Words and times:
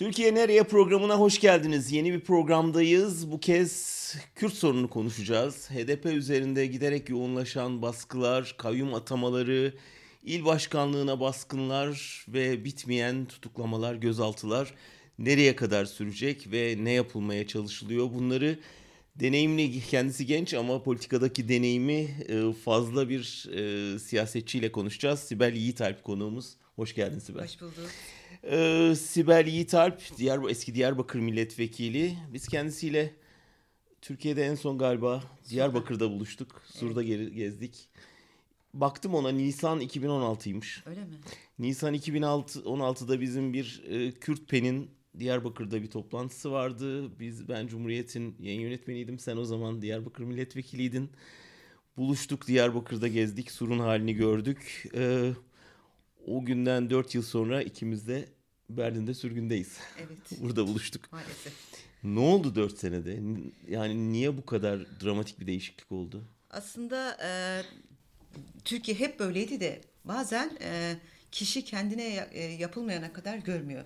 Türkiye 0.00 0.34
Nereye 0.34 0.62
programına 0.62 1.18
hoş 1.18 1.40
geldiniz. 1.40 1.92
Yeni 1.92 2.12
bir 2.12 2.20
programdayız. 2.20 3.30
Bu 3.30 3.40
kez 3.40 4.14
Kürt 4.34 4.52
sorununu 4.52 4.90
konuşacağız. 4.90 5.70
HDP 5.70 6.06
üzerinde 6.06 6.66
giderek 6.66 7.08
yoğunlaşan 7.08 7.82
baskılar, 7.82 8.54
kayyum 8.58 8.94
atamaları, 8.94 9.74
il 10.24 10.44
başkanlığına 10.44 11.20
baskınlar 11.20 12.24
ve 12.28 12.64
bitmeyen 12.64 13.26
tutuklamalar, 13.26 13.94
gözaltılar 13.94 14.74
nereye 15.18 15.56
kadar 15.56 15.84
sürecek 15.84 16.52
ve 16.52 16.76
ne 16.80 16.92
yapılmaya 16.92 17.46
çalışılıyor? 17.46 18.14
Bunları 18.14 18.58
deneyimli, 19.16 19.80
kendisi 19.80 20.26
genç 20.26 20.54
ama 20.54 20.82
politikadaki 20.82 21.48
deneyimi 21.48 22.08
e, 22.28 22.52
fazla 22.64 23.08
bir 23.08 23.48
e, 23.54 23.98
siyasetçiyle 23.98 24.72
konuşacağız. 24.72 25.20
Sibel 25.20 25.54
Yiğitalp 25.54 26.04
konuğumuz. 26.04 26.56
Hoş 26.76 26.94
geldin 26.94 27.18
Sibel. 27.18 27.42
Hoş 27.42 27.60
bulduk. 27.60 27.90
Ee, 28.44 28.94
Sibel 28.96 29.46
Yiğitalp, 29.46 30.16
Diyar, 30.18 30.50
eski 30.50 30.74
Diyarbakır 30.74 31.18
milletvekili. 31.18 32.16
Biz 32.32 32.48
kendisiyle 32.48 33.14
Türkiye'de 34.02 34.44
en 34.44 34.54
son 34.54 34.78
galiba 34.78 35.22
Diyarbakır'da 35.50 36.10
buluştuk. 36.10 36.62
Sur'da 36.66 37.04
evet. 37.04 37.34
gezdik. 37.34 37.88
Baktım 38.74 39.14
ona 39.14 39.28
Nisan 39.28 39.80
2016'ymış. 39.80 40.88
Öyle 40.88 41.00
mi? 41.00 41.14
Nisan 41.58 41.94
2016'da 41.94 43.20
bizim 43.20 43.52
bir 43.52 43.82
e, 43.88 44.12
Kürt 44.12 44.48
Pen'in 44.48 44.90
Diyarbakır'da 45.18 45.82
bir 45.82 45.90
toplantısı 45.90 46.52
vardı. 46.52 47.18
Biz 47.20 47.48
ben 47.48 47.66
Cumhuriyet'in 47.66 48.36
yayın 48.40 48.60
yönetmeniydim. 48.60 49.18
Sen 49.18 49.36
o 49.36 49.44
zaman 49.44 49.82
Diyarbakır 49.82 50.24
milletvekiliydin. 50.24 51.10
Buluştuk 51.96 52.46
Diyarbakır'da 52.46 53.08
gezdik. 53.08 53.50
Sur'un 53.50 53.78
halini 53.78 54.14
gördük. 54.14 54.88
Ee, 54.94 55.32
o 56.26 56.44
günden 56.44 56.90
4 56.90 57.14
yıl 57.14 57.22
sonra 57.22 57.62
ikimiz 57.62 58.08
de 58.08 58.28
Berlin'de 58.76 59.14
sürgündeyiz. 59.14 59.76
Evet. 59.98 60.18
Burada 60.40 60.66
buluştuk. 60.66 61.12
Maalesef. 61.12 61.52
Ne 62.04 62.20
oldu 62.20 62.54
4 62.54 62.78
senede? 62.78 63.20
Yani 63.68 64.12
niye 64.12 64.36
bu 64.36 64.46
kadar 64.46 64.80
dramatik 65.04 65.40
bir 65.40 65.46
değişiklik 65.46 65.92
oldu? 65.92 66.24
Aslında 66.50 67.16
e, 67.22 67.30
Türkiye 68.64 68.98
hep 68.98 69.18
böyleydi 69.18 69.60
de 69.60 69.80
bazen 70.04 70.50
e, 70.62 70.96
kişi 71.32 71.64
kendine 71.64 72.28
e, 72.32 72.42
yapılmayana 72.44 73.12
kadar 73.12 73.38
görmüyor. 73.38 73.84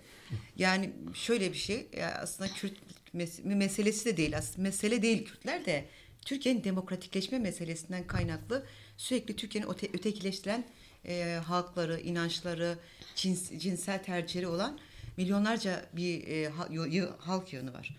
Yani 0.57 0.91
şöyle 1.15 1.53
bir 1.53 1.59
şey 1.59 1.87
aslında 2.21 2.51
Kürt 2.51 2.75
mes- 3.15 3.55
meselesi 3.55 4.05
de 4.05 4.17
değil 4.17 4.39
aslında 4.39 4.63
mesele 4.63 5.03
değil 5.03 5.25
Kürtler 5.25 5.65
de 5.67 5.85
Türkiye'nin 6.25 6.65
demokratikleşme 6.65 7.39
meselesinden 7.39 8.07
kaynaklı 8.07 8.67
sürekli 8.97 9.37
Türkiye'nin 9.37 9.71
öte- 9.71 9.91
ötekileştiren 9.95 10.65
e, 11.07 11.41
halkları, 11.47 12.01
inançları, 12.01 12.79
cins, 13.15 13.51
cinsel 13.59 14.03
tercihleri 14.03 14.47
olan 14.47 14.79
milyonlarca 15.17 15.87
bir 15.93 16.29
e, 16.29 16.49
halk 17.19 17.53
yığını 17.53 17.73
var. 17.75 17.97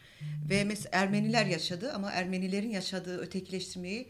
Ve 0.50 0.64
mesela 0.64 0.90
Ermeniler 0.92 1.46
yaşadı 1.46 1.94
ama 1.94 2.12
Ermenilerin 2.12 2.70
yaşadığı 2.70 3.18
ötekileştirmeyi 3.18 4.08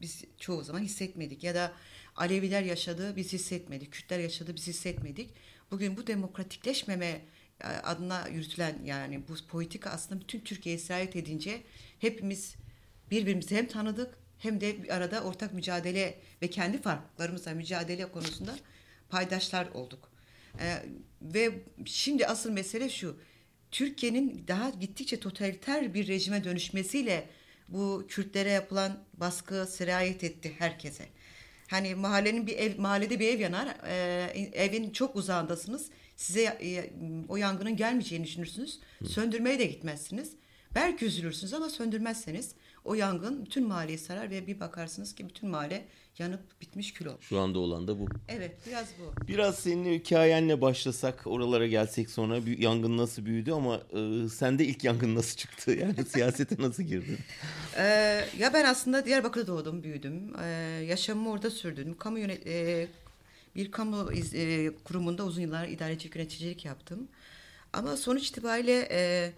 biz 0.00 0.24
çoğu 0.38 0.64
zaman 0.64 0.80
hissetmedik. 0.80 1.44
Ya 1.44 1.54
da 1.54 1.72
Aleviler 2.16 2.62
yaşadı 2.62 3.16
biz 3.16 3.32
hissetmedik. 3.32 3.92
Kürtler 3.92 4.18
yaşadı 4.18 4.54
biz 4.54 4.66
hissetmedik. 4.66 5.30
Bugün 5.70 5.96
bu 5.96 6.06
demokratikleşmeme 6.06 7.20
e, 7.60 7.66
adına 7.66 8.28
yürütülen 8.28 8.78
yani 8.84 9.22
bu 9.28 9.46
politika 9.48 9.90
aslında 9.90 10.20
bütün 10.20 10.40
Türkiye'ye 10.40 10.78
sirayet 10.78 11.16
edince 11.16 11.62
hepimiz 11.98 12.54
birbirimizi 13.10 13.56
hem 13.56 13.68
tanıdık 13.68 14.18
hem 14.38 14.60
de 14.60 14.82
bir 14.82 14.94
arada 14.94 15.20
ortak 15.20 15.54
mücadele 15.54 16.18
ve 16.42 16.50
kendi 16.50 16.82
farklarımızla 16.82 17.54
mücadele 17.54 18.12
konusunda 18.12 18.56
paydaşlar 19.08 19.66
olduk. 19.66 20.10
Ee, 20.60 20.82
ve 21.22 21.50
şimdi 21.84 22.26
asıl 22.26 22.50
mesele 22.50 22.88
şu. 22.88 23.16
Türkiye'nin 23.70 24.44
daha 24.48 24.70
gittikçe 24.70 25.20
totaliter 25.20 25.94
bir 25.94 26.08
rejime 26.08 26.44
dönüşmesiyle 26.44 27.28
bu 27.68 28.06
Kürtlere 28.08 28.50
yapılan 28.50 29.04
baskı 29.14 29.66
sirayet 29.66 30.24
etti 30.24 30.54
herkese. 30.58 31.04
Hani 31.68 31.94
mahallenin 31.94 32.46
bir 32.46 32.56
ev 32.56 32.78
mahallede 32.78 33.20
bir 33.20 33.28
ev 33.28 33.40
yanar. 33.40 33.76
E, 33.86 34.50
evin 34.52 34.90
çok 34.90 35.16
uzağındasınız. 35.16 35.90
Size 36.16 36.42
e, 36.42 36.90
o 37.28 37.36
yangının 37.36 37.76
gelmeyeceğini 37.76 38.24
düşünürsünüz. 38.24 38.80
Hı. 38.98 39.06
Söndürmeye 39.06 39.58
de 39.58 39.64
gitmezsiniz. 39.64 40.32
Belki 40.74 41.04
üzülürsünüz 41.04 41.54
ama 41.54 41.70
söndürmezseniz 41.70 42.54
o 42.84 42.94
yangın 42.94 43.44
bütün 43.44 43.68
mahalleyi 43.68 43.98
sarar 43.98 44.30
ve 44.30 44.46
bir 44.46 44.60
bakarsınız 44.60 45.14
ki 45.14 45.28
bütün 45.28 45.48
mahalle 45.48 45.84
yanıp 46.18 46.40
bitmiş 46.60 46.92
kül 46.92 47.06
olmuş. 47.06 47.26
Şu 47.26 47.38
anda 47.40 47.58
olan 47.58 47.88
da 47.88 47.98
bu. 47.98 48.06
Evet 48.28 48.56
biraz 48.66 48.86
bu. 48.98 49.26
Biraz 49.28 49.58
senin 49.58 49.98
hikayenle 49.98 50.60
başlasak 50.60 51.26
oralara 51.26 51.66
gelsek 51.66 52.10
sonra 52.10 52.46
bir 52.46 52.58
yangın 52.58 52.98
nasıl 52.98 53.24
büyüdü 53.24 53.52
ama 53.52 53.80
e, 53.92 54.28
sende 54.28 54.64
ilk 54.64 54.84
yangın 54.84 55.14
nasıl 55.14 55.36
çıktı? 55.36 55.70
Yani 55.78 56.04
siyasete 56.04 56.56
nasıl 56.58 56.82
girdin? 56.82 57.18
ee, 57.76 58.24
ya 58.38 58.52
ben 58.54 58.64
aslında 58.64 59.04
Diyarbakır'da 59.06 59.46
doğdum 59.46 59.82
büyüdüm. 59.82 60.32
Ee, 60.42 60.46
yaşamımı 60.88 61.30
orada 61.30 61.50
sürdüm. 61.50 61.96
Kamu 61.98 62.18
yönet 62.18 62.46
e, 62.46 62.88
bir 63.56 63.70
kamu 63.70 64.12
iz, 64.12 64.34
e, 64.34 64.70
kurumunda 64.84 65.24
uzun 65.24 65.42
yıllar 65.42 65.68
idarecilik 65.68 66.16
yöneticilik 66.16 66.64
yaptım. 66.64 67.08
Ama 67.72 67.96
sonuç 67.96 68.28
itibariyle 68.28 68.88
e, 68.90 69.32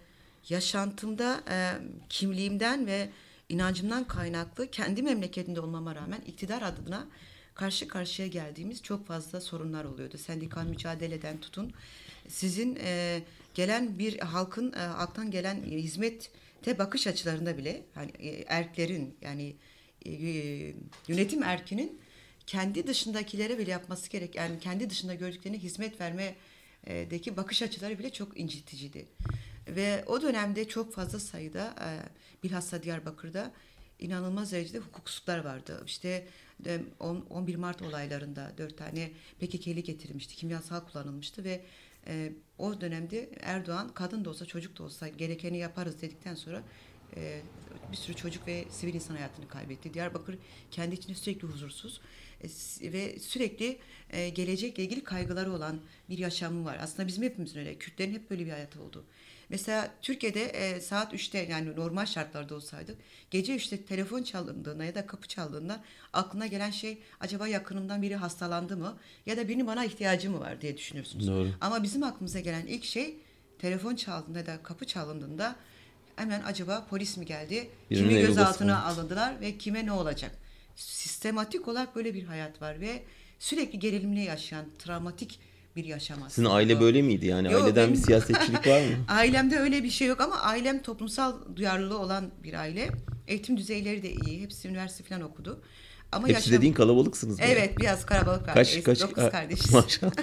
yaşantımda 0.49 1.43
e, 1.49 1.73
kimliğimden 2.09 2.87
ve 2.87 3.09
inancımdan 3.51 4.03
kaynaklı 4.03 4.71
kendi 4.71 5.03
memleketinde 5.03 5.61
olmama 5.61 5.95
rağmen 5.95 6.21
iktidar 6.27 6.61
adına 6.61 7.07
karşı 7.55 7.87
karşıya 7.87 8.27
geldiğimiz 8.27 8.83
çok 8.83 9.07
fazla 9.07 9.41
sorunlar 9.41 9.85
oluyordu. 9.85 10.17
Sendikal 10.17 10.65
mücadeleden 10.65 11.37
tutun 11.37 11.73
sizin 12.27 12.77
e, 12.83 13.21
gelen 13.53 13.99
bir 13.99 14.19
halkın 14.19 14.73
e, 14.73 14.77
halktan 14.77 15.31
gelen 15.31 15.63
hizmette 15.63 16.79
bakış 16.79 17.07
açılarında 17.07 17.57
bile 17.57 17.81
hani 17.95 18.11
e, 18.19 18.45
erklerin 18.47 19.15
yani 19.21 19.55
e, 20.05 20.11
yönetim 21.07 21.43
erkinin 21.43 21.99
kendi 22.47 22.87
dışındakilere 22.87 23.57
bile 23.57 23.71
yapması 23.71 24.09
gerek 24.09 24.35
yani 24.35 24.59
kendi 24.59 24.89
dışında 24.89 25.13
gördüklerine 25.13 25.57
hizmet 25.59 26.01
vermedeki 26.01 27.37
bakış 27.37 27.61
açıları 27.61 27.99
bile 27.99 28.09
çok 28.09 28.39
inciticiydi. 28.39 29.05
Ve 29.67 30.03
o 30.07 30.21
dönemde 30.21 30.67
çok 30.67 30.93
fazla 30.93 31.19
sayıda 31.19 31.75
e, 31.79 31.87
bilhassa 32.43 32.83
Diyarbakır'da 32.83 33.51
inanılmaz 33.99 34.51
derecede 34.51 34.79
hukuksuzluklar 34.79 35.39
vardı. 35.39 35.83
İşte 35.85 36.27
11 36.99 37.55
Mart 37.55 37.81
olaylarında 37.81 38.51
dört 38.57 38.77
tane 38.77 39.11
PKK'li 39.39 39.83
getirilmişti, 39.83 40.35
kimyasal 40.35 40.79
kullanılmıştı 40.79 41.43
ve 41.43 41.61
e, 42.07 42.33
o 42.57 42.81
dönemde 42.81 43.29
Erdoğan 43.41 43.89
kadın 43.93 44.25
da 44.25 44.29
olsa 44.29 44.45
çocuk 44.45 44.77
da 44.79 44.83
olsa 44.83 45.07
gerekeni 45.07 45.57
yaparız 45.57 46.01
dedikten 46.01 46.35
sonra 46.35 46.63
e, 47.15 47.41
bir 47.91 47.97
sürü 47.97 48.15
çocuk 48.15 48.47
ve 48.47 48.65
sivil 48.69 48.93
insan 48.93 49.15
hayatını 49.15 49.47
kaybetti. 49.47 49.93
Diyarbakır 49.93 50.37
kendi 50.71 50.95
içinde 50.95 51.15
sürekli 51.15 51.47
huzursuz 51.47 52.01
e, 52.81 52.93
ve 52.93 53.19
sürekli 53.19 53.79
e, 54.09 54.29
gelecekle 54.29 54.83
ilgili 54.83 55.03
kaygıları 55.03 55.53
olan 55.53 55.81
bir 56.09 56.17
yaşamı 56.17 56.65
var. 56.65 56.77
Aslında 56.81 57.07
bizim 57.07 57.23
hepimizin 57.23 57.59
öyle. 57.59 57.75
Kürtlerin 57.75 58.13
hep 58.13 58.29
böyle 58.29 58.45
bir 58.45 58.51
hayatı 58.51 58.81
oldu. 58.81 59.05
Mesela 59.51 59.89
Türkiye'de 60.01 60.45
e, 60.45 60.81
saat 60.81 61.13
3'te 61.13 61.37
yani 61.39 61.75
normal 61.75 62.05
şartlarda 62.05 62.55
olsaydı 62.55 62.95
gece 63.31 63.55
3'te 63.55 63.81
telefon 63.81 64.23
çalındığında 64.23 64.85
ya 64.85 64.95
da 64.95 65.07
kapı 65.07 65.27
çaldığında 65.27 65.83
aklına 66.13 66.47
gelen 66.47 66.71
şey 66.71 66.97
acaba 67.19 67.47
yakınımdan 67.47 68.01
biri 68.01 68.15
hastalandı 68.15 68.77
mı 68.77 68.97
ya 69.25 69.37
da 69.37 69.47
birinin 69.47 69.67
bana 69.67 69.85
ihtiyacı 69.85 70.31
mı 70.31 70.39
var 70.39 70.61
diye 70.61 70.77
düşünüyorsunuz. 70.77 71.27
Doğru. 71.27 71.49
Ama 71.61 71.83
bizim 71.83 72.03
aklımıza 72.03 72.39
gelen 72.39 72.65
ilk 72.65 72.85
şey 72.85 73.15
telefon 73.59 73.95
çaldığında 73.95 74.39
ya 74.39 74.45
da 74.45 74.63
kapı 74.63 74.85
çalındığında 74.85 75.55
hemen 76.15 76.43
acaba 76.43 76.87
polis 76.89 77.17
mi 77.17 77.25
geldi? 77.25 77.69
Birinin 77.89 78.09
kimi 78.09 78.21
gözaltına 78.21 78.83
alındılar 78.83 79.41
ve 79.41 79.57
kime 79.57 79.85
ne 79.85 79.91
olacak? 79.91 80.31
Sistematik 80.75 81.67
olarak 81.67 81.95
böyle 81.95 82.13
bir 82.13 82.23
hayat 82.23 82.61
var 82.61 82.81
ve 82.81 83.03
sürekli 83.39 83.79
gerilimle 83.79 84.21
yaşayan 84.21 84.65
travmatik 84.79 85.39
bir 85.75 85.85
yaşam 85.85 86.17
aslında. 86.17 86.29
Sizin 86.29 86.45
aile 86.45 86.79
böyle 86.79 87.01
miydi 87.01 87.25
yani? 87.25 87.51
Yok, 87.51 87.63
Aileden 87.63 87.87
benim... 87.87 87.93
bir 87.93 88.05
siyasetçilik 88.05 88.67
var 88.67 88.81
mı? 88.81 88.87
Ailemde 89.07 89.59
öyle 89.59 89.83
bir 89.83 89.89
şey 89.89 90.07
yok 90.07 90.21
ama 90.21 90.39
ailem 90.39 90.81
toplumsal 90.81 91.55
duyarlılığı 91.55 91.99
olan 91.99 92.31
bir 92.43 92.53
aile. 92.53 92.89
Eğitim 93.27 93.57
düzeyleri 93.57 94.03
de 94.03 94.11
iyi. 94.11 94.41
Hepsi 94.41 94.67
üniversite 94.67 95.03
falan 95.03 95.21
okudu. 95.21 95.61
Ama 96.11 96.27
Hepsi 96.27 96.39
yaşam... 96.39 96.53
dediğin 96.53 96.73
kalabalıksınız? 96.73 97.37
Evet 97.41 97.79
biraz 97.79 98.05
kalabalık 98.05 98.45
kardeşiz. 98.45 98.83
Kaç, 98.83 98.99
kaç, 98.99 99.09
Dokuz 99.09 99.29
kardeşiz. 99.29 99.73
Maşallah. 99.73 100.11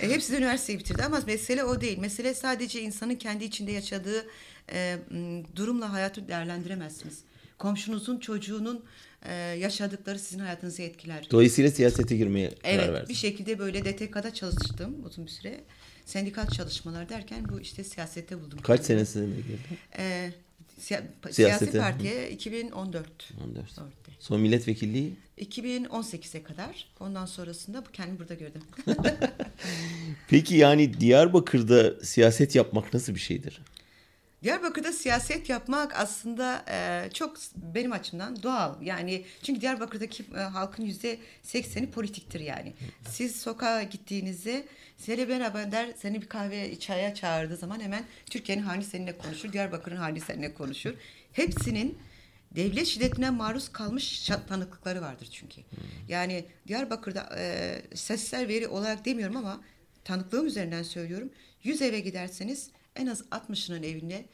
E, 0.00 0.08
hepsi 0.08 0.32
de 0.32 0.36
üniversiteyi 0.36 0.78
bitirdi 0.78 1.02
ama 1.04 1.20
mesele 1.26 1.64
o 1.64 1.80
değil. 1.80 1.98
Mesele 1.98 2.34
sadece 2.34 2.80
insanın 2.80 3.14
kendi 3.14 3.44
içinde 3.44 3.72
yaşadığı 3.72 4.26
e, 4.72 4.98
durumla 5.56 5.92
hayatı 5.92 6.28
değerlendiremezsiniz. 6.28 7.18
Komşunuzun 7.58 8.18
çocuğunun 8.18 8.84
e, 9.22 9.34
yaşadıkları 9.34 10.18
sizin 10.18 10.38
hayatınızı 10.38 10.82
etkiler. 10.82 11.26
Dolayısıyla 11.30 11.70
siyasete 11.70 12.16
girmeye 12.16 12.50
evet, 12.64 12.80
karar 12.80 12.92
verdin. 12.94 13.08
bir 13.08 13.14
şekilde 13.14 13.58
böyle 13.58 13.84
DTK'da 13.84 14.34
çalıştım 14.34 14.96
uzun 15.06 15.26
bir 15.26 15.30
süre. 15.30 15.60
Sendikal 16.04 16.46
çalışmalar 16.48 17.08
derken 17.08 17.48
bu 17.48 17.60
işte 17.60 17.84
siyasette 17.84 18.40
buldum. 18.40 18.58
Kaç 18.62 18.80
senesinde 18.84 19.36
girdin? 19.36 19.78
E, 19.98 20.30
siya- 20.80 21.02
siyasi 21.22 21.34
Siyasete. 21.34 21.78
partiye 21.78 22.30
2014. 22.30 23.06
14. 23.44 23.56
Dörtte. 23.56 24.12
Son 24.20 24.40
milletvekilliği 24.40 25.16
2018'e 25.38 26.42
kadar. 26.42 26.88
Ondan 27.00 27.26
sonrasında 27.26 27.86
bu 27.86 27.90
kendimi 27.92 28.18
burada 28.18 28.34
gördüm. 28.34 28.62
Peki 30.28 30.56
yani 30.56 31.00
Diyarbakır'da 31.00 32.04
siyaset 32.04 32.54
yapmak 32.54 32.94
nasıl 32.94 33.14
bir 33.14 33.20
şeydir? 33.20 33.60
Diyarbakır'da 34.46 34.92
siyaset 34.92 35.48
yapmak 35.48 35.96
aslında 35.96 36.64
e, 36.68 37.10
çok 37.12 37.36
benim 37.56 37.92
açımdan 37.92 38.42
doğal. 38.42 38.82
Yani 38.82 39.24
çünkü 39.42 39.60
Diyarbakır'daki 39.60 40.24
e, 40.36 40.38
halkın 40.38 40.82
yüzde 40.82 41.18
sekseni 41.42 41.90
politiktir 41.90 42.40
yani. 42.40 42.72
Siz 43.08 43.40
sokağa 43.40 43.82
gittiğinizde 43.82 44.66
seninle 44.96 45.28
beraber 45.28 45.72
der 45.72 45.88
seni 45.96 46.22
bir 46.22 46.26
kahve 46.26 46.78
çaya 46.78 47.14
çağırdığı 47.14 47.56
zaman 47.56 47.80
hemen 47.80 48.04
Türkiye'nin 48.30 48.62
hali 48.62 48.84
seninle 48.84 49.18
konuşur, 49.18 49.52
Diyarbakır'ın 49.52 49.96
hali 49.96 50.20
seninle 50.20 50.54
konuşur. 50.54 50.94
Hepsinin 51.32 51.98
devlet 52.56 52.86
şiddetine 52.86 53.30
maruz 53.30 53.68
kalmış 53.72 54.30
tanıklıkları 54.48 55.02
vardır 55.02 55.28
çünkü. 55.32 55.60
Yani 56.08 56.44
Diyarbakır'da 56.68 57.28
e, 57.38 57.82
sesler 57.94 58.48
veri 58.48 58.68
olarak 58.68 59.04
demiyorum 59.04 59.36
ama 59.36 59.60
tanıklığım 60.04 60.46
üzerinden 60.46 60.82
söylüyorum. 60.82 61.30
100 61.62 61.82
eve 61.82 62.00
giderseniz 62.00 62.70
en 62.96 63.06
az 63.06 63.20
60'ının 63.20 63.82
evinde 63.82 64.26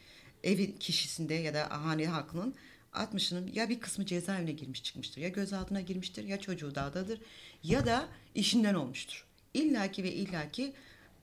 evin 0.44 0.72
kişisinde 0.72 1.34
ya 1.34 1.54
da 1.54 1.84
hane 1.84 2.06
halkının 2.06 2.54
60'ının 2.92 3.52
ya 3.54 3.68
bir 3.68 3.80
kısmı 3.80 4.06
cezaevine 4.06 4.52
girmiş 4.52 4.82
çıkmıştır 4.82 5.20
ya 5.20 5.28
gözaltına 5.28 5.80
girmiştir 5.80 6.24
ya 6.24 6.40
çocuğu 6.40 6.74
dağdadır 6.74 7.20
ya 7.62 7.86
da 7.86 8.08
işinden 8.34 8.74
olmuştur. 8.74 9.26
İllaki 9.54 10.02
ve 10.02 10.12
illaki 10.12 10.72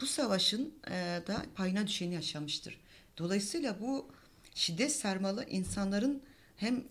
bu 0.01 0.05
savaşın 0.05 0.73
e, 0.87 0.91
da 1.27 1.45
payına 1.55 1.87
düşeni 1.87 2.13
yaşamıştır. 2.13 2.81
Dolayısıyla 3.17 3.81
bu 3.81 4.11
şiddet 4.55 4.91
sarmalı 4.91 5.45
insanların 5.49 6.23
hem 6.57 6.83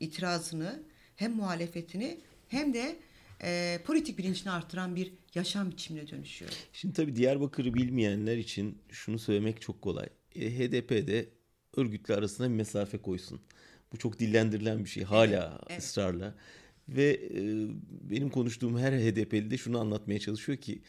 itirazını 0.00 0.82
hem 1.16 1.32
muhalefetini 1.32 2.20
hem 2.48 2.74
de 2.74 2.96
e, 3.42 3.80
politik 3.86 4.18
bilincini 4.18 4.50
artıran 4.50 4.96
bir 4.96 5.12
yaşam 5.34 5.70
biçimine 5.70 6.08
dönüşüyor. 6.08 6.50
Şimdi 6.72 6.94
tabii 6.94 7.16
Diyarbakır'ı 7.16 7.74
bilmeyenler 7.74 8.36
için 8.36 8.78
şunu 8.90 9.18
söylemek 9.18 9.60
çok 9.60 9.82
kolay. 9.82 10.06
E, 10.34 10.58
HDP 10.58 10.90
de 10.90 11.28
örgütle 11.76 12.14
arasına 12.14 12.48
bir 12.48 12.54
mesafe 12.54 12.98
koysun. 12.98 13.40
Bu 13.92 13.96
çok 13.96 14.18
dillendirilen 14.18 14.84
bir 14.84 14.90
şey 14.90 15.02
hala 15.04 15.60
evet. 15.70 15.82
ısrarla. 15.82 16.34
Ve 16.88 17.10
e, 17.10 17.40
benim 18.10 18.30
konuştuğum 18.30 18.78
her 18.78 18.92
HDP'li 18.92 19.50
de 19.50 19.58
şunu 19.58 19.80
anlatmaya 19.80 20.18
çalışıyor 20.18 20.58
ki 20.58 20.82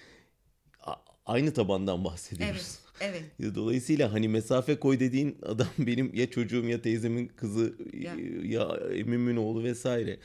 aynı 1.30 1.54
tabandan 1.54 2.06
bahsediyoruz. 2.06 2.80
Evet, 3.02 3.24
evet. 3.40 3.56
Dolayısıyla 3.56 4.14
hani 4.14 4.28
mesafe 4.28 4.80
koy 4.80 5.00
dediğin 5.00 5.38
adam 5.42 5.68
benim 5.80 6.16
ya 6.16 6.30
çocuğum 6.30 6.66
ya 6.66 6.82
teyzemin 6.82 7.28
kızı 7.28 7.76
Ya. 7.94 8.16
ya, 8.44 8.80
emmimin 8.94 9.36
oğlu 9.36 9.64
vesaire. 9.64 10.20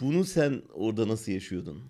Bunu 0.00 0.24
sen 0.24 0.62
orada 0.74 1.08
nasıl 1.08 1.32
yaşıyordun? 1.32 1.82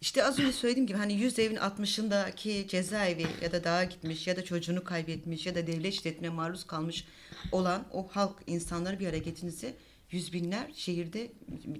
İşte 0.00 0.24
az 0.24 0.38
önce 0.38 0.52
söylediğim 0.52 0.86
gibi 0.86 0.98
hani 0.98 1.12
100 1.12 1.38
evin 1.38 1.56
60'ındaki 1.56 2.68
cezaevi 2.68 3.26
ya 3.42 3.52
da 3.52 3.64
dağa 3.64 3.84
gitmiş 3.84 4.26
ya 4.26 4.36
da 4.36 4.44
çocuğunu 4.44 4.84
kaybetmiş 4.84 5.46
ya 5.46 5.54
da 5.54 5.66
devlet 5.66 5.94
şiddetine 5.94 6.28
maruz 6.28 6.66
kalmış 6.66 7.04
olan 7.52 7.86
o 7.92 8.08
halk 8.08 8.42
insanları 8.46 9.00
bir 9.00 9.06
araya 9.06 9.18
getirince 9.18 9.74
yüz 10.10 10.32
binler 10.32 10.70
şehirde 10.74 11.32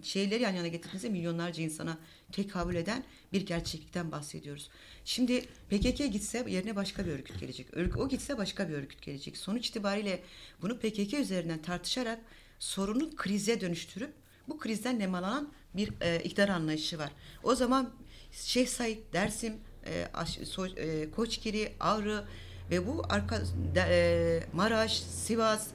şehirleri 0.02 0.42
yan 0.42 0.54
yana 0.54 0.68
getirince 0.68 1.08
milyonlarca 1.08 1.62
insana 1.62 1.98
tekabül 2.32 2.74
eden 2.74 3.04
bir 3.32 3.46
gerçeklikten 3.46 4.12
bahsediyoruz. 4.12 4.70
Şimdi 5.04 5.40
PKK 5.40 6.12
gitse 6.12 6.44
yerine 6.48 6.76
başka 6.76 7.06
bir 7.06 7.10
örgüt 7.10 7.40
gelecek. 7.40 7.66
O 7.96 8.08
gitse 8.08 8.38
başka 8.38 8.68
bir 8.68 8.74
örgüt 8.74 9.02
gelecek. 9.02 9.36
Sonuç 9.36 9.68
itibariyle 9.68 10.22
bunu 10.62 10.78
PKK 10.78 11.14
üzerinden 11.14 11.62
tartışarak 11.62 12.18
sorunu 12.58 13.16
krize 13.16 13.60
dönüştürüp 13.60 14.23
bu 14.48 14.58
krizden 14.58 14.98
nemalanan 14.98 15.52
bir 15.76 15.92
e, 16.00 16.20
iktidar 16.22 16.48
anlayışı 16.48 16.98
var. 16.98 17.10
O 17.42 17.54
zaman 17.54 17.90
Şeyh 18.32 18.66
Said, 18.66 18.98
Dersim, 19.12 19.54
e, 19.86 20.08
Aş- 20.14 20.38
So- 20.38 20.78
e, 20.80 21.10
Koçgiri, 21.10 21.72
Ağrı 21.80 22.24
ve 22.70 22.86
bu 22.86 23.02
arka 23.08 23.40
de- 23.74 23.86
e, 23.90 24.56
Maraş, 24.56 24.98
Sivas, 25.02 25.68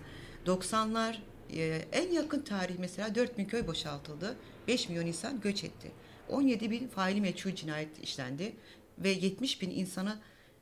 90'lar 0.45 1.21
e, 1.53 1.81
en 1.91 2.11
yakın 2.11 2.41
tarih 2.41 2.75
mesela 2.79 3.15
4 3.15 3.37
bin 3.37 3.45
köy 3.45 3.67
boşaltıldı. 3.67 4.35
5 4.67 4.89
milyon 4.89 5.05
insan 5.05 5.41
göç 5.41 5.63
etti. 5.63 5.91
17 6.29 6.71
bin 6.71 6.87
faili 6.87 7.21
meçhul 7.21 7.51
cinayet 7.51 8.03
işlendi 8.03 8.55
ve 8.97 9.09
70 9.09 9.61
bin 9.61 9.69
insanı 9.71 10.19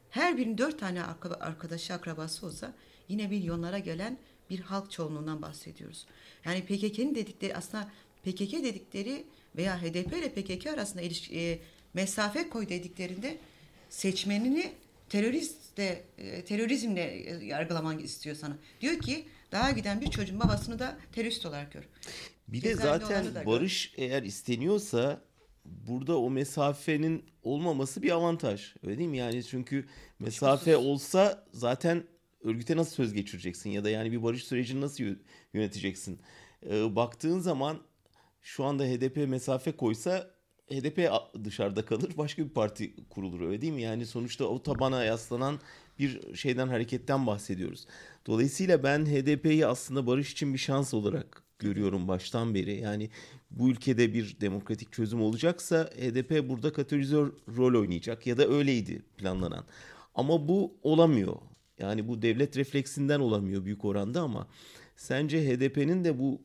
her 0.10 0.38
birinin 0.38 0.58
4 0.58 0.80
tane 0.80 1.02
arka- 1.04 1.40
arkadaşı 1.40 1.94
akrabası 1.94 2.46
olsa 2.46 2.74
yine 3.08 3.28
milyonlara 3.28 3.80
gelen 3.80 4.18
bir 4.50 4.60
halk 4.60 4.92
çoğunluğundan 4.92 5.42
bahsediyoruz. 5.42 6.06
Yani 6.46 6.62
PKK'nin 6.62 7.16
dedikleri 7.16 7.56
aslında 7.56 7.92
PKK 8.24 8.52
dedikleri 8.52 9.24
veya 9.56 9.82
HDP 9.82 10.14
ile 10.14 10.30
PKK 10.30 10.68
arasında 10.68 11.02
ilişki, 11.02 11.40
e, 11.40 11.60
mesafe 11.94 12.50
koy 12.50 12.70
dediklerinde 12.70 13.38
seçmenini 13.90 14.72
teröristle 15.10 16.04
e, 16.18 16.42
terörizmle 16.46 17.02
e, 17.02 17.46
yargılaman 17.46 18.00
istiyor 18.00 18.36
sana. 18.36 18.58
Diyor 18.82 19.00
ki 19.00 19.26
daha 19.52 19.72
giden 19.72 20.02
bir 20.02 20.10
çocuğun 20.12 20.40
babasını 20.40 20.80
da 20.80 20.98
terörist 21.12 21.46
olarak 21.46 21.72
gör. 21.72 21.84
Bir 22.48 22.62
de 22.62 22.70
Cezaevinde 22.70 23.06
zaten 23.06 23.36
da 23.36 23.40
gör. 23.40 23.46
barış 23.46 23.94
eğer 23.98 24.24
isteniyorsa 24.24 25.22
burada 25.66 26.20
o 26.20 26.30
mesafenin 26.30 27.26
olmaması 27.44 28.02
bir 28.02 28.12
avantaj. 28.12 28.74
Öyle 28.84 28.98
değil 28.98 29.10
mi? 29.10 29.18
Yani 29.18 29.44
çünkü 29.44 29.86
mesafe 30.20 30.72
Kuşkusuz. 30.72 30.86
olsa 30.86 31.46
zaten 31.54 32.04
örgüte 32.48 32.78
nasıl 32.78 32.92
söz 32.96 33.14
geçireceksin 33.14 33.70
ya 33.70 33.84
da 33.84 33.90
yani 33.90 34.12
bir 34.12 34.24
barış 34.24 34.44
sürecini 34.44 34.82
nasıl 34.82 35.04
yö- 35.04 35.20
yöneteceksin? 35.54 36.20
Ee, 36.70 36.96
baktığın 36.96 37.40
zaman 37.40 37.78
şu 38.42 38.66
anda 38.66 38.84
HDP 38.84 39.18
mesafe 39.28 39.72
koysa 39.72 40.32
HDP 40.70 41.10
dışarıda 41.44 41.86
kalır 41.86 42.12
başka 42.18 42.44
bir 42.44 42.50
parti 42.50 42.96
kurulur 43.10 43.42
öyle 43.42 43.62
değil 43.62 43.74
mi? 43.74 43.82
Yani 43.82 44.06
sonuçta 44.06 44.46
o 44.46 44.64
tabana 44.64 45.04
yaslanan 45.04 45.60
bir 46.00 46.36
şeyden 46.36 46.68
hareketten 46.68 47.28
bahsediyoruz. 47.28 47.88
Dolayısıyla 48.28 48.84
ben 48.84 49.06
HDP'yi 49.06 49.66
aslında 49.66 50.08
barış 50.08 50.32
için 50.32 50.54
bir 50.54 50.60
şans 50.60 50.94
olarak 50.94 51.44
görüyorum 51.60 52.08
baştan 52.08 52.56
beri. 52.56 52.76
Yani 52.82 53.10
bu 53.52 53.70
ülkede 53.70 54.14
bir 54.14 54.38
demokratik 54.42 54.92
çözüm 54.92 55.22
olacaksa 55.22 55.84
HDP 55.84 56.50
burada 56.50 56.74
katalizör 56.74 57.32
rol 57.58 57.82
oynayacak 57.82 58.28
ya 58.28 58.38
da 58.38 58.48
öyleydi 58.48 59.02
planlanan. 59.18 59.66
Ama 60.16 60.48
bu 60.48 60.78
olamıyor. 60.84 61.36
Yani 61.80 62.08
bu 62.08 62.22
devlet 62.22 62.58
refleksinden 62.58 63.20
olamıyor 63.20 63.66
büyük 63.66 63.86
oranda 63.86 64.22
ama 64.22 64.48
sence 64.96 65.48
HDP'nin 65.48 66.04
de 66.04 66.20
bu 66.20 66.42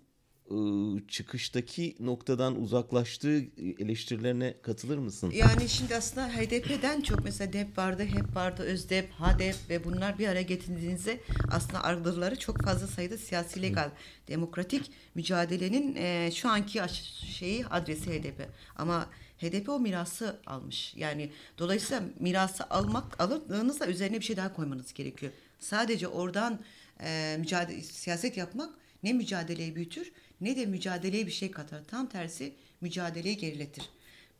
ıı, 0.51 1.07
çıkıştaki 1.09 1.97
noktadan 2.01 2.61
uzaklaştığı 2.61 3.45
eleştirilerine 3.79 4.55
katılır 4.63 4.99
mısın? 4.99 5.31
Yani 5.31 5.69
şimdi 5.69 5.97
aslında 5.97 6.29
HDP'den 6.29 7.01
çok 7.01 7.25
mesela 7.25 7.53
DEP 7.53 7.79
vardı, 7.79 8.05
HEP 8.05 8.37
vardı, 8.37 8.63
ÖZDEP, 8.63 9.11
HADEP 9.11 9.57
ve 9.71 9.85
bunlar 9.85 10.19
bir 10.19 10.29
araya 10.29 10.43
getirildiğinizde 10.43 11.21
aslında 11.51 11.85
argıları 11.85 12.39
çok 12.39 12.63
fazla 12.63 12.87
sayıda 12.87 13.19
siyasi 13.19 13.63
legal 13.63 13.91
demokratik 14.29 14.91
mücadelenin 15.15 15.97
e, 15.97 16.31
şu 16.35 16.49
anki 16.49 16.81
şeyi 17.27 17.67
adresi 17.67 18.11
HDP. 18.11 18.49
Ama 18.77 19.07
HDP 19.43 19.69
o 19.69 19.81
mirası 19.81 20.41
almış. 20.47 20.95
Yani 20.97 21.31
dolayısıyla 21.59 22.03
mirası 22.21 22.71
almak 22.71 23.21
alırdığınızda 23.21 23.87
üzerine 23.87 24.21
bir 24.21 24.25
şey 24.25 24.37
daha 24.37 24.55
koymanız 24.55 24.93
gerekiyor. 24.93 25.33
Sadece 25.59 26.09
oradan 26.09 26.61
e, 27.01 27.37
mücadele 27.39 27.83
siyaset 27.83 28.37
yapmak 28.37 28.75
ne 29.03 29.13
mücadeleyi 29.13 29.77
büyütür 29.77 30.13
ne 30.41 30.57
de 30.57 30.67
mücadeleye 30.67 31.27
bir 31.27 31.33
şey 31.33 31.51
katar. 31.51 31.85
Tam 31.85 32.09
tersi 32.09 32.55
mücadeleyi 32.81 33.37
geriletir. 33.37 33.91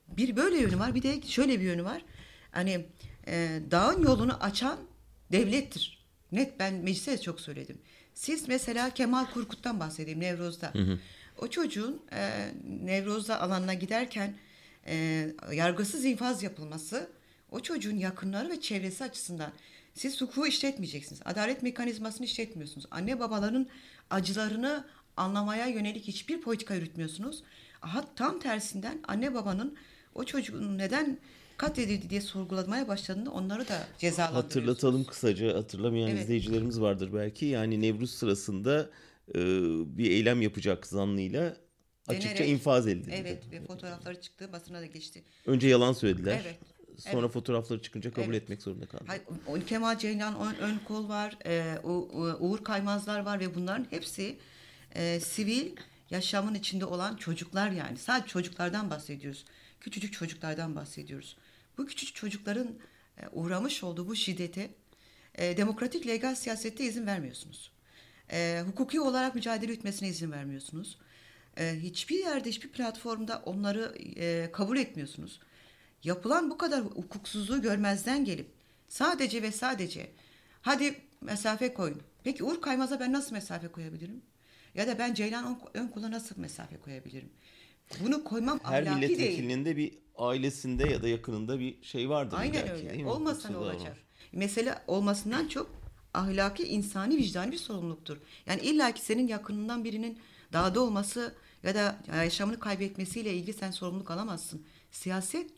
Bir 0.09 0.37
böyle 0.37 0.59
yönü 0.59 0.79
var 0.79 0.95
bir 0.95 1.03
de 1.03 1.23
şöyle 1.23 1.61
bir 1.61 1.65
yönü 1.65 1.85
var. 1.85 2.05
Hani 2.51 2.87
e, 3.27 3.61
dağın 3.71 4.03
yolunu 4.03 4.35
açan 4.35 4.79
devlettir. 5.33 6.05
Net 6.33 6.59
ben 6.59 6.75
meclise 6.75 7.21
çok 7.21 7.41
söyledim. 7.41 7.79
Siz 8.15 8.49
mesela 8.49 8.91
Kemal 8.91 9.27
Kurkut'tan 9.27 9.81
bahsedeyim 9.81 10.21
Nevroz'da. 10.21 10.73
O 11.39 11.49
çocuğun 11.49 12.03
e, 12.13 12.51
Nevroz'da 12.85 13.41
alanına 13.41 13.75
giderken 13.75 14.35
e, 14.87 15.29
yargısız 15.53 16.05
infaz 16.05 16.43
yapılması 16.43 17.11
o 17.51 17.61
çocuğun 17.61 17.97
yakınları 17.97 18.51
ve 18.51 18.61
çevresi 18.61 19.05
açısından 19.05 19.53
siz 19.95 20.21
hukuku 20.21 20.47
işletmeyeceksiniz. 20.47 21.21
Adalet 21.25 21.63
mekanizmasını 21.63 22.27
işletmiyorsunuz. 22.27 22.87
Anne 22.91 23.21
babaların 23.21 23.67
acılarını 24.11 24.85
anlamaya 25.17 25.67
yönelik 25.67 26.05
hiçbir 26.05 26.41
politika 26.41 26.75
yürütmüyorsunuz. 26.75 27.43
Aha, 27.83 28.05
tam 28.17 28.41
tersinden 28.41 29.01
anne 29.09 29.35
babanın 29.35 29.77
o 30.15 30.25
çocuğun 30.25 30.79
neden 30.79 31.19
katledildi 31.57 32.11
diye 32.11 32.21
sorgulamaya 32.21 32.89
başladığında 32.89 33.31
onları 33.31 33.69
da 33.69 33.87
cezalandırıyorsunuz. 33.99 34.55
Hatırlatalım 34.55 35.05
kısaca 35.05 35.55
hatırlamayan 35.59 36.11
Evet. 36.11 36.23
izleyicilerimiz 36.23 36.81
vardır 36.81 37.11
belki. 37.15 37.47
Yani 37.47 37.83
Nevruz 37.83 38.11
sırasında 38.11 38.91
e, 39.35 39.41
bir 39.99 40.11
eylem 40.11 40.43
yapacak 40.43 40.87
zanlıyla 40.87 41.57
açıkça 42.09 42.29
Denerek, 42.31 42.49
infaz 42.49 42.87
edildi. 42.89 43.11
Evet 43.15 43.43
ve 43.51 43.61
fotoğrafları 43.67 44.21
çıktı 44.21 44.53
basına 44.53 44.81
da 44.81 44.87
geçti. 44.87 45.25
Önce 45.47 45.69
yalan 45.69 45.93
söylediler. 45.93 46.41
Evet. 46.45 46.59
sonra 46.99 47.23
Evet. 47.25 47.33
fotoğrafları 47.33 47.83
çıkınca 47.83 48.13
kabul 48.13 48.33
Evet. 48.33 48.43
etmek 48.43 48.63
zorunda 48.63 48.87
kaldı. 48.87 49.05
Hayır, 49.07 49.67
Kemal 49.67 49.99
Ceylan 49.99 50.41
ön, 50.41 50.55
ön 50.55 50.79
kol 50.79 51.09
var, 51.09 51.39
e, 51.47 51.79
U- 51.85 52.37
Uğur 52.41 52.65
Kaymazlar 52.65 53.21
var 53.21 53.41
ve 53.41 53.55
bunların 53.55 53.87
hepsi 53.91 54.39
e, 54.95 55.21
sivil 55.21 55.77
yaşamın 56.11 56.55
içinde 56.55 56.85
olan 56.85 57.17
çocuklar 57.17 57.71
yani. 57.71 57.99
Sadece 57.99 58.29
çocuklardan 58.29 58.91
bahsediyoruz. 58.91 59.45
Küçücük 59.81 60.13
çocuklardan 60.13 60.77
bahsediyoruz. 60.77 61.37
Bu 61.79 61.87
küçücük 61.87 62.17
çocukların 62.17 62.69
e, 63.19 63.29
uğramış 63.33 63.85
olduğu 63.85 64.09
bu 64.09 64.17
şiddete 64.17 64.71
e, 65.35 65.57
demokratik 65.57 66.07
legal 66.07 66.35
siyasette 66.35 66.85
izin 66.85 67.07
vermiyorsunuz. 67.07 67.73
E, 68.33 68.63
hukuki 68.67 69.01
olarak 69.01 69.35
mücadele 69.35 69.73
etmesine 69.73 70.09
izin 70.09 70.33
vermiyorsunuz. 70.33 70.99
E, 71.59 71.79
hiçbir 71.83 72.19
yerde, 72.19 72.49
hiçbir 72.49 72.69
platformda 72.69 73.43
onları 73.47 73.95
e, 74.17 74.53
kabul 74.53 74.77
etmiyorsunuz. 74.77 75.41
Yapılan 76.05 76.51
bu 76.51 76.59
kadar 76.59 76.81
hukuksuzluğu 76.81 77.63
görmezden 77.63 78.25
gelip 78.25 78.51
sadece 78.89 79.43
ve 79.43 79.53
sadece 79.53 80.11
hadi 80.63 80.95
mesafe 81.21 81.75
koyun. 81.75 82.03
Peki 82.25 82.45
Uğur 82.45 82.61
Kaymaz'a 82.61 83.01
ben 83.01 83.13
nasıl 83.13 83.33
mesafe 83.33 83.69
koyabilirim? 83.69 84.23
Ya 84.75 84.87
da 84.87 84.99
ben 84.99 85.15
Ceylan 85.15 85.45
Ön- 85.75 85.81
Önkul'a 85.81 86.11
nasıl 86.11 86.41
mesafe 86.41 86.77
koyabilirim? 86.77 87.29
Bunu 88.01 88.25
koymam 88.25 88.61
Her 88.63 88.83
ahlaki 88.83 89.01
değil. 89.09 89.19
milletvekilinin 89.19 89.65
de 89.65 89.77
bir 89.77 89.99
ailesinde 90.19 90.89
ya 90.91 91.03
da 91.03 91.09
yakınında 91.09 91.59
bir 91.61 91.83
şey 91.83 92.09
vardır. 92.09 92.37
Aynen 92.41 92.53
illaki, 92.59 92.73
öyle. 92.73 92.91
değil 92.91 93.03
mi? 93.03 93.11
Olmasa 93.11 93.49
ne 93.49 93.57
olacak? 93.57 93.91
var. 93.93 94.03
Mesele 94.33 94.75
olmasından 94.87 95.49
çok 95.49 95.71
ahlaki, 96.15 96.63
insani, 96.65 97.17
vicdani 97.17 97.53
bir 97.53 97.57
sorumluluktur. 97.59 98.19
Yani 98.47 98.61
illaki 98.63 99.01
senin 99.01 99.29
yakınından 99.29 99.85
birinin 99.85 100.19
dağda 100.53 100.81
olması 100.81 101.35
ya 101.63 101.75
da 101.75 101.99
yaşamını 102.15 102.61
kaybetmesiyle 102.61 103.35
ilgili 103.35 103.53
sen 103.53 103.71
sorumluluk 103.71 104.11
alamazsın. 104.11 104.67
Siyaset 104.91 105.51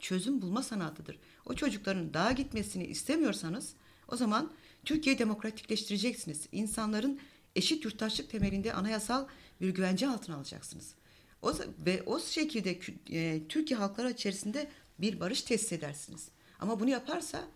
çözüm 0.00 0.42
bulma 0.42 0.62
sanatıdır. 0.62 1.18
O 1.46 1.54
çocukların 1.54 2.14
dağa 2.14 2.32
gitmesini 2.32 2.86
istemiyorsanız 2.86 3.74
o 4.08 4.16
zaman 4.16 4.52
Türkiye'yi 4.84 5.18
demokratikleştireceksiniz. 5.18 6.48
İnsanların 6.52 7.20
eşit 7.56 7.84
yurttaşlık 7.84 8.30
temelinde 8.30 8.72
anayasal 8.72 9.26
bir 9.60 9.68
güvence 9.68 10.08
altına 10.08 10.36
alacaksınız. 10.36 10.94
O, 11.42 11.52
ve 11.86 12.02
o 12.06 12.20
şekilde 12.20 12.78
e, 13.10 13.48
Türkiye 13.48 13.78
halkları 13.78 14.10
içerisinde 14.10 14.70
bir 14.98 15.20
barış 15.20 15.42
tesis 15.42 15.72
edersiniz. 15.72 16.28
Ama 16.58 16.80
bunu 16.80 16.90
yaparsa 16.90 17.48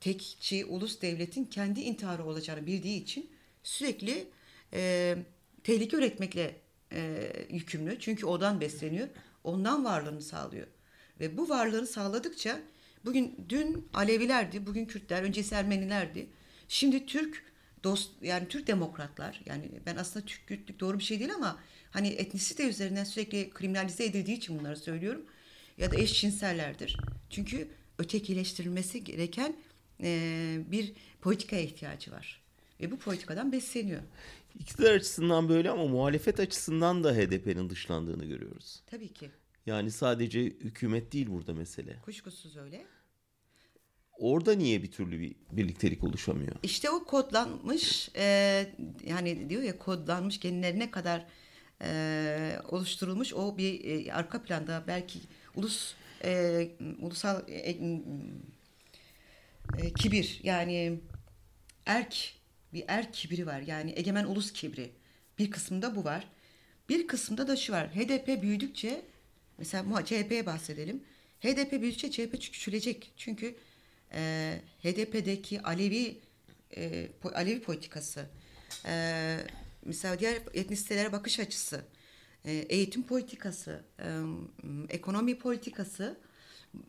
tekçi 0.00 0.64
ulus 0.64 1.00
devletin 1.00 1.44
kendi 1.44 1.80
intiharı 1.80 2.24
olacağını 2.24 2.66
bildiği 2.66 3.02
için 3.02 3.30
sürekli 3.62 4.28
e, 4.72 5.16
tehlike 5.64 5.96
üretmekle 5.96 6.60
e, 6.92 7.32
yükümlü. 7.50 8.00
Çünkü 8.00 8.26
odan 8.26 8.60
besleniyor. 8.60 9.08
Ondan 9.44 9.84
varlığını 9.84 10.22
sağlıyor. 10.22 10.66
Ve 11.20 11.36
bu 11.36 11.48
varlığını 11.48 11.86
sağladıkça 11.86 12.60
bugün 13.04 13.46
dün 13.48 13.88
Alevilerdi, 13.94 14.66
bugün 14.66 14.86
Kürtler, 14.86 15.22
öncesi 15.22 15.54
Ermenilerdi. 15.54 16.26
Şimdi 16.68 17.06
Türk 17.06 17.42
dost 17.84 18.10
yani 18.22 18.48
Türk 18.48 18.66
demokratlar 18.66 19.40
yani 19.46 19.70
ben 19.86 19.96
aslında 19.96 20.26
Türk 20.26 20.46
Kürtlük 20.46 20.80
doğru 20.80 20.98
bir 20.98 21.04
şey 21.04 21.18
değil 21.18 21.34
ama 21.34 21.60
hani 21.90 22.08
etnisite 22.08 22.68
üzerinden 22.68 23.04
sürekli 23.04 23.50
kriminalize 23.50 24.04
edildiği 24.04 24.36
için 24.36 24.58
bunları 24.58 24.76
söylüyorum. 24.76 25.26
Ya 25.78 25.90
da 25.90 25.96
eşcinsellerdir. 25.96 26.96
Çünkü 27.30 27.68
ötekileştirilmesi 27.98 29.04
gereken 29.04 29.56
e, 30.02 30.58
bir 30.70 30.92
politikaya 31.20 31.62
ihtiyacı 31.62 32.12
var. 32.12 32.42
Ve 32.80 32.90
bu 32.90 32.98
politikadan 32.98 33.52
besleniyor. 33.52 34.02
İktidar 34.54 34.94
açısından 34.94 35.48
böyle 35.48 35.70
ama 35.70 35.86
muhalefet 35.86 36.40
açısından 36.40 37.04
da 37.04 37.12
HDP'nin 37.14 37.70
dışlandığını 37.70 38.24
görüyoruz. 38.24 38.82
Tabii 38.86 39.12
ki. 39.12 39.30
Yani 39.66 39.90
sadece 39.90 40.44
hükümet 40.44 41.12
değil 41.12 41.26
burada 41.30 41.54
mesele. 41.54 41.96
Kuşkusuz 42.04 42.56
öyle. 42.56 42.86
Orada 44.18 44.54
niye 44.54 44.82
bir 44.82 44.90
türlü 44.90 45.20
bir 45.20 45.36
birliktelik 45.52 46.04
oluşamıyor? 46.04 46.56
İşte 46.62 46.90
o 46.90 47.04
kodlanmış 47.04 48.10
e, 48.16 48.24
yani 49.06 49.50
diyor 49.50 49.62
ya 49.62 49.78
kodlanmış 49.78 50.40
genlerine 50.40 50.90
kadar 50.90 51.26
e, 51.82 52.58
oluşturulmuş 52.68 53.34
o 53.34 53.58
bir 53.58 53.84
e, 53.84 54.12
arka 54.12 54.42
planda 54.42 54.84
belki 54.86 55.18
ulus 55.56 55.94
e, 56.24 56.70
ulusal 57.00 57.48
e, 57.48 57.76
e, 59.78 59.92
kibir 59.98 60.40
yani 60.42 61.00
erk 61.86 62.37
bir 62.72 62.84
erk 62.88 63.14
kibri 63.14 63.46
var 63.46 63.60
yani 63.60 63.92
egemen 63.96 64.24
ulus 64.24 64.52
kibri. 64.52 64.90
Bir 65.38 65.50
kısmında 65.50 65.96
bu 65.96 66.04
var. 66.04 66.28
Bir 66.88 67.06
kısmında 67.06 67.48
da 67.48 67.56
şu 67.56 67.72
var. 67.72 67.94
HDP 67.94 68.42
büyüdükçe 68.42 69.04
mesela 69.58 70.04
CHP'ye 70.04 70.46
bahsedelim. 70.46 71.04
HDP 71.40 71.72
büyüdükçe 71.72 72.10
CHP 72.10 72.32
küçülecek. 72.32 73.12
Çünkü 73.16 73.56
e, 74.12 74.60
HDP'deki 74.82 75.62
Alevi 75.62 76.18
e, 76.76 77.08
Alevi 77.34 77.62
politikası 77.62 78.26
e, 78.86 79.36
mesela 79.84 80.18
diğer 80.18 80.38
etnisitelere 80.54 81.12
bakış 81.12 81.40
açısı 81.40 81.84
e, 82.44 82.52
eğitim 82.52 83.02
politikası 83.02 83.84
e, 83.98 84.06
ekonomi 84.88 85.38
politikası 85.38 86.18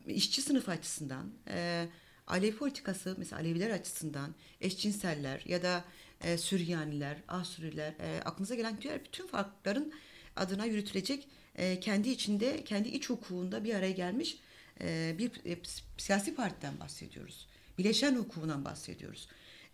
işçi 0.07 0.41
sınıfı 0.41 0.71
açısından 0.71 1.31
e, 1.47 1.87
Alevi 2.29 2.55
politikası 2.55 3.15
mesela 3.17 3.41
Aleviler 3.41 3.69
açısından 3.69 4.35
eşcinseller 4.61 5.41
ya 5.45 5.63
da 5.63 5.83
e, 6.23 6.37
Süryaniler, 6.37 7.17
Asuriler 7.27 7.93
e, 7.99 8.21
aklınıza 8.25 8.55
gelen 8.55 8.81
diğer 8.81 9.05
bütün 9.05 9.27
farkların 9.27 9.93
adına 10.35 10.65
yürütülecek 10.65 11.27
e, 11.55 11.79
kendi 11.79 12.09
içinde 12.09 12.63
kendi 12.63 12.89
iç 12.89 13.09
hukukunda 13.09 13.63
bir 13.63 13.75
araya 13.75 13.91
gelmiş 13.91 14.37
e, 14.81 15.15
bir 15.17 15.31
e, 15.45 15.57
siyasi 15.97 16.35
partiden 16.35 16.79
bahsediyoruz. 16.79 17.47
Bileşen 17.77 18.15
hukukundan 18.15 18.65
bahsediyoruz. 18.65 19.27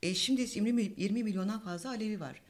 E, 0.03 0.15
şimdi 0.15 0.41
20, 0.41 0.69
mil- 0.73 0.93
20 0.97 1.23
milyondan 1.23 1.59
fazla 1.59 1.89
Alevi 1.89 2.19
var. 2.19 2.41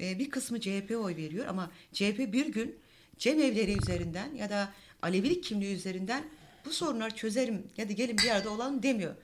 E, 0.00 0.18
bir 0.18 0.30
kısmı 0.30 0.60
CHP 0.60 0.96
oy 1.04 1.16
veriyor 1.16 1.46
ama 1.46 1.70
CHP 1.92 2.18
bir 2.18 2.46
gün 2.46 2.76
cemevleri 3.18 3.78
üzerinden 3.82 4.34
ya 4.34 4.50
da 4.50 4.72
Alevilik 5.02 5.44
kimliği 5.44 5.74
üzerinden 5.74 6.24
bu 6.64 6.72
sorunları 6.72 7.14
çözerim 7.14 7.66
ya 7.76 7.88
da 7.88 7.92
gelin 7.92 8.18
bir 8.18 8.30
arada 8.30 8.50
olalım 8.50 8.82
demiyor. 8.82 9.14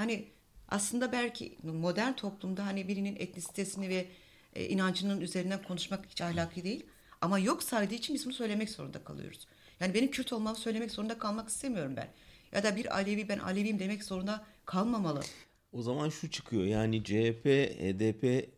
Hani 0.00 0.24
aslında 0.68 1.12
belki 1.12 1.58
modern 1.62 2.12
toplumda 2.12 2.66
hani 2.66 2.88
birinin 2.88 3.16
etnisitesini 3.16 3.88
ve 3.88 4.06
e, 4.54 4.68
inancının 4.68 5.20
üzerinden 5.20 5.62
konuşmak 5.62 6.06
hiç 6.10 6.20
ahlaki 6.20 6.64
değil. 6.64 6.86
Ama 7.20 7.38
yok 7.38 7.62
saydığı 7.62 7.94
için 7.94 8.14
biz 8.14 8.24
bunu 8.24 8.32
söylemek 8.32 8.70
zorunda 8.70 9.04
kalıyoruz. 9.04 9.46
Yani 9.80 9.94
benim 9.94 10.10
Kürt 10.10 10.32
olmamı 10.32 10.56
söylemek 10.56 10.90
zorunda 10.90 11.18
kalmak 11.18 11.48
istemiyorum 11.48 11.96
ben. 11.96 12.08
Ya 12.52 12.62
da 12.62 12.76
bir 12.76 12.94
Alevi 12.94 13.28
ben 13.28 13.38
Aleviyim 13.38 13.78
demek 13.78 14.04
zorunda 14.04 14.44
kalmamalı. 14.64 15.20
O 15.72 15.82
zaman 15.82 16.08
şu 16.08 16.30
çıkıyor 16.30 16.64
yani 16.64 17.04
CHP, 17.04 17.46
HDP 17.80 18.48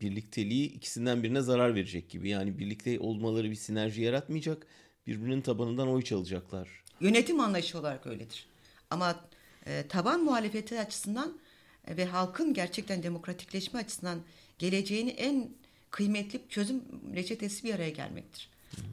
birlikteliği 0.00 0.72
ikisinden 0.72 1.22
birine 1.22 1.40
zarar 1.40 1.74
verecek 1.74 2.10
gibi. 2.10 2.28
Yani 2.28 2.58
birlikte 2.58 3.00
olmaları 3.00 3.50
bir 3.50 3.54
sinerji 3.54 4.02
yaratmayacak. 4.02 4.66
Birbirinin 5.06 5.40
tabanından 5.40 5.88
oy 5.88 6.02
çalacaklar. 6.02 6.68
Yönetim 7.00 7.40
anlayışı 7.40 7.78
olarak 7.78 8.06
öyledir. 8.06 8.46
Ama 8.90 9.29
e, 9.66 9.88
taban 9.88 10.24
muhalefeti 10.24 10.80
açısından 10.80 11.38
e, 11.86 11.96
ve 11.96 12.04
halkın 12.04 12.54
gerçekten 12.54 13.02
demokratikleşme 13.02 13.80
açısından 13.80 14.22
geleceğini 14.58 15.10
en 15.10 15.50
kıymetli 15.90 16.40
çözüm 16.48 16.82
reçetesi 17.14 17.64
bir 17.64 17.74
araya 17.74 17.90
gelmektir. 17.90 18.50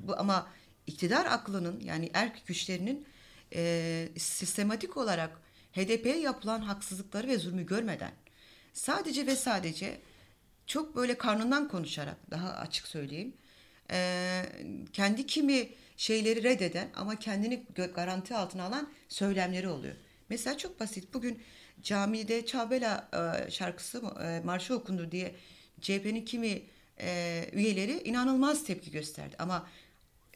Bu 0.07 0.19
ama 0.19 0.47
iktidar 0.87 1.25
aklının 1.25 1.79
yani 1.79 2.09
erk 2.13 2.47
güçlerinin 2.47 3.05
e, 3.55 4.09
sistematik 4.17 4.97
olarak 4.97 5.41
HDP'ye 5.73 6.19
yapılan 6.19 6.61
haksızlıkları 6.61 7.27
ve 7.27 7.37
zulmü 7.37 7.65
görmeden 7.65 8.11
sadece 8.73 9.27
ve 9.27 9.35
sadece 9.35 10.01
çok 10.67 10.95
böyle 10.95 11.17
karnından 11.17 11.67
konuşarak 11.67 12.17
daha 12.31 12.49
açık 12.53 12.87
söyleyeyim 12.87 13.33
e, 13.91 14.43
kendi 14.93 15.25
kimi 15.25 15.69
şeyleri 15.97 16.43
reddeden 16.43 16.89
ama 16.95 17.19
kendini 17.19 17.63
garanti 17.95 18.35
altına 18.35 18.63
alan 18.63 18.89
söylemleri 19.09 19.67
oluyor. 19.67 19.95
Mesela 20.29 20.57
çok 20.57 20.79
basit 20.79 21.13
bugün 21.13 21.41
camide 21.83 22.45
Çağbela 22.45 23.09
e, 23.13 23.51
şarkısı 23.51 24.01
e, 24.23 24.41
marşı 24.45 24.75
okundu 24.75 25.11
diye 25.11 25.35
CHP'nin 25.81 26.25
kimi 26.25 26.61
e, 26.99 27.45
üyeleri 27.53 28.01
inanılmaz 28.03 28.63
tepki 28.63 28.91
gösterdi 28.91 29.35
ama 29.39 29.67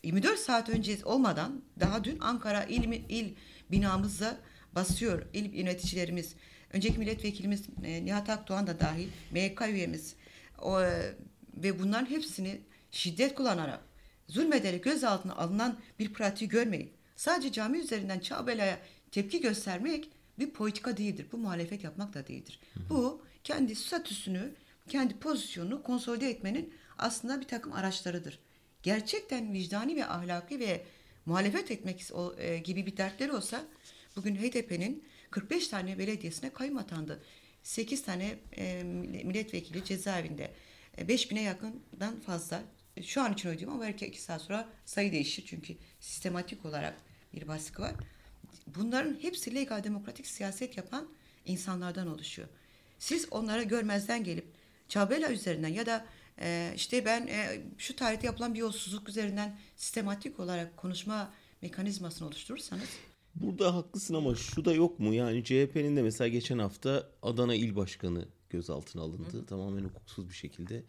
24 0.03 0.39
saat 0.39 0.69
önce 0.69 0.97
olmadan 1.03 1.61
daha 1.79 2.03
dün 2.03 2.19
Ankara 2.19 2.63
il, 2.63 3.01
il 3.09 3.33
binamıza 3.71 4.37
basıyor 4.75 5.25
il 5.33 5.53
yöneticilerimiz. 5.53 6.35
Önceki 6.73 6.99
milletvekilimiz 6.99 7.63
e, 7.83 8.05
Nihat 8.05 8.29
Akdoğan 8.29 8.67
da 8.67 8.79
dahil 8.79 9.07
MYK 9.31 9.61
üyemiz 9.61 10.15
o, 10.61 10.81
ve 11.57 11.79
bunların 11.79 12.09
hepsini 12.09 12.61
şiddet 12.91 13.35
kullanarak 13.35 13.79
zulmederek 14.27 14.83
gözaltına 14.83 15.35
alınan 15.35 15.79
bir 15.99 16.13
pratiği 16.13 16.49
görmeyin. 16.49 16.91
Sadece 17.15 17.51
cami 17.51 17.77
üzerinden 17.77 18.19
Çağbela'ya 18.19 18.79
tepki 19.11 19.41
göstermek 19.41 20.09
bir 20.39 20.49
politika 20.49 20.97
değildir. 20.97 21.25
Bu 21.31 21.37
muhalefet 21.37 21.83
yapmak 21.83 22.13
da 22.13 22.27
değildir. 22.27 22.59
Bu 22.89 23.25
kendi 23.43 23.75
statüsünü, 23.75 24.53
kendi 24.89 25.13
pozisyonunu 25.19 25.83
konsolide 25.83 26.29
etmenin 26.29 26.73
aslında 26.97 27.41
bir 27.41 27.47
takım 27.47 27.73
araçlarıdır. 27.73 28.39
Gerçekten 28.83 29.53
vicdani 29.53 29.95
ve 29.95 30.05
ahlaki 30.05 30.59
ve 30.59 30.85
muhalefet 31.25 31.71
etmek 31.71 32.11
e, 32.37 32.57
gibi 32.57 32.85
bir 32.85 32.97
dertleri 32.97 33.31
olsa 33.31 33.65
Bugün 34.15 34.35
HDP'nin 34.35 35.03
45 35.31 35.67
tane 35.67 35.97
belediyesine 35.97 36.49
kayyum 36.49 36.77
atandı. 36.77 37.23
8 37.63 38.03
tane 38.03 38.35
e, 38.57 38.83
milletvekili 38.83 39.85
cezaevinde. 39.85 40.51
E, 40.97 41.01
5000'e 41.01 41.41
yakından 41.41 42.19
fazla. 42.19 42.63
E, 42.97 43.03
Şu 43.03 43.21
an 43.21 43.33
için 43.33 43.49
ödüyorum 43.49 43.73
ama 43.73 43.83
belki 43.83 44.05
2 44.05 44.21
saat 44.21 44.41
sonra 44.41 44.69
sayı 44.85 45.11
değişir. 45.11 45.45
Çünkü 45.47 45.75
sistematik 45.99 46.65
olarak 46.65 46.95
bir 47.33 47.47
baskı 47.47 47.81
var. 47.81 47.95
Bunların 48.75 49.17
hepsi 49.21 49.55
legal 49.55 49.83
demokratik 49.83 50.27
siyaset 50.27 50.77
yapan 50.77 51.07
insanlardan 51.45 52.07
oluşuyor. 52.07 52.47
Siz 52.99 53.27
onlara 53.31 53.63
görmezden 53.63 54.23
gelip 54.23 54.45
Çabela 54.87 55.31
üzerinden 55.31 55.67
ya 55.67 55.85
da 55.85 56.05
e, 56.41 56.73
işte 56.75 57.05
ben 57.05 57.27
e, 57.27 57.61
şu 57.77 57.95
tarihte 57.95 58.27
yapılan 58.27 58.53
bir 58.53 58.59
yolsuzluk 58.59 59.09
üzerinden 59.09 59.57
sistematik 59.75 60.39
olarak 60.39 60.77
konuşma 60.77 61.33
mekanizmasını 61.61 62.27
oluşturursanız 62.27 62.89
Burada 63.35 63.75
haklısın 63.75 64.13
ama 64.13 64.35
şu 64.35 64.65
da 64.65 64.73
yok 64.73 64.99
mu? 64.99 65.13
Yani 65.13 65.43
CHP'nin 65.43 65.95
de 65.95 66.01
mesela 66.01 66.27
geçen 66.27 66.59
hafta 66.59 67.09
Adana 67.21 67.55
İl 67.55 67.75
Başkanı 67.75 68.25
gözaltına 68.49 69.01
alındı. 69.01 69.45
Tamamen 69.45 69.83
hukuksuz 69.83 70.29
bir 70.29 70.35
şekilde. 70.35 70.83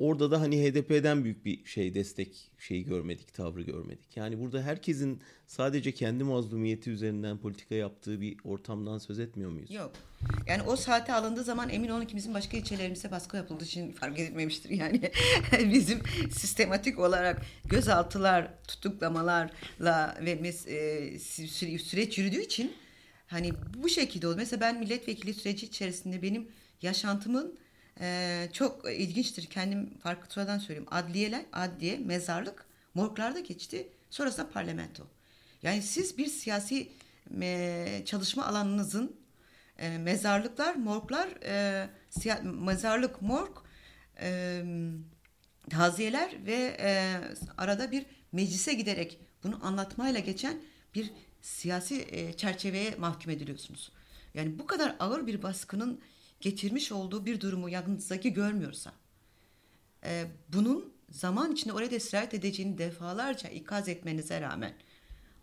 Orada 0.00 0.30
da 0.30 0.40
hani 0.40 0.62
HDP'den 0.62 1.24
büyük 1.24 1.44
bir 1.44 1.64
şey 1.64 1.94
destek 1.94 2.50
şeyi 2.58 2.84
görmedik, 2.84 3.34
tavrı 3.34 3.62
görmedik. 3.62 4.16
Yani 4.16 4.40
burada 4.40 4.62
herkesin 4.62 5.20
sadece 5.46 5.92
kendi 5.92 6.24
mazlumiyeti 6.24 6.90
üzerinden 6.90 7.38
politika 7.38 7.74
yaptığı 7.74 8.20
bir 8.20 8.36
ortamdan 8.44 8.98
söz 8.98 9.18
etmiyor 9.18 9.50
muyuz? 9.50 9.70
Yok. 9.70 9.92
Yani 10.46 10.62
o 10.62 10.76
saate 10.76 11.12
alındığı 11.12 11.44
zaman 11.44 11.68
emin 11.68 11.88
olun 11.88 12.04
ki 12.04 12.16
bizim 12.16 12.34
başka 12.34 12.56
ilçelerimize 12.56 13.10
baskı 13.10 13.36
yapıldığı 13.36 13.64
için 13.64 13.92
fark 13.92 14.18
edilmemiştir. 14.18 14.70
Yani 14.70 15.00
bizim 15.72 15.98
sistematik 16.30 16.98
olarak 16.98 17.42
gözaltılar, 17.64 18.54
tutuklamalarla 18.68 20.18
ve 20.24 20.34
mes- 20.34 20.68
e, 20.70 21.14
sü- 21.16 21.78
süreç 21.78 22.18
yürüdüğü 22.18 22.40
için 22.40 22.72
hani 23.26 23.52
bu 23.82 23.88
şekilde 23.88 24.26
oldu. 24.28 24.36
Mesela 24.36 24.60
ben 24.60 24.78
milletvekili 24.80 25.34
süreci 25.34 25.66
içerisinde 25.66 26.22
benim 26.22 26.48
yaşantımın 26.82 27.58
e, 28.00 28.48
çok 28.52 28.90
ilginçtir. 28.92 29.46
Kendim 29.46 29.98
farklı 29.98 30.32
sonradan 30.32 30.58
söyleyeyim. 30.58 30.88
Adliyeler, 30.90 31.42
adliye, 31.52 31.98
mezarlık, 31.98 32.64
morglarda 32.94 33.40
geçti. 33.40 33.88
Sonrasında 34.10 34.50
parlamento. 34.50 35.06
Yani 35.62 35.82
siz 35.82 36.18
bir 36.18 36.26
siyasi 36.26 36.92
e, 37.40 38.02
çalışma 38.04 38.46
alanınızın 38.46 39.16
e, 39.78 39.98
mezarlıklar, 39.98 40.74
morglar, 40.74 41.28
e, 41.42 41.88
siya- 42.10 42.42
mezarlık, 42.64 43.22
morg, 43.22 43.56
e, 44.20 44.62
taziyeler 45.70 46.46
ve 46.46 46.76
e, 46.80 47.16
arada 47.58 47.90
bir 47.92 48.06
meclise 48.32 48.74
giderek 48.74 49.18
bunu 49.44 49.66
anlatmayla 49.66 50.20
geçen 50.20 50.60
bir 50.94 51.10
siyasi 51.42 52.06
e, 52.10 52.32
çerçeveye 52.32 52.94
mahkum 52.98 53.30
ediliyorsunuz. 53.32 53.92
Yani 54.34 54.58
bu 54.58 54.66
kadar 54.66 54.96
ağır 54.98 55.26
bir 55.26 55.42
baskının 55.42 56.00
getirmiş 56.40 56.92
olduğu 56.92 57.26
bir 57.26 57.40
durumu 57.40 57.68
yanınızdaki 57.68 58.32
görmüyorsa, 58.32 58.92
e, 60.04 60.26
bunun 60.48 60.92
zaman 61.10 61.52
içinde 61.52 61.72
oraya 61.72 61.90
da 61.90 62.00
sirayet 62.00 62.34
edeceğini 62.34 62.78
defalarca 62.78 63.48
ikaz 63.48 63.88
etmenize 63.88 64.40
rağmen 64.40 64.74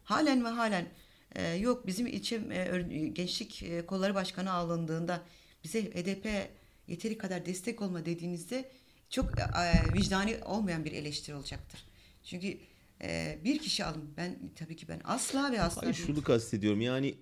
halen 0.03 0.45
ve 0.45 0.49
halen 0.49 0.89
e, 1.35 1.53
yok 1.53 1.87
bizim 1.87 2.07
ilçe 2.07 2.35
e, 2.35 3.07
gençlik 3.07 3.63
e, 3.63 3.85
kolları 3.85 4.15
başkanı 4.15 4.51
alındığında 4.51 5.23
bize 5.63 5.83
HDP 5.83 6.49
yeteri 6.87 7.17
kadar 7.17 7.45
destek 7.45 7.81
olma 7.81 8.05
dediğinizde 8.05 8.71
çok 9.09 9.39
e, 9.39 9.93
vicdani 9.93 10.37
olmayan 10.45 10.85
bir 10.85 10.91
eleştiri 10.91 11.35
olacaktır. 11.35 11.85
Çünkü 12.23 12.57
e, 13.01 13.39
bir 13.43 13.59
kişi 13.59 13.85
alın 13.85 14.13
ben 14.17 14.35
tabii 14.55 14.75
ki 14.75 14.87
ben 14.87 15.01
asla 15.03 15.51
ve 15.51 15.61
asla 15.61 15.81
Hayır 15.81 15.93
şunu 15.93 16.23
kastediyorum 16.23 16.81
yani 16.81 17.17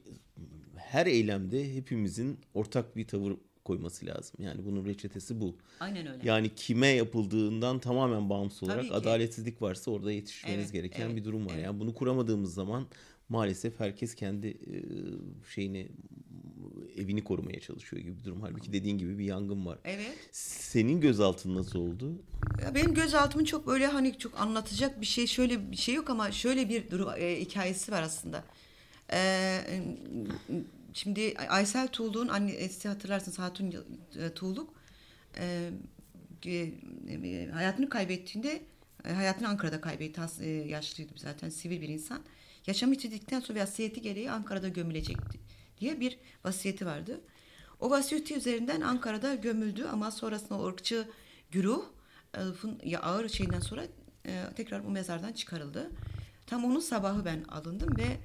her 0.78 1.06
eylemde 1.06 1.76
hepimizin 1.76 2.40
ortak 2.54 2.96
bir 2.96 3.08
tavır 3.08 3.34
koyması 3.66 4.06
lazım. 4.06 4.36
Yani 4.40 4.66
bunun 4.66 4.86
reçetesi 4.86 5.42
bu. 5.42 5.56
aynen 5.80 6.08
öyle. 6.08 6.28
Yani 6.28 6.56
kime 6.56 6.88
yapıldığından 6.88 7.80
tamamen 7.80 8.30
bağımsız 8.30 8.64
olarak 8.64 8.86
ki. 8.86 8.94
adaletsizlik 8.94 9.62
varsa 9.62 9.92
orada 9.92 10.12
yetişmeniz 10.12 10.60
Evet, 10.60 10.74
gereken 10.74 11.06
evet, 11.06 11.16
bir 11.16 11.24
durum 11.24 11.46
var. 11.46 11.52
evet. 11.54 11.66
Yani 11.66 11.80
bunu 11.80 11.94
kuramadığımız 11.94 12.54
zaman 12.54 12.86
maalesef 13.30 13.80
herkes 13.80 14.16
kendi 14.16 14.48
e, 14.48 14.76
şeyini 15.54 15.88
evini 16.98 17.24
korumaya 17.24 17.60
çalışıyor 17.60 18.02
gibi 18.02 18.20
bir 18.20 18.24
durum. 18.24 18.42
Halbuki 18.42 18.74
dediğin 18.74 18.98
gibi 18.98 19.18
bir 19.18 19.26
yangın 19.26 19.66
var. 19.66 19.78
Evet. 19.84 20.16
Senin 20.32 21.02
gözaltın 21.02 21.56
nasıl 21.56 21.80
oldu? 21.80 22.12
Ya 22.64 22.76
benim 22.76 22.94
gözaltımın 22.94 23.46
çok 23.46 23.68
böyle 23.68 23.88
hani 23.88 24.18
çok 24.18 24.40
anlatacak 24.40 25.02
bir 25.02 25.06
şey 25.06 25.28
şöyle 25.28 25.72
bir 25.72 25.78
şey 25.78 25.96
yok 25.96 26.10
ama 26.10 26.32
şöyle 26.32 26.70
bir 26.70 26.92
durum 26.92 27.10
e, 27.18 27.40
hikayesi 27.40 27.92
var 27.92 28.02
aslında. 28.02 28.44
E, 29.14 29.62
şimdi 30.96 31.34
Aysel 31.50 31.88
Tuğluk'un 31.88 32.28
annesi 32.28 32.88
hatırlarsınız 32.88 33.40
Hatun 33.40 33.74
e, 34.20 34.34
Tuğluk 34.34 34.74
e, 35.38 35.70
e, 36.46 36.52
e, 36.52 37.50
hayatını 37.50 37.90
kaybettiğinde 37.90 38.62
e, 39.06 39.14
hayatını 39.14 39.48
Ankara'da 39.48 39.82
kaybetti. 39.82 40.22
E, 40.42 40.50
yaşlıydı 40.50 41.14
zaten 41.16 41.50
sivil 41.50 41.82
bir 41.82 41.90
insan. 41.90 42.22
Yaşamı 42.68 42.94
yitirdikten 42.94 43.40
sonra 43.40 43.60
vasiyeti 43.60 44.02
gereği 44.02 44.32
Ankara'da 44.32 44.68
gömülecekti 44.68 45.40
diye 45.80 46.00
bir 46.00 46.20
vasiyeti 46.44 46.86
vardı. 46.86 47.22
O 47.80 47.90
vasiyeti 47.90 48.36
üzerinden 48.36 48.82
Ankara'da 48.82 49.36
gömüldü 49.36 49.86
ama 49.86 50.12
sonrasında 50.12 50.60
o 50.60 50.68
ırkçı 50.68 51.08
güruh 51.52 51.86
e, 52.84 52.98
ağır 52.98 53.30
şeyinden 53.30 53.60
sonra 53.60 53.86
e, 54.26 54.44
tekrar 54.56 54.86
bu 54.86 54.90
mezardan 54.90 55.34
çıkarıldı. 55.34 55.92
Tam 56.48 56.66
onun 56.66 56.80
sabahı 56.80 57.26
ben 57.26 57.44
alındım 57.44 57.98
ve 57.98 58.18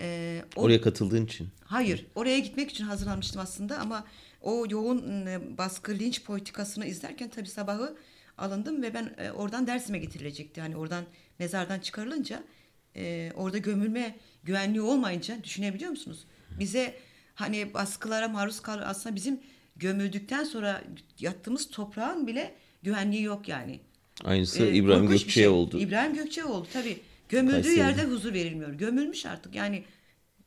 e, 0.00 0.42
o- 0.56 0.62
Oraya 0.62 0.80
katıldığın 0.80 1.24
için. 1.24 1.48
Hayır, 1.64 2.06
oraya 2.14 2.38
gitmek 2.38 2.70
için 2.70 2.84
hazırlanmıştım 2.84 3.40
aslında 3.40 3.78
ama 3.78 4.04
o 4.42 4.66
yoğun 4.70 5.26
e, 5.26 5.58
baskı 5.58 5.92
linç 5.98 6.22
politikasını 6.24 6.86
izlerken 6.86 7.28
tabii 7.30 7.48
sabahı 7.48 7.96
alındım 8.38 8.82
ve 8.82 8.94
ben 8.94 9.14
e, 9.18 9.30
oradan 9.30 9.66
Dersim'e 9.66 9.98
getirilecekti. 9.98 10.60
Hani 10.60 10.76
oradan 10.76 11.04
mezardan 11.38 11.78
çıkarılınca 11.78 12.42
e, 12.96 13.32
orada 13.36 13.58
gömülme 13.58 14.14
güvenliği 14.44 14.80
olmayınca 14.82 15.44
düşünebiliyor 15.44 15.90
musunuz? 15.90 16.24
Bize 16.58 16.94
hani 17.34 17.74
baskılara 17.74 18.28
maruz 18.28 18.60
kal 18.60 18.78
aslında 18.84 19.16
bizim 19.16 19.40
gömüldükten 19.76 20.44
sonra 20.44 20.82
yattığımız 21.20 21.70
toprağın 21.70 22.26
bile 22.26 22.54
güvenliği 22.82 23.22
yok 23.22 23.48
yani. 23.48 23.80
Aynısı 24.24 24.66
Ee, 24.66 24.74
İbrahim 24.74 25.08
Gökçe'ye 25.08 25.30
şey. 25.44 25.48
oldu. 25.48 25.80
İbrahim 25.80 26.14
Gökçe 26.14 26.44
oldu 26.44 26.66
tabii. 26.72 27.00
Gömüldüğü 27.28 27.52
Kayseri'de. 27.52 27.80
yerde 27.80 28.04
huzur 28.04 28.32
verilmiyor. 28.34 28.72
Gömülmüş 28.72 29.26
artık 29.26 29.54
yani 29.54 29.84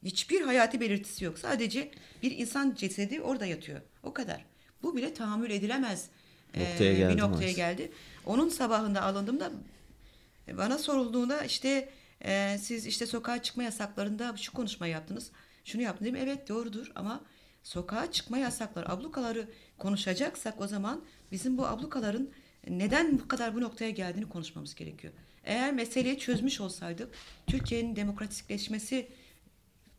hiçbir 0.03 0.41
hayati 0.41 0.79
belirtisi 0.79 1.25
yok. 1.25 1.39
Sadece 1.39 1.91
bir 2.23 2.31
insan 2.31 2.75
cesedi 2.75 3.21
orada 3.21 3.45
yatıyor. 3.45 3.81
O 4.03 4.13
kadar. 4.13 4.45
Bu 4.83 4.95
bile 4.97 5.13
tahammül 5.13 5.49
edilemez 5.49 6.07
e, 6.53 6.59
Noktaya 6.71 6.93
geldi 6.93 7.13
bir 7.13 7.21
noktaya 7.21 7.35
maalesef. 7.35 7.55
geldi. 7.55 7.91
Onun 8.25 8.49
sabahında 8.49 9.01
alındığımda 9.01 9.51
bana 10.53 10.77
sorulduğunda 10.77 11.43
işte 11.43 11.89
e, 12.25 12.57
siz 12.61 12.85
işte 12.85 13.05
sokağa 13.05 13.41
çıkma 13.43 13.63
yasaklarında 13.63 14.37
şu 14.37 14.53
konuşmayı 14.53 14.93
yaptınız. 14.93 15.31
Şunu 15.65 15.81
yaptın 15.81 16.05
dedim. 16.05 16.15
Evet 16.15 16.49
doğrudur 16.49 16.91
ama 16.95 17.23
sokağa 17.63 18.11
çıkma 18.11 18.37
yasakları, 18.37 18.89
ablukaları 18.89 19.47
konuşacaksak 19.77 20.61
o 20.61 20.67
zaman 20.67 21.03
bizim 21.31 21.57
bu 21.57 21.67
ablukaların 21.67 22.29
neden 22.67 23.19
bu 23.19 23.27
kadar 23.27 23.55
bu 23.55 23.61
noktaya 23.61 23.89
geldiğini 23.91 24.29
konuşmamız 24.29 24.75
gerekiyor. 24.75 25.13
Eğer 25.47 25.73
meseleyi 25.73 26.19
çözmüş 26.19 26.61
olsaydık 26.61 27.09
Türkiye'nin 27.47 27.95
demokratikleşmesi 27.95 29.07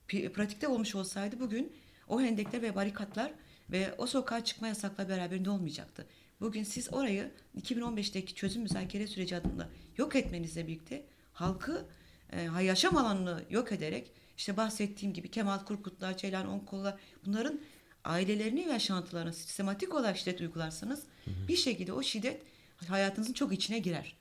pratikte 0.08 0.68
olmuş 0.68 0.94
olsaydı 0.94 1.40
bugün 1.40 1.72
o 2.08 2.20
hendekler 2.20 2.62
ve 2.62 2.74
barikatlar 2.74 3.32
ve 3.70 3.94
o 3.98 4.06
sokağa 4.06 4.44
çıkma 4.44 4.68
yasakla 4.68 5.08
beraberinde 5.08 5.50
olmayacaktı. 5.50 6.06
Bugün 6.40 6.62
siz 6.62 6.92
orayı 6.92 7.30
2015'teki 7.60 8.34
çözüm 8.34 8.62
müzakere 8.62 9.06
süreci 9.06 9.36
adında 9.36 9.68
yok 9.96 10.16
etmenizle 10.16 10.66
birlikte 10.66 11.04
halkı 11.32 11.84
e, 12.30 12.62
yaşam 12.62 12.96
alanını 12.96 13.42
yok 13.50 13.72
ederek 13.72 14.12
işte 14.36 14.56
bahsettiğim 14.56 15.14
gibi 15.14 15.30
Kemal 15.30 15.58
Kurkutlar, 15.58 16.16
Ceylan 16.16 16.48
Onkollar 16.48 16.94
bunların 17.26 17.60
ailelerini 18.04 18.66
ve 18.66 18.72
yaşantılarına 18.72 19.32
sistematik 19.32 19.94
olarak 19.94 20.16
şiddet 20.18 20.40
uygularsanız 20.40 21.02
bir 21.48 21.56
şekilde 21.56 21.92
o 21.92 22.02
şiddet 22.02 22.42
hayatınızın 22.88 23.32
çok 23.32 23.52
içine 23.52 23.78
girer. 23.78 24.17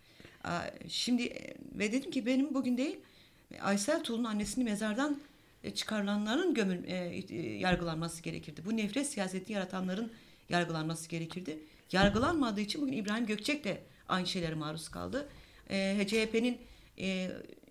Şimdi 0.88 1.23
e, 1.23 1.53
ve 1.73 1.91
dedim 1.91 2.12
ki 2.12 2.25
benim 2.25 2.53
bugün 2.53 2.77
değil 2.77 2.99
Aysel 3.62 4.03
Tuğlu'nun 4.03 4.23
annesini 4.23 4.63
mezardan 4.63 5.19
e, 5.63 5.71
çıkarılanların 5.71 6.53
gömül, 6.53 6.83
e, 6.83 7.36
yargılanması 7.57 8.23
gerekirdi. 8.23 8.62
Bu 8.65 8.77
nefret 8.77 9.07
siyaseti 9.07 9.53
yaratanların 9.53 10.12
yargılanması 10.49 11.10
gerekirdi. 11.10 11.60
Yargılanmadığı 11.91 12.62
için 12.62 12.81
bugün 12.81 12.93
İbrahim 12.93 13.25
Gökçek 13.25 13.63
de 13.63 13.81
aynı 14.07 14.27
şeylere 14.27 14.55
maruz 14.55 14.89
kaldı. 14.89 15.29
CHP'nin 16.07 16.57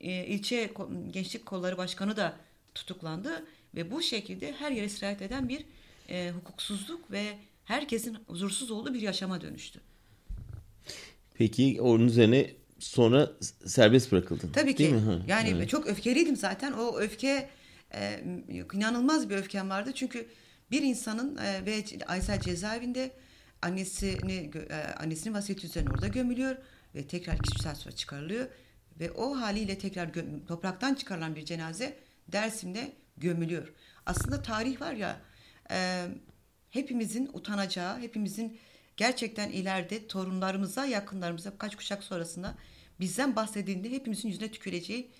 ilçe 0.00 0.70
gençlik 1.10 1.46
kolları 1.46 1.78
başkanı 1.78 2.16
da 2.16 2.36
tutuklandı 2.74 3.46
ve 3.74 3.90
bu 3.90 4.02
şekilde 4.02 4.52
her 4.52 4.70
yere 4.70 4.88
sirayet 4.88 5.22
eden 5.22 5.48
bir 5.48 5.64
e, 6.08 6.30
hukuksuzluk 6.30 7.10
ve 7.10 7.38
herkesin 7.64 8.18
huzursuz 8.26 8.70
olduğu 8.70 8.94
bir 8.94 9.00
yaşama 9.00 9.40
dönüştü. 9.40 9.80
Peki 11.34 11.80
onun 11.80 12.06
üzerine 12.06 12.50
sonra 12.78 13.30
serbest 13.66 14.12
bırakıldın. 14.12 14.52
Tabii 14.52 14.78
Değil 14.78 14.90
ki. 14.90 14.96
mi? 14.96 15.00
Ha, 15.00 15.18
yani 15.26 15.48
evet. 15.48 15.68
çok 15.68 15.86
öfkeliydim 15.86 16.36
zaten. 16.36 16.72
O 16.72 16.98
öfke 16.98 17.48
e, 17.94 18.24
inanılmaz 18.72 19.30
bir 19.30 19.36
öfkem 19.36 19.70
vardı. 19.70 19.90
Çünkü 19.94 20.26
bir 20.70 20.82
insanın 20.82 21.36
e, 21.36 21.66
ve 21.66 21.84
Aysel 22.06 22.40
cezaevinde 22.40 23.10
annesini 23.62 24.50
e, 24.70 24.74
annesinin 24.74 25.34
vasiyeti 25.34 25.66
üzerine 25.66 25.90
orada 25.90 26.08
gömülüyor 26.08 26.56
ve 26.94 27.06
tekrar 27.06 27.34
iki 27.34 27.62
saat 27.62 27.76
sonra 27.76 27.94
çıkarılıyor 27.94 28.46
ve 29.00 29.10
o 29.10 29.40
haliyle 29.40 29.78
tekrar 29.78 30.06
göm, 30.06 30.46
topraktan 30.46 30.94
çıkarılan 30.94 31.36
bir 31.36 31.44
cenaze 31.44 31.96
Dersim'de 32.28 32.92
gömülüyor. 33.16 33.72
Aslında 34.06 34.42
tarih 34.42 34.80
var 34.80 34.92
ya 34.92 35.20
e, 35.70 36.06
hepimizin 36.70 37.30
utanacağı, 37.32 37.98
hepimizin 37.98 38.58
gerçekten 38.96 39.50
ileride 39.50 40.06
torunlarımıza, 40.06 40.86
yakınlarımıza 40.86 41.58
kaç 41.58 41.76
kuşak 41.76 42.04
sonrasında 42.04 42.54
bizden 43.00 43.36
bahsedildiğinde 43.36 43.90
hepimizin 43.90 44.28
yüzüne 44.28 44.50
tüküreceği 44.50 45.10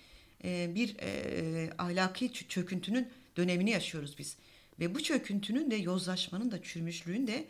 e, 0.43 0.75
bir 0.75 0.95
e, 0.99 1.69
ahlaki 1.77 2.33
çöküntünün 2.33 3.07
dönemini 3.37 3.69
yaşıyoruz 3.69 4.15
biz. 4.17 4.37
Ve 4.79 4.95
bu 4.95 5.03
çöküntünün 5.03 5.71
de 5.71 5.75
yozlaşmanın 5.75 6.51
da 6.51 6.61
çürümüşlüğün 6.61 7.27
de 7.27 7.47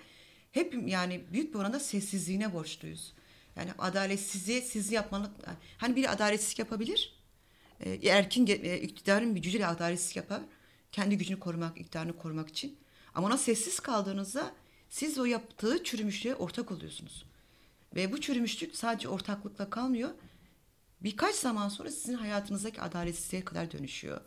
hep 0.52 0.76
yani 0.88 1.22
büyük 1.34 1.54
bir 1.54 1.60
oranda 1.60 1.80
sessizliğine 1.80 2.54
borçluyuz. 2.54 3.14
Yani 3.56 3.72
adaletsizliği 3.80 4.62
siz 4.62 4.92
yapmalı. 4.92 5.32
Hani 5.78 5.96
biri 5.96 6.10
adaletsizlik 6.10 6.60
yapabilir. 6.60 7.14
E, 7.80 8.10
erkin 8.10 8.48
e, 8.48 8.80
iktidarın 8.80 9.36
gücüyle 9.36 9.68
adaletsizlik 9.68 10.16
yapar. 10.16 10.42
Kendi 10.92 11.18
gücünü 11.18 11.40
korumak, 11.40 11.78
iktidarını 11.78 12.18
korumak 12.18 12.50
için. 12.50 12.78
Ama 13.14 13.28
ona 13.28 13.38
sessiz 13.38 13.80
kaldığınızda 13.80 14.54
siz 14.90 15.20
o 15.20 15.26
yaptığı 15.26 15.84
çürümüşlüğe 15.84 16.36
ortak 16.36 16.72
oluyorsunuz. 16.72 17.26
Ve 17.96 18.12
bu 18.12 18.22
çürümüşlük 18.22 18.76
sadece 18.76 19.08
ortaklıkla 19.08 19.70
kalmıyor. 19.70 20.10
Birkaç 21.02 21.36
zaman 21.36 21.70
sonra 21.70 21.92
sizin 21.92 22.14
hayatınızdaki 22.14 22.82
adaletsizliğe 22.82 23.46
kadar 23.46 23.72
dönüşüyor. 23.72 24.22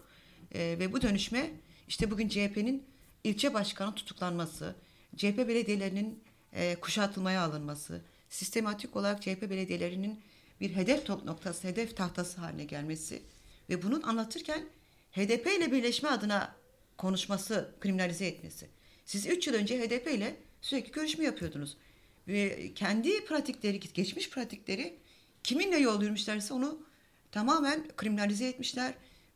E, 0.55 0.77
ve 0.79 0.93
bu 0.93 1.03
dönüşme 1.03 1.51
işte 1.89 2.11
bugün 2.11 2.29
CHP'nin 2.29 2.87
ilçe 3.25 3.55
başkanı 3.55 3.95
tutuklanması, 3.95 4.77
CHP 5.17 5.39
belediyelerinin 5.39 6.25
e, 6.53 6.77
kuşatılmaya 6.81 7.43
alınması, 7.43 8.03
sistematik 8.29 8.97
olarak 8.97 9.23
CHP 9.23 9.43
belediyelerinin 9.43 10.21
bir 10.61 10.77
hedef 10.77 11.09
noktası, 11.09 11.69
hedef 11.69 11.97
tahtası 11.97 12.41
haline 12.41 12.65
gelmesi 12.65 13.23
ve 13.69 13.83
bunun 13.83 14.03
anlatırken 14.03 14.65
HDP 15.13 15.47
ile 15.47 15.73
birleşme 15.73 16.09
adına 16.09 16.57
konuşması, 16.99 17.75
kriminalize 17.81 18.27
etmesi. 18.27 18.69
Siz 19.05 19.27
üç 19.27 19.47
yıl 19.47 19.55
önce 19.55 19.81
HDP 19.81 20.07
ile 20.07 20.37
sürekli 20.61 20.93
görüşme 20.93 21.25
yapıyordunuz. 21.25 21.77
Ve 22.29 22.75
kendi 22.75 23.25
pratikleri, 23.25 23.81
geçmiş 23.81 24.31
pratikleri 24.31 24.99
kiminle 25.43 25.79
yol 25.79 26.03
yürümüşlerse 26.03 26.55
onu 26.55 26.83
tamamen 27.33 27.89
kriminalize 27.97 28.49
etmişler. 28.49 28.95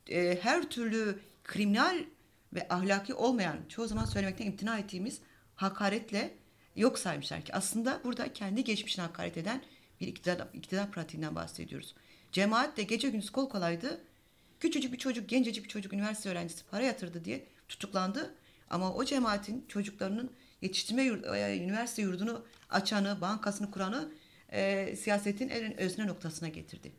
E, 0.08 0.38
her 0.42 0.70
türlü 0.70 1.18
kriminal 1.44 2.04
ve 2.54 2.68
ahlaki 2.68 3.14
olmayan, 3.14 3.58
çoğu 3.68 3.87
zaman 3.87 4.04
söylemekten 4.04 4.46
imtina 4.46 4.78
ettiğimiz 4.78 5.20
hakaretle 5.56 6.34
yok 6.76 6.98
saymışlar 6.98 7.44
ki 7.44 7.54
aslında 7.54 8.00
burada 8.04 8.32
kendi 8.32 8.64
geçmişine 8.64 9.04
hakaret 9.04 9.37
eden 9.37 9.62
bir 10.00 10.06
iktidar, 10.06 10.48
iktidar 10.54 10.90
pratiğinden 10.90 11.34
bahsediyoruz. 11.34 11.94
Cemaat 12.32 12.76
de 12.76 12.82
gece 12.82 13.08
gündüz 13.08 13.30
kol 13.30 13.48
kolaydı. 13.48 14.00
Küçücük 14.60 14.92
bir 14.92 14.98
çocuk, 14.98 15.28
gencecik 15.28 15.64
bir 15.64 15.68
çocuk, 15.68 15.92
üniversite 15.92 16.28
öğrencisi 16.28 16.64
para 16.70 16.82
yatırdı 16.82 17.24
diye 17.24 17.46
tutuklandı. 17.68 18.34
Ama 18.70 18.94
o 18.94 19.04
cemaatin 19.04 19.64
çocuklarının 19.68 20.32
yetiştirme 20.64 21.03
yurdu, 21.03 21.35
e, 21.35 21.59
üniversite 21.59 22.03
yurdunu 22.03 22.44
açanı, 22.70 23.20
bankasını 23.20 23.70
kuranı 23.70 24.09
e, 24.53 24.94
siyasetin 24.96 25.48
en 25.48 25.81
özne 25.81 26.07
noktasına 26.07 26.48
getirdi. 26.48 26.92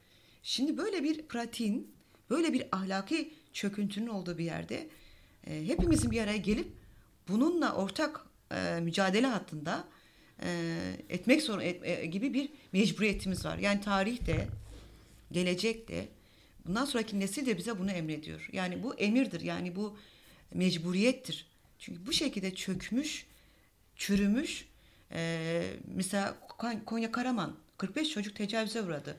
Şimdi 0.44 0.78
böyle 0.78 1.04
bir 1.04 1.22
pratiğin, 1.22 1.92
böyle 2.30 2.54
bir 2.54 2.64
ahlaki 2.72 3.34
çöküntünün 3.54 4.08
olduğu 4.08 4.38
bir 4.38 4.44
yerde 4.44 4.88
e, 5.48 5.68
hepimizin 5.68 6.12
bir 6.12 6.22
araya 6.22 6.38
gelip 6.38 6.68
bununla 7.28 7.74
ortak 7.74 8.26
e, 8.52 8.80
mücadele 8.82 9.28
hattında 9.28 9.88
e, 10.44 10.80
etmek 11.10 11.42
zorun 11.42 11.62
et, 11.62 11.80
e, 11.84 12.06
gibi 12.06 12.34
bir 12.34 12.50
mecburiyetimiz 12.74 13.46
var. 13.46 13.58
Yani 13.58 13.82
tarihte, 13.82 14.48
gelecekte, 15.32 16.08
bundan 16.66 16.86
sonraki 16.86 17.20
nesil 17.20 17.46
de 17.46 17.58
bize 17.58 17.80
bunu 17.80 17.92
emrediyor. 17.92 18.50
Yani 18.52 18.84
bu 18.84 18.96
emirdir. 18.96 19.42
Yani 19.42 19.76
bu 19.76 19.98
mecburiyettir. 20.54 21.48
Çünkü 21.80 22.06
bu 22.06 22.14
şekilde 22.14 22.56
çökmüş, 22.56 23.26
çürümüş. 23.96 24.66
E, 25.12 25.62
mesela 25.86 26.38
Konya 26.86 27.12
Karaman 27.12 27.56
45 27.78 28.10
çocuk 28.10 28.36
tecavüze 28.36 28.82
uğradı. 28.82 29.18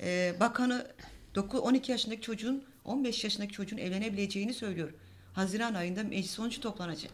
E, 0.00 0.36
bakanı 0.40 0.92
9, 1.34 1.60
12 1.60 1.92
yaşındaki 1.92 2.20
çocuğun 2.20 2.64
15 2.84 3.24
yaşındaki 3.24 3.52
çocuğun 3.52 3.78
evlenebileceğini 3.78 4.54
söylüyor. 4.54 4.92
Haziran 5.32 5.74
ayında 5.74 6.04
meclis 6.04 6.30
sonucu 6.30 6.60
toplanacak. 6.60 7.12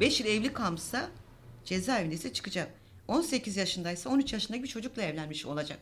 5 0.00 0.20
yıl 0.20 0.26
evli 0.26 0.52
kalmışsa 0.52 1.10
cezaevindeyse 1.64 2.32
çıkacak. 2.32 2.74
18 3.08 3.56
yaşındaysa 3.56 4.10
13 4.10 4.32
yaşındaki 4.32 4.62
bir 4.62 4.68
çocukla 4.68 5.02
evlenmiş 5.02 5.46
olacak. 5.46 5.78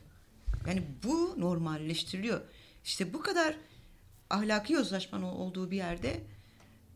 Yani 0.67 0.83
bu 1.05 1.35
normalleştiriliyor. 1.41 2.41
İşte 2.85 3.13
bu 3.13 3.21
kadar 3.21 3.57
ahlaki 4.31 4.73
yozlaşmanın 4.73 5.23
olduğu 5.23 5.71
bir 5.71 5.77
yerde 5.77 6.21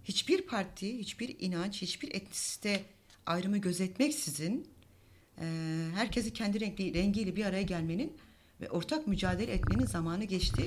hiçbir 0.04 0.42
parti, 0.42 0.98
hiçbir 0.98 1.36
inanç, 1.40 1.82
hiçbir 1.82 2.14
etnisite 2.14 2.84
ayrımı 3.30 3.58
gözetmeksizin 3.58 4.66
e, 5.40 5.44
herkesi 5.94 6.32
kendi 6.32 6.60
renkli, 6.60 6.94
rengiyle 6.94 7.36
bir 7.36 7.44
araya 7.44 7.62
gelmenin 7.62 8.16
ve 8.60 8.70
ortak 8.70 9.06
mücadele 9.06 9.52
etmenin 9.52 9.86
zamanı 9.86 10.24
geçti. 10.24 10.66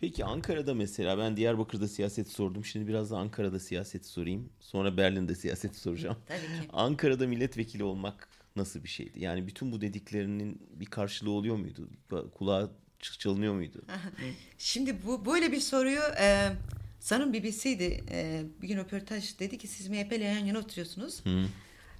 Peki 0.00 0.24
Ankara'da 0.24 0.74
mesela 0.74 1.18
ben 1.18 1.36
Diyarbakır'da 1.36 1.88
siyaset 1.88 2.28
sordum. 2.28 2.64
Şimdi 2.64 2.88
biraz 2.88 3.10
da 3.10 3.18
Ankara'da 3.18 3.60
siyaset 3.60 4.06
sorayım. 4.06 4.48
Sonra 4.60 4.96
Berlin'de 4.96 5.34
siyaset 5.34 5.76
soracağım. 5.76 6.16
Tabii 6.28 6.40
ki. 6.40 6.68
Ankara'da 6.72 7.26
milletvekili 7.26 7.84
olmak 7.84 8.28
nasıl 8.56 8.84
bir 8.84 8.88
şeydi? 8.88 9.22
Yani 9.22 9.46
bütün 9.46 9.72
bu 9.72 9.80
dediklerinin 9.80 10.62
bir 10.74 10.86
karşılığı 10.86 11.30
oluyor 11.30 11.56
muydu? 11.56 11.88
Kulağa 12.34 12.70
çalınıyor 13.00 13.54
muydu? 13.54 13.82
Şimdi 14.58 14.96
bu 15.06 15.26
böyle 15.26 15.52
bir 15.52 15.60
soruyu 15.60 16.00
e, 16.20 16.52
sanırım 17.00 17.32
BBC'di. 17.32 18.04
E, 18.10 18.42
bir 18.62 18.68
gün 18.68 18.76
röportaj 18.76 19.38
dedi 19.38 19.58
ki 19.58 19.68
siz 19.68 19.88
MHP 19.88 20.12
ile 20.12 20.24
yan 20.24 20.44
yana 20.44 20.58
oturuyorsunuz. 20.58 21.24
Hı. 21.24 21.46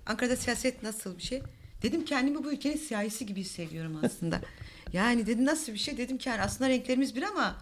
Ankara'da 0.07 0.37
siyaset 0.37 0.83
nasıl 0.83 1.19
bir 1.19 1.23
şey? 1.23 1.43
Dedim 1.83 2.05
kendimi 2.05 2.45
bu 2.45 2.53
ülkenin 2.53 2.77
siyahisi 2.77 3.27
gibi 3.27 3.41
hissediyorum 3.41 4.01
aslında. 4.05 4.41
yani 4.93 5.27
dedim 5.27 5.45
nasıl 5.45 5.73
bir 5.73 5.79
şey? 5.79 5.97
Dedim 5.97 6.19
ki 6.19 6.29
yani 6.29 6.43
aslında 6.43 6.71
renklerimiz 6.71 7.17
bir 7.17 7.23
ama 7.23 7.57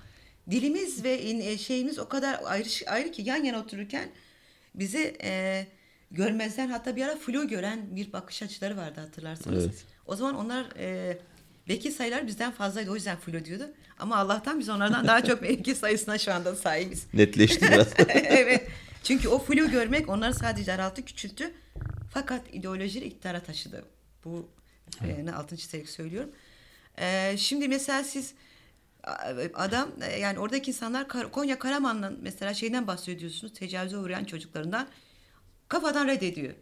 dilimiz 0.51 1.05
ve 1.05 1.13
e, 1.13 1.59
şeyimiz 1.59 1.99
o 1.99 2.09
kadar 2.09 2.41
ayrı, 2.45 2.69
ayrı 2.87 3.13
ki 3.13 3.23
yan 3.23 3.45
yana 3.45 3.59
otururken 3.61 4.09
bizi 4.75 5.17
e, 5.23 5.67
görmezden 6.11 6.69
hatta 6.69 6.97
bir 6.97 7.05
ara 7.05 7.17
flu 7.17 7.49
gören 7.49 7.97
bir 7.97 8.13
bakış 8.13 8.43
açıları 8.43 8.77
vardı 8.77 9.01
hatırlarsanız. 9.01 9.65
Evet. 9.65 9.85
O 10.07 10.17
zaman 10.17 10.35
onlar 10.35 10.67
e, 10.79 11.19
vekil 11.69 11.91
sayılar 11.91 12.27
bizden 12.27 12.53
fazlaydı 12.53 12.91
o 12.91 12.95
yüzden 12.95 13.17
flu 13.17 13.45
diyordu. 13.45 13.71
Ama 13.99 14.17
Allah'tan 14.17 14.61
biz 14.61 14.69
onlardan 14.69 15.07
daha 15.07 15.25
çok 15.25 15.43
vekil 15.43 15.75
sayısına 15.75 16.19
şu 16.19 16.33
anda 16.33 16.57
sahibiz. 16.57 17.07
Netleşti 17.15 17.63
biraz. 17.63 17.89
evet. 18.09 18.69
Çünkü 19.05 19.29
o 19.29 19.39
flu 19.39 19.71
görmek 19.71 20.09
onları 20.09 20.35
sadece 20.35 20.67
daralttı, 20.67 21.05
küçülttü. 21.05 21.55
Fakat 22.11 22.55
ideolojiyi 22.55 23.05
iktidara 23.05 23.41
taşıdı. 23.41 23.85
Bu 24.25 24.49
e, 25.03 25.31
altın 25.31 25.57
çizerek 25.57 25.89
söylüyorum. 25.89 26.31
E, 26.99 27.37
şimdi 27.37 27.69
mesela 27.69 28.05
siz 28.05 28.35
adam 29.55 29.89
e, 30.03 30.19
yani 30.19 30.39
oradaki 30.39 30.71
insanlar 30.71 31.09
Konya 31.09 31.59
Karaman'ın 31.59 32.19
mesela 32.23 32.55
şeyden 32.55 32.87
bahsediyorsunuz 32.87 33.53
tecavüze 33.53 33.97
uğrayan 33.97 34.25
çocuklarından 34.25 34.89
kafadan 35.69 36.07
reddediyor. 36.07 36.55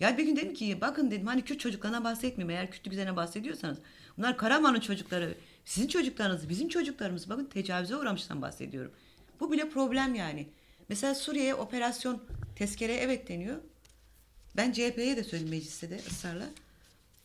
Ya 0.00 0.18
bir 0.18 0.24
gün 0.24 0.36
dedim 0.36 0.54
ki 0.54 0.80
bakın 0.80 1.10
dedim 1.10 1.26
hani 1.26 1.42
Kürt 1.42 1.60
çocuklarına 1.60 2.04
bahsetmiyorum 2.04 2.56
eğer 2.56 2.70
Kürtlük 2.70 2.92
üzerine 2.92 3.16
bahsediyorsanız. 3.16 3.78
Bunlar 4.18 4.36
Karaman'ın 4.36 4.80
çocukları 4.80 5.34
sizin 5.64 5.88
çocuklarınız 5.88 6.48
bizim 6.48 6.68
çocuklarımız 6.68 7.30
bakın 7.30 7.44
tecavüze 7.44 7.96
uğramıştan 7.96 8.42
bahsediyorum. 8.42 8.92
Bu 9.40 9.52
bile 9.52 9.68
problem 9.68 10.14
yani. 10.14 10.46
Mesela 10.88 11.14
Suriye'ye 11.14 11.54
operasyon 11.54 12.22
tezkere 12.56 12.94
evet 12.94 13.28
deniyor. 13.28 13.56
Ben 14.56 14.72
CHP'ye 14.72 15.16
de 15.16 15.24
söyledim 15.24 15.50
mecliste 15.50 15.90
de 15.90 15.96
ısrarla. 16.10 16.46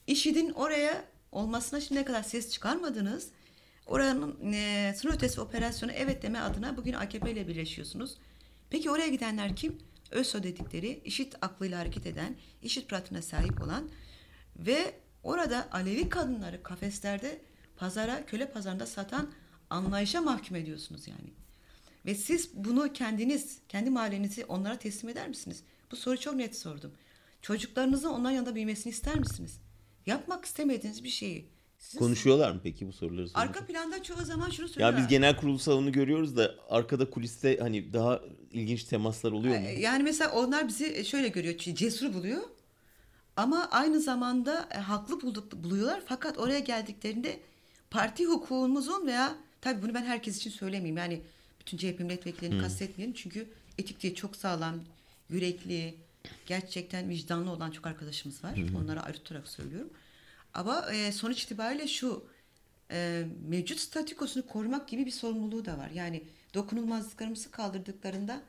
IŞİD'in 0.07 0.49
oraya 0.49 1.05
olmasına 1.31 1.81
şimdiye 1.81 2.05
kadar 2.05 2.23
ses 2.23 2.51
çıkarmadınız. 2.51 3.27
Oranın 3.87 4.53
e, 4.53 4.93
sınır 4.97 5.13
ötesi 5.13 5.41
operasyonu 5.41 5.91
evet 5.91 6.23
deme 6.23 6.39
adına 6.39 6.77
bugün 6.77 6.93
AKP 6.93 7.31
ile 7.31 7.47
birleşiyorsunuz. 7.47 8.17
Peki 8.69 8.91
oraya 8.91 9.07
gidenler 9.07 9.55
kim? 9.55 9.77
ÖSO 10.11 10.43
dedikleri 10.43 11.01
işit 11.05 11.35
aklıyla 11.41 11.79
hareket 11.79 12.05
eden, 12.05 12.35
işit 12.63 12.89
pratiğine 12.89 13.21
sahip 13.21 13.61
olan 13.61 13.89
ve 14.55 14.93
orada 15.23 15.67
Alevi 15.71 16.09
kadınları 16.09 16.63
kafeslerde 16.63 17.41
pazara, 17.75 18.25
köle 18.25 18.51
pazarında 18.51 18.85
satan 18.85 19.31
anlayışa 19.69 20.21
mahkum 20.21 20.55
ediyorsunuz 20.55 21.07
yani. 21.07 21.33
Ve 22.05 22.15
siz 22.15 22.49
bunu 22.53 22.93
kendiniz, 22.93 23.57
kendi 23.69 23.89
mahallenizi 23.89 24.45
onlara 24.45 24.75
teslim 24.79 25.09
eder 25.09 25.27
misiniz? 25.27 25.63
Bu 25.91 25.95
soruyu 25.95 26.19
çok 26.19 26.35
net 26.35 26.57
sordum. 26.57 26.91
Çocuklarınızın 27.41 28.09
onların 28.09 28.35
yanında 28.35 28.55
büyümesini 28.55 28.91
ister 28.91 29.19
misiniz? 29.19 29.59
Yapmak 30.05 30.45
istemediğiniz 30.45 31.03
bir 31.03 31.09
şeyi 31.09 31.45
Sizin- 31.79 31.99
Konuşuyorlar 31.99 32.51
mı 32.51 32.59
peki 32.63 32.87
bu 32.87 32.93
soruları 32.93 33.29
sorunca? 33.29 33.39
Arka 33.49 33.65
planda 33.65 34.03
çoğu 34.03 34.25
zaman 34.25 34.49
şunu 34.49 34.65
Ya 34.65 34.73
söylüyorlar. 34.73 35.01
biz 35.01 35.07
genel 35.07 35.37
kurul 35.37 35.57
salonu 35.57 35.91
görüyoruz 35.91 36.37
da 36.37 36.55
arkada 36.69 37.09
kuliste 37.09 37.57
hani 37.57 37.93
daha 37.93 38.21
ilginç 38.51 38.83
temaslar 38.83 39.31
oluyor 39.31 39.59
mu? 39.59 39.67
Yani 39.79 40.03
mesela 40.03 40.31
onlar 40.31 40.67
bizi 40.67 41.05
şöyle 41.05 41.27
görüyor, 41.27 41.57
cesur 41.57 42.13
buluyor. 42.13 42.41
Ama 43.35 43.67
aynı 43.71 43.99
zamanda 43.99 44.67
e, 44.71 44.77
haklı 44.77 45.21
bulduk, 45.21 45.63
buluyorlar. 45.63 46.01
Fakat 46.05 46.37
oraya 46.37 46.59
geldiklerinde 46.59 47.39
parti 47.91 48.25
hukukumuzun 48.25 49.07
veya 49.07 49.35
tabii 49.61 49.81
bunu 49.81 49.93
ben 49.93 50.03
herkes 50.05 50.37
için 50.37 50.49
söylemeyeyim. 50.49 50.97
Yani 50.97 51.21
bütün 51.61 51.77
CHP 51.77 51.99
milletvekillerini 51.99 52.61
kastetmeyelim. 52.61 53.15
Çünkü 53.15 53.47
etik 53.77 54.01
diye 54.01 54.15
çok 54.15 54.35
sağlam, 54.35 54.75
yürekli, 55.29 55.95
gerçekten 56.45 57.09
vicdanlı 57.09 57.51
olan 57.51 57.71
çok 57.71 57.87
arkadaşımız 57.87 58.43
var. 58.43 58.57
Onlara 58.77 59.03
ayrı 59.03 59.17
tutarak 59.17 59.47
söylüyorum. 59.47 59.89
Ama 60.53 60.91
e, 60.91 61.11
sonuç 61.11 61.43
itibariyle 61.43 61.87
şu 61.87 62.25
e, 62.91 63.25
mevcut 63.47 63.79
statükosunu 63.79 64.47
korumak 64.47 64.87
gibi 64.87 65.05
bir 65.05 65.11
sorumluluğu 65.11 65.65
da 65.65 65.77
var. 65.77 65.89
Yani 65.89 66.23
dokunulmazlıklarımızı 66.53 67.51
kaldırdıklarında 67.51 68.41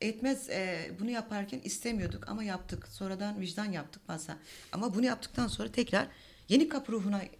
etmez 0.00 0.50
e, 0.50 0.90
bunu 1.00 1.10
yaparken 1.10 1.60
istemiyorduk 1.64 2.28
ama 2.28 2.44
yaptık. 2.44 2.88
Sonradan 2.88 3.40
vicdan 3.40 3.72
yaptık 3.72 4.06
fazla. 4.06 4.38
Ama 4.72 4.94
bunu 4.94 5.06
yaptıktan 5.06 5.46
sonra 5.46 5.72
tekrar 5.72 6.06
yeni 6.48 6.68
kapı 6.68 6.92
ruhuna 6.92 7.22
e, 7.22 7.30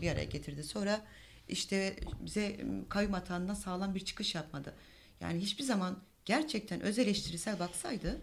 bir 0.00 0.10
araya 0.10 0.24
getirdi. 0.24 0.64
Sonra 0.64 1.00
işte 1.48 1.96
bize 2.20 2.44
e, 2.44 2.64
kayyum 2.88 3.14
atağından 3.14 3.54
sağlam 3.54 3.94
bir 3.94 4.04
çıkış 4.04 4.34
yapmadı. 4.34 4.74
Yani 5.20 5.40
hiçbir 5.40 5.64
zaman 5.64 5.98
gerçekten 6.24 6.80
öz 6.80 6.98
eleştirisel 6.98 7.58
baksaydı 7.58 8.20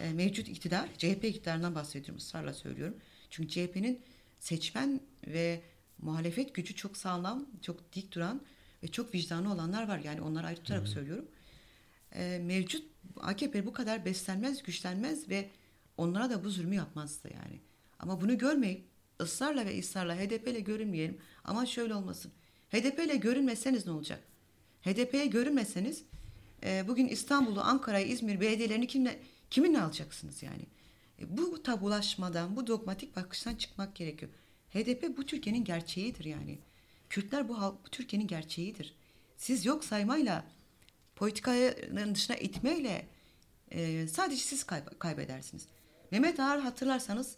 e, 0.00 0.12
mevcut 0.12 0.48
iktidar, 0.48 0.88
CHP 0.98 1.24
iktidarından 1.24 1.74
bahsediyorum 1.74 2.16
ısrarla 2.16 2.54
söylüyorum. 2.54 2.96
Çünkü 3.30 3.48
CHP'nin 3.48 4.00
seçmen 4.38 5.00
ve 5.26 5.62
muhalefet 5.98 6.54
gücü 6.54 6.74
çok 6.74 6.96
sağlam, 6.96 7.46
çok 7.62 7.92
dik 7.92 8.14
duran 8.14 8.40
ve 8.82 8.88
çok 8.88 9.14
vicdanlı 9.14 9.52
olanlar 9.52 9.88
var. 9.88 9.98
Yani 9.98 10.20
onları 10.20 10.46
ayrı 10.46 10.56
tutarak 10.56 10.88
söylüyorum. 10.88 11.28
E, 12.12 12.38
mevcut 12.44 12.84
AKP 13.16 13.66
bu 13.66 13.72
kadar 13.72 14.04
beslenmez, 14.04 14.62
güçlenmez 14.62 15.28
ve 15.28 15.50
onlara 15.96 16.30
da 16.30 16.44
bu 16.44 16.50
zulmü 16.50 16.74
yapmazdı 16.74 17.28
yani. 17.34 17.60
Ama 17.98 18.20
bunu 18.20 18.38
görmeyip 18.38 18.87
ısrarla 19.20 19.66
ve 19.66 19.78
ısrarla 19.78 20.16
HDP 20.16 20.48
ile 20.48 20.60
görünmeyelim. 20.60 21.18
Ama 21.44 21.66
şöyle 21.66 21.94
olmasın. 21.94 22.32
HDP 22.70 22.98
ile 22.98 23.16
görünmeseniz 23.16 23.86
ne 23.86 23.92
olacak? 23.92 24.20
HDP'ye 24.82 25.26
görünmeseniz 25.26 26.04
e, 26.62 26.88
bugün 26.88 27.08
İstanbul'u, 27.08 27.60
Ankara'yı, 27.60 28.06
İzmir 28.06 28.40
belediyelerini 28.40 28.86
kimle, 28.86 29.18
kiminle 29.50 29.80
alacaksınız 29.80 30.42
yani? 30.42 30.66
E, 31.20 31.36
bu 31.36 31.62
tabulaşmadan, 31.62 32.56
bu 32.56 32.66
dogmatik 32.66 33.16
bakıştan 33.16 33.54
çıkmak 33.54 33.94
gerekiyor. 33.96 34.32
HDP 34.70 35.16
bu 35.16 35.26
Türkiye'nin 35.26 35.64
gerçeğidir 35.64 36.24
yani. 36.24 36.58
Kürtler 37.10 37.48
bu, 37.48 37.60
halk, 37.60 37.86
bu 37.86 37.88
Türkiye'nin 37.90 38.26
gerçeğidir. 38.26 38.94
Siz 39.36 39.66
yok 39.66 39.84
saymayla, 39.84 40.44
politikanın 41.16 42.14
dışına 42.14 42.36
itmeyle 42.36 43.06
e, 43.70 44.08
sadece 44.08 44.42
siz 44.42 44.62
kayb- 44.62 44.98
kaybedersiniz. 44.98 45.66
Mehmet 46.10 46.40
Ağar 46.40 46.60
hatırlarsanız 46.60 47.36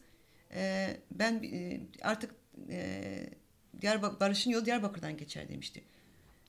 e, 0.54 0.96
ben 1.10 1.42
e, 1.42 1.80
artık 2.02 2.34
e, 2.70 3.30
Diyarbak 3.80 4.20
Barış'ın 4.20 4.50
yolu 4.50 4.66
Diyarbakır'dan 4.66 5.16
geçer 5.16 5.48
demişti. 5.48 5.84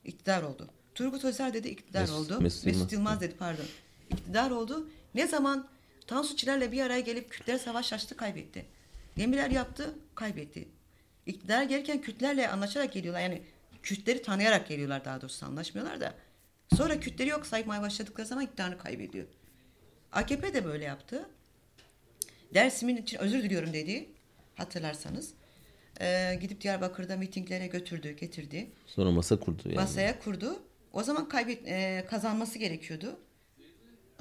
İktidar 0.04 0.42
oldu. 0.42 0.70
Turgut 0.94 1.24
Özer 1.24 1.54
dedi 1.54 1.68
iktidar 1.68 2.02
Mesut- 2.02 2.14
oldu. 2.14 2.40
Mesut 2.40 2.66
Mesut, 2.66 2.92
Yılmaz. 2.92 3.20
Dedi 3.20 3.34
pardon. 3.38 3.64
İktidar 4.10 4.50
oldu. 4.50 4.90
Ne 5.14 5.26
zaman 5.26 5.68
Tansu 6.06 6.36
Çiller'le 6.36 6.72
bir 6.72 6.82
araya 6.82 7.00
gelip 7.00 7.30
Kürtlere 7.30 7.58
savaş 7.58 7.92
açtı 7.92 8.16
kaybetti. 8.16 8.66
Demirler 9.16 9.50
yaptı 9.50 9.94
kaybetti. 10.14 10.68
İktidara 11.26 11.64
gelirken 11.64 12.00
Kürtlerle 12.00 12.48
anlaşarak 12.48 12.92
geliyorlar. 12.92 13.20
Yani 13.20 13.42
Kürtleri 13.82 14.22
tanıyarak 14.22 14.68
geliyorlar 14.68 15.04
daha 15.04 15.20
doğrusu 15.20 15.46
anlaşmıyorlar 15.46 16.00
da. 16.00 16.14
Sonra 16.76 17.00
Kürtleri 17.00 17.28
yok 17.28 17.46
saymaya 17.46 17.82
başladıkları 17.82 18.26
zaman 18.26 18.44
iktidarını 18.44 18.78
kaybediyor. 18.78 19.26
AKP 20.12 20.54
de 20.54 20.64
böyle 20.64 20.84
yaptı. 20.84 21.28
Dersimin 22.54 22.96
için 22.96 23.18
özür 23.18 23.42
diliyorum 23.42 23.72
dedi. 23.72 24.08
Hatırlarsanız. 24.54 25.34
Ee, 26.00 26.38
gidip 26.40 26.60
Diyarbakır'da 26.60 27.16
mitinglere 27.16 27.66
götürdü, 27.66 28.10
getirdi. 28.10 28.70
Sonra 28.86 29.10
masa 29.10 29.40
kurdu 29.40 29.62
yani. 29.64 29.74
Masaya 29.74 30.18
kurdu. 30.18 30.62
O 30.92 31.02
zaman 31.02 31.28
kaybet 31.28 31.68
e, 31.68 32.04
kazanması 32.10 32.58
gerekiyordu. 32.58 33.20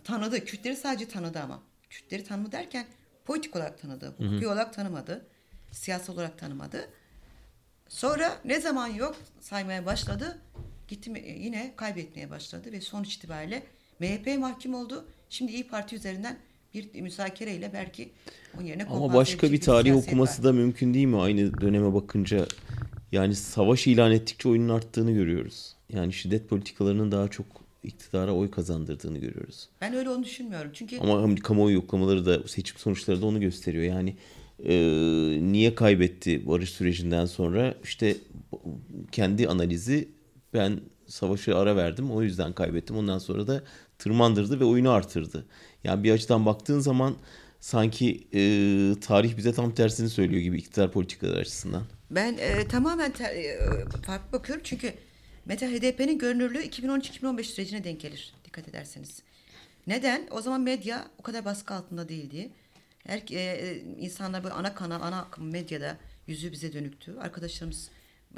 Tanıdı. 0.03 0.45
Kürtleri 0.45 0.75
sadece 0.75 1.07
tanıdı 1.07 1.39
ama. 1.39 1.63
Kürtleri 1.89 2.23
tanıma 2.23 2.51
derken 2.51 2.85
politik 3.25 3.55
olarak 3.55 3.81
tanıdı. 3.81 4.15
Hukuki 4.17 4.47
olarak 4.47 4.73
tanımadı. 4.73 5.25
Siyasi 5.71 6.11
olarak 6.11 6.37
tanımadı. 6.39 6.89
Sonra 7.89 8.37
ne 8.45 8.61
zaman 8.61 8.87
yok 8.87 9.15
saymaya 9.39 9.85
başladı. 9.85 10.41
Gitti 10.87 11.23
yine 11.37 11.73
kaybetmeye 11.75 12.29
başladı 12.29 12.71
ve 12.71 12.81
sonuç 12.81 13.15
itibariyle 13.15 13.63
MHP 13.99 14.39
mahkum 14.39 14.73
oldu. 14.73 15.07
Şimdi 15.29 15.51
İyi 15.51 15.67
Parti 15.67 15.95
üzerinden 15.95 16.39
bir 16.73 17.01
müzakereyle 17.01 17.71
belki 17.73 18.09
onun 18.57 18.65
yerine 18.65 18.85
Ama 18.85 19.13
başka 19.13 19.51
bir 19.51 19.61
tarih 19.61 19.95
okuması 19.95 20.39
var. 20.41 20.43
da 20.43 20.53
mümkün 20.53 20.93
değil 20.93 21.05
mi 21.05 21.17
aynı 21.17 21.61
döneme 21.61 21.93
bakınca? 21.93 22.45
Yani 23.11 23.35
savaş 23.35 23.87
ilan 23.87 24.11
ettikçe 24.11 24.49
oyunun 24.49 24.69
arttığını 24.69 25.11
görüyoruz. 25.11 25.75
Yani 25.93 26.13
şiddet 26.13 26.49
politikalarının 26.49 27.11
daha 27.11 27.27
çok 27.27 27.45
iktidara 27.83 28.33
oy 28.33 28.51
kazandırdığını 28.51 29.17
görüyoruz. 29.17 29.69
Ben 29.81 29.93
öyle 29.93 30.09
onu 30.09 30.23
düşünmüyorum. 30.23 30.71
Çünkü 30.73 30.99
Ama 30.99 31.21
hem 31.21 31.35
kamuoyu 31.35 31.75
yoklamaları 31.75 32.25
da 32.25 32.47
seçim 32.47 32.77
sonuçları 32.77 33.21
da 33.21 33.25
onu 33.25 33.39
gösteriyor. 33.39 33.83
Yani 33.83 34.15
e, 34.65 34.73
niye 35.41 35.75
kaybetti 35.75 36.47
barış 36.47 36.69
sürecinden 36.69 37.25
sonra 37.25 37.75
işte 37.83 38.17
kendi 39.11 39.47
analizi 39.47 40.09
ben 40.53 40.79
savaşı 41.07 41.57
ara 41.57 41.75
verdim 41.75 42.11
o 42.11 42.21
yüzden 42.21 42.53
kaybettim. 42.53 42.95
Ondan 42.97 43.17
sonra 43.17 43.47
da 43.47 43.63
tırmandırdı 43.97 44.59
ve 44.59 44.65
oyunu 44.65 44.89
artırdı. 44.91 45.45
Yani 45.83 46.03
bir 46.03 46.11
açıdan 46.11 46.45
baktığın 46.45 46.79
zaman 46.79 47.15
sanki 47.59 48.27
e, 48.33 48.41
tarih 48.99 49.37
bize 49.37 49.53
tam 49.53 49.75
tersini 49.75 50.09
söylüyor 50.09 50.41
gibi 50.41 50.57
iktidar 50.57 50.91
politikaları 50.91 51.39
açısından. 51.39 51.83
Ben 52.11 52.37
e, 52.37 52.67
tamamen 52.67 53.11
ter- 53.11 53.35
e, 53.35 53.59
farklı 54.05 54.39
bakıyorum 54.39 54.63
çünkü 54.65 54.93
mesela 55.45 55.71
HDP'nin 55.71 56.19
görünürlüğü 56.19 56.63
2013-2015 56.63 57.43
sürecine 57.43 57.83
denk 57.83 58.01
gelir 58.01 58.33
dikkat 58.45 58.67
ederseniz. 58.67 59.21
Neden? 59.87 60.27
O 60.31 60.41
zaman 60.41 60.61
medya 60.61 61.07
o 61.17 61.23
kadar 61.23 61.45
baskı 61.45 61.73
altında 61.73 62.09
değildi. 62.09 62.51
Her, 63.07 63.23
e, 63.31 63.39
e, 63.39 63.77
insanlar 63.79 64.43
böyle 64.43 64.53
ana 64.55 64.75
kanal, 64.75 65.01
ana 65.01 65.21
akım 65.21 65.51
medyada 65.51 65.97
yüzü 66.27 66.51
bize 66.51 66.73
dönüktü. 66.73 67.17
Arkadaşlarımız 67.19 67.89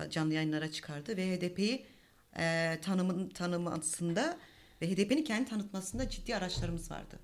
canlı 0.10 0.34
yayınlara 0.34 0.72
çıkardı 0.72 1.18
ve 1.18 1.36
HDP'yi 1.36 1.86
e, 2.40 2.78
tanımın 2.82 3.30
tanımasında 3.30 4.38
ve 4.82 4.92
HDP'nin 4.92 5.24
kendi 5.24 5.50
tanıtmasında 5.50 6.10
ciddi 6.10 6.36
araçlarımız 6.36 6.92
vardı. 6.92 7.20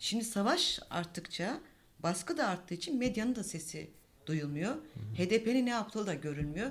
Şimdi 0.00 0.24
savaş 0.24 0.80
arttıkça 0.90 1.60
baskı 1.98 2.36
da 2.36 2.48
arttığı 2.48 2.74
için 2.74 2.98
medyanın 2.98 3.34
da 3.34 3.44
sesi 3.44 3.90
duyulmuyor. 4.26 4.76
HDP'nin 5.18 5.66
ne 5.66 5.70
yaptığı 5.70 6.06
da 6.06 6.14
görülmüyor. 6.14 6.70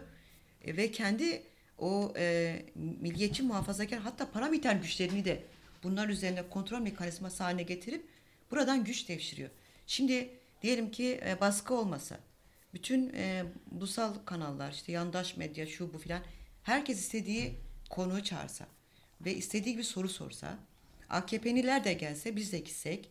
E, 0.66 0.78
ve 0.78 0.92
kendi 0.92 1.44
o 1.78 2.14
e, 2.18 2.66
milliyetçi 2.76 3.44
muhafazakar 3.44 4.00
hatta 4.00 4.32
paramiliter 4.32 4.76
güçlerini 4.76 5.26
de 5.26 5.44
bunlar 5.84 6.10
üzerine 6.10 6.50
kontrol 6.50 6.80
mekanizması 6.80 7.44
haline 7.44 7.64
getirip 7.64 8.06
buradan 8.52 8.84
güç 8.84 9.10
devşiriyor. 9.10 9.50
Şimdi 9.88 10.30
diyelim 10.62 10.92
ki 10.92 11.20
e, 11.26 11.40
baskı 11.42 11.74
olmasa 11.74 12.20
bütün 12.74 13.14
e, 13.14 13.44
ulusal 13.72 14.14
kanallar 14.26 14.72
işte 14.72 14.92
yandaş 14.92 15.38
medya 15.38 15.68
şu 15.68 15.94
bu 15.94 15.98
filan 15.98 16.22
herkes 16.64 17.00
istediği 17.00 17.56
konuyu 17.90 18.24
çağırsa 18.24 18.68
ve 19.22 19.36
istediği 19.36 19.78
bir 19.78 19.84
soru 19.84 20.10
sorsa 20.10 20.58
AKP'liler 21.10 21.84
de 21.84 21.94
gelse 21.94 22.36
biz 22.36 22.52
de 22.52 22.60
gitsek 22.60 23.10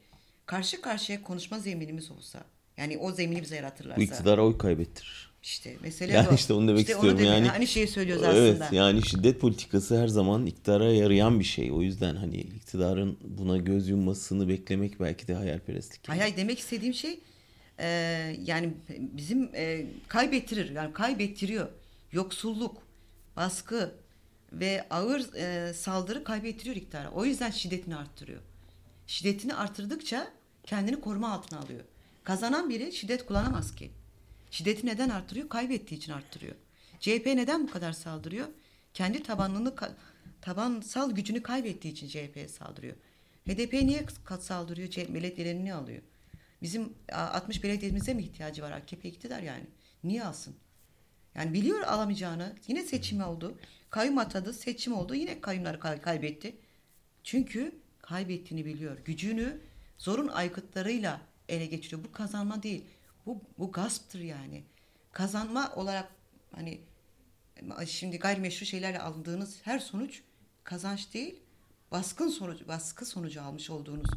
karşı 0.49 0.81
karşıya 0.81 1.23
konuşma 1.23 1.59
zeminimiz 1.59 2.11
olsa 2.11 2.45
yani 2.77 2.99
o 2.99 3.13
zemini 3.13 3.43
bize 3.43 3.57
yaratırlarsa. 3.57 3.97
Bu 4.01 4.03
iktidara 4.05 4.45
oy 4.47 4.59
kaybettirir. 4.59 5.29
İşte 5.43 5.77
mesele 5.83 6.13
Yani 6.13 6.29
o. 6.29 6.35
işte 6.35 6.53
onu 6.53 6.69
demek 6.69 6.81
istiyorum. 6.81 7.09
demek- 7.19 7.25
Yani- 7.27 7.51
Aynı 7.51 7.67
şeyi 7.67 7.89
söylüyoruz 7.89 8.25
Evet 8.27 8.63
aslında. 8.63 8.77
yani 8.77 9.07
şiddet 9.07 9.41
politikası 9.41 10.01
her 10.03 10.09
zaman 10.09 10.47
iktidara 10.47 10.93
yarayan 10.93 11.41
bir 11.41 11.45
şey. 11.45 11.73
O 11.73 11.83
yüzden 11.83 12.17
hani 12.17 12.37
iktidarın 12.37 13.19
buna 13.25 13.57
göz 13.57 13.89
yummasını 13.89 14.49
beklemek 14.49 15.01
belki 15.01 15.29
de 15.29 15.35
hayalperestlik. 15.35 16.09
Hayır 16.09 16.21
hayır, 16.23 16.37
demek 16.37 16.59
istediğim 16.59 16.95
şey 16.95 17.21
e, 17.79 17.87
yani 18.45 18.73
bizim 18.99 19.51
e, 19.55 19.87
kaybettirir 20.09 20.71
yani 20.71 20.93
kaybettiriyor. 20.93 21.69
Yoksulluk, 22.13 22.83
baskı 23.37 23.95
ve 24.53 24.87
ağır 24.91 25.35
e, 25.35 25.75
saldırı 25.75 26.25
kaybettiriyor 26.25 26.77
iktidara. 26.77 27.11
O 27.11 27.25
yüzden 27.25 27.51
şiddetini 27.51 27.97
arttırıyor. 27.97 28.41
Şiddetini 29.07 29.55
arttırdıkça 29.55 30.38
kendini 30.69 31.01
koruma 31.01 31.33
altına 31.33 31.59
alıyor. 31.59 31.81
Kazanan 32.25 32.69
biri 32.71 32.93
şiddet 32.93 33.27
kullanamaz 33.27 33.75
ki. 33.75 33.91
Şiddeti 34.51 34.87
neden 34.87 35.09
arttırıyor? 35.09 35.49
Kaybettiği 35.49 35.99
için 35.99 36.13
arttırıyor. 36.13 36.55
CHP 37.01 37.27
neden 37.27 37.69
bu 37.69 37.73
kadar 37.73 37.93
saldırıyor? 37.93 38.49
Kendi 38.95 39.23
tabanını 39.23 39.69
ka- 39.69 39.93
tabansal 40.43 41.11
gücünü 41.11 41.43
kaybettiği 41.43 41.93
için 41.95 42.09
CHP'ye 42.09 42.49
saldırıyor. 42.49 42.97
HDP 43.47 43.73
niye 43.73 44.07
kat 44.25 44.45
saldırıyor? 44.45 44.91
CHP 44.91 45.15
belediyelerini 45.15 45.65
niye 45.65 45.75
alıyor? 45.75 46.03
Bizim 46.63 46.93
a, 47.13 47.17
60 47.21 47.65
belediyemize 47.65 48.15
mi 48.15 48.23
ihtiyacı 48.23 48.63
var 48.63 48.73
AKP 48.73 49.09
iktidar 49.09 49.43
yani? 49.43 49.65
Niye 50.05 50.25
alsın? 50.25 50.55
Yani 51.35 51.53
biliyor 51.53 51.81
alamayacağını. 51.83 52.55
Yine 52.69 52.83
seçim 52.83 53.21
oldu. 53.23 53.59
Kayyum 53.91 54.19
atadı. 54.19 54.53
Seçim 54.53 54.93
oldu. 54.93 55.15
Yine 55.15 55.41
kayyumları 55.41 55.81
kay- 55.81 56.01
kaybetti. 56.01 56.57
Çünkü 57.25 57.75
kaybettiğini 58.03 58.65
biliyor. 58.67 58.99
Gücünü 59.05 59.61
zorun 59.99 60.29
aykıtlarıyla 60.29 61.21
ele 61.49 61.67
geçiriyor. 61.67 62.05
Bu 62.05 62.13
kazanma 62.13 62.63
değil. 62.63 62.85
Bu, 63.27 63.41
bu 63.59 63.73
gasptır 63.73 64.21
yani. 64.21 64.63
Kazanma 65.13 65.73
olarak 65.77 66.09
hani 66.55 66.81
şimdi 67.87 68.19
gayrimeşru 68.19 68.67
şeylerle 68.67 68.99
aldığınız 69.01 69.59
her 69.63 69.79
sonuç 69.79 70.23
kazanç 70.65 71.15
değil, 71.15 71.35
baskın 71.91 72.29
sonucu, 72.29 72.69
baskı 72.69 73.07
sonucu 73.07 73.43
almış 73.43 73.71
olduğunuz 73.71 74.11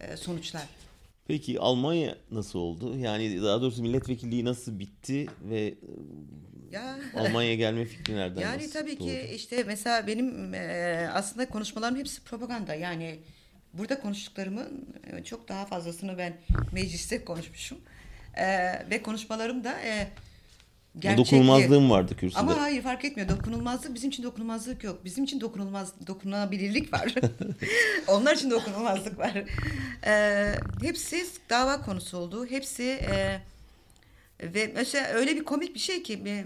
e, 0.00 0.16
sonuçlar. 0.16 0.68
Peki 1.26 1.60
Almanya 1.60 2.18
nasıl 2.30 2.58
oldu? 2.58 2.98
Yani 2.98 3.42
daha 3.42 3.60
doğrusu 3.62 3.82
milletvekilliği 3.82 4.44
nasıl 4.44 4.78
bitti 4.78 5.26
ve 5.42 5.74
Ya 6.70 6.98
Almanya'ya 7.16 7.54
gelme 7.54 7.84
fikri 7.84 8.16
nereden 8.16 8.40
yani 8.40 8.70
tabii 8.70 8.98
doğdu? 8.98 9.08
ki 9.08 9.30
işte 9.34 9.64
mesela 9.66 10.06
benim 10.06 10.54
e, 10.54 11.08
aslında 11.12 11.48
konuşmalarım 11.48 11.96
hepsi 11.96 12.24
propaganda. 12.24 12.74
Yani 12.74 13.18
burada 13.78 14.00
konuştuklarımın 14.00 14.86
e, 15.12 15.24
çok 15.24 15.48
daha 15.48 15.66
fazlasını 15.66 16.18
ben 16.18 16.36
mecliste 16.72 17.24
konuşmuşum. 17.24 17.78
E, 18.34 18.46
ve 18.90 19.02
konuşmalarım 19.02 19.64
da 19.64 19.80
e, 19.80 20.08
gerçekli. 20.98 21.24
Dokunulmazlığım 21.24 21.90
vardı 21.90 22.16
kürsüde. 22.16 22.40
Ama 22.40 22.60
hayır 22.60 22.82
fark 22.82 23.04
etmiyor. 23.04 23.28
Dokunulmazlık 23.28 23.94
bizim 23.94 24.10
için 24.10 24.22
dokunulmazlık 24.22 24.84
yok. 24.84 25.04
Bizim 25.04 25.24
için 25.24 25.40
dokunulmaz 25.40 25.92
dokunulabilirlik 26.06 26.92
var. 26.92 27.14
Onlar 28.08 28.36
için 28.36 28.50
dokunulmazlık 28.50 29.18
var. 29.18 29.44
Ee, 30.06 30.54
hepsi 30.82 31.26
dava 31.50 31.82
konusu 31.82 32.18
oldu. 32.18 32.46
Hepsi 32.46 32.82
e, 32.82 33.40
ve 34.42 34.72
mesela 34.74 35.06
öyle 35.08 35.36
bir 35.36 35.44
komik 35.44 35.74
bir 35.74 35.80
şey 35.80 36.02
ki 36.02 36.22
e, 36.26 36.44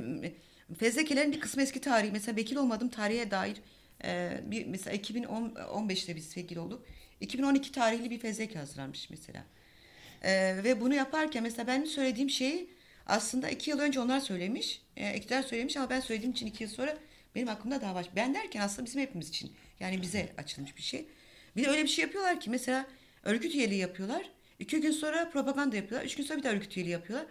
fezlekelerin 0.79 1.33
bir 1.33 1.41
kısmı 1.41 1.63
eski 1.63 1.81
tarihi. 1.81 2.13
Mesela 2.13 2.37
vekil 2.37 2.57
olmadım 2.57 2.89
tarihe 2.89 3.31
dair 3.31 3.57
e, 4.05 4.41
bir 4.45 4.67
mesela 4.67 4.97
2015'te 4.97 6.17
biz 6.17 6.37
vekil 6.37 6.57
olduk. 6.57 6.83
2012 7.21 7.73
tarihli 7.73 8.11
bir 8.11 8.19
fezleke 8.19 8.59
hazırlanmış 8.59 9.11
mesela. 9.11 9.45
Ee, 10.23 10.61
ve 10.65 10.81
bunu 10.81 10.95
yaparken 10.95 11.43
mesela 11.43 11.67
benim 11.67 11.87
söylediğim 11.87 12.31
şeyi 12.31 12.71
aslında 13.07 13.51
iki 13.51 13.71
yıl 13.71 13.79
önce 13.79 14.01
onlar 14.01 14.21
söylemiş. 14.21 14.83
E, 14.97 15.17
iktidar 15.17 15.43
söylemiş 15.43 15.77
ama 15.77 15.91
ben 15.91 16.01
söylediğim 16.01 16.33
için 16.33 16.47
iki 16.47 16.65
yıl 16.65 16.71
sonra 16.71 16.99
benim 17.35 17.49
aklımda 17.49 17.81
dava. 17.81 18.03
Ben 18.17 18.35
derken 18.35 18.61
aslında 18.61 18.87
bizim 18.87 19.03
hepimiz 19.03 19.29
için. 19.29 19.53
Yani 19.81 20.03
bize 20.03 20.29
açılmış 20.39 20.77
bir 20.77 20.83
şey. 20.83 21.07
Bir 21.57 21.65
de 21.65 21.69
öyle 21.69 21.83
bir 21.83 21.89
şey 21.89 22.03
yapıyorlar 22.03 22.41
ki 22.41 22.51
mesela 22.51 22.87
örgüt 23.23 23.55
üyeliği 23.55 23.81
yapıyorlar. 23.81 24.31
İki 24.59 24.81
gün 24.81 24.91
sonra 24.91 25.31
propaganda 25.31 25.77
yapıyorlar. 25.77 26.07
Üç 26.07 26.17
gün 26.17 26.25
sonra 26.25 26.39
bir 26.39 26.45
daha 26.45 26.53
örgüt 26.53 26.77
üyeliği 26.77 26.93
yapıyorlar. 26.93 27.27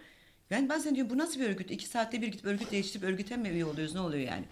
Ben 0.50 0.68
bazen 0.68 0.94
diyorum 0.94 1.10
bu 1.10 1.18
nasıl 1.18 1.40
bir 1.40 1.46
örgüt? 1.46 1.70
İki 1.70 1.86
saatte 1.86 2.22
bir 2.22 2.28
gidip 2.28 2.44
örgüt 2.44 2.72
değiştirip 2.72 3.04
örgüte 3.04 3.36
mi 3.36 3.48
üye 3.48 3.64
oluyoruz? 3.64 3.94
Ne 3.94 4.00
oluyor 4.00 4.28
yani? 4.28 4.44